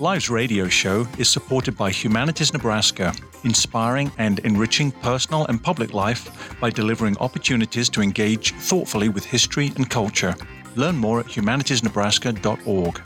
Lives 0.00 0.30
radio 0.30 0.66
show 0.66 1.06
is 1.18 1.28
supported 1.28 1.76
by 1.76 1.90
Humanities 1.90 2.54
Nebraska, 2.54 3.12
inspiring 3.44 4.10
and 4.16 4.38
enriching 4.40 4.90
personal 4.90 5.44
and 5.48 5.62
public 5.62 5.92
life 5.92 6.58
by 6.58 6.70
delivering 6.70 7.18
opportunities 7.18 7.90
to 7.90 8.00
engage 8.00 8.54
thoughtfully 8.54 9.10
with 9.10 9.26
history 9.26 9.72
and 9.76 9.90
culture. 9.90 10.34
Learn 10.80 10.96
more 10.96 11.20
at 11.20 11.26
humanitiesnebraska.org. 11.26 13.02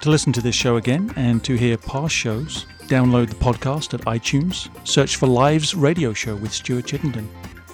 To 0.00 0.10
listen 0.10 0.32
to 0.32 0.40
this 0.40 0.56
show 0.56 0.74
again 0.74 1.12
and 1.14 1.44
to 1.44 1.54
hear 1.54 1.76
past 1.76 2.12
shows, 2.12 2.66
download 2.88 3.28
the 3.28 3.36
podcast 3.36 3.94
at 3.94 4.00
iTunes, 4.06 4.68
search 4.84 5.14
for 5.14 5.28
Lives 5.28 5.76
Radio 5.76 6.12
Show 6.12 6.34
with 6.34 6.52
Stuart 6.52 6.86
Chittenden, 6.86 7.30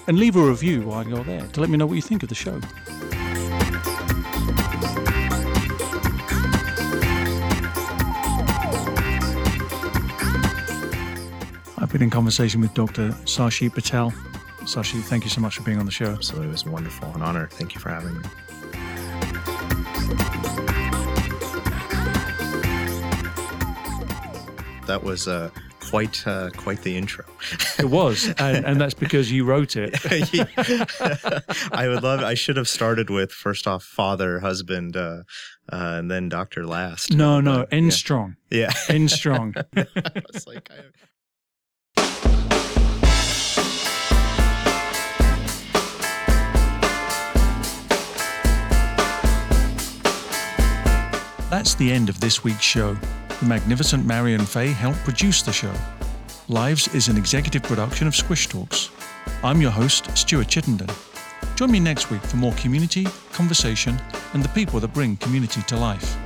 and 0.06 0.18
leave 0.18 0.36
a 0.36 0.46
review 0.46 0.82
while 0.82 1.08
you're 1.08 1.24
there 1.24 1.46
to 1.46 1.60
let 1.62 1.70
me 1.70 1.78
know 1.78 1.86
what 1.86 1.94
you 1.94 2.02
think 2.02 2.22
of 2.22 2.28
the 2.28 2.34
show. 2.34 2.60
In 12.02 12.10
conversation 12.10 12.60
with 12.60 12.74
Dr. 12.74 13.10
Sachit 13.26 13.74
Patel. 13.74 14.10
Sachit, 14.62 15.04
thank 15.04 15.22
you 15.22 15.30
so 15.30 15.40
much 15.40 15.56
for 15.56 15.62
being 15.62 15.78
on 15.78 15.86
the 15.86 15.92
show. 15.92 16.06
Absolutely, 16.06 16.48
it 16.48 16.50
was 16.50 16.66
wonderful, 16.66 17.08
an 17.14 17.22
honor. 17.22 17.48
Thank 17.52 17.76
you 17.76 17.80
for 17.80 17.90
having 17.90 18.14
me. 18.20 18.28
That 24.88 25.04
was 25.04 25.28
uh, 25.28 25.50
quite 25.78 26.26
uh, 26.26 26.50
quite 26.56 26.82
the 26.82 26.96
intro. 26.96 27.24
It 27.78 27.88
was, 27.88 28.26
and, 28.38 28.66
and 28.66 28.80
that's 28.80 28.94
because 28.94 29.30
you 29.30 29.44
wrote 29.44 29.76
it. 29.76 29.94
I 31.72 31.86
would 31.86 32.02
love. 32.02 32.20
I 32.20 32.34
should 32.34 32.56
have 32.56 32.68
started 32.68 33.10
with 33.10 33.30
first 33.30 33.68
off 33.68 33.84
father, 33.84 34.40
husband, 34.40 34.96
uh, 34.96 35.22
uh, 35.72 35.76
and 35.98 36.10
then 36.10 36.28
doctor 36.28 36.66
last. 36.66 37.12
No, 37.14 37.40
no, 37.40 37.64
end 37.70 37.86
yeah. 37.86 37.92
strong, 37.92 38.36
Yeah, 38.50 38.72
end 38.88 39.08
strong. 39.12 39.54
It's 39.76 40.48
like 40.48 40.68
I- 40.68 41.11
That's 51.52 51.74
the 51.74 51.92
end 51.92 52.08
of 52.08 52.18
this 52.18 52.42
week's 52.42 52.62
show. 52.62 52.96
The 53.40 53.44
magnificent 53.44 54.06
Marion 54.06 54.46
Fay 54.46 54.68
helped 54.68 55.00
produce 55.00 55.42
the 55.42 55.52
show. 55.52 55.74
Lives 56.48 56.88
is 56.94 57.08
an 57.08 57.18
executive 57.18 57.62
production 57.62 58.06
of 58.06 58.16
Squish 58.16 58.48
Talks. 58.48 58.88
I'm 59.44 59.60
your 59.60 59.70
host, 59.70 60.16
Stuart 60.16 60.48
Chittenden. 60.48 60.88
Join 61.54 61.70
me 61.70 61.78
next 61.78 62.10
week 62.10 62.22
for 62.22 62.38
more 62.38 62.54
community, 62.54 63.06
conversation, 63.34 64.00
and 64.32 64.42
the 64.42 64.48
people 64.48 64.80
that 64.80 64.94
bring 64.94 65.18
community 65.18 65.60
to 65.64 65.76
life. 65.76 66.16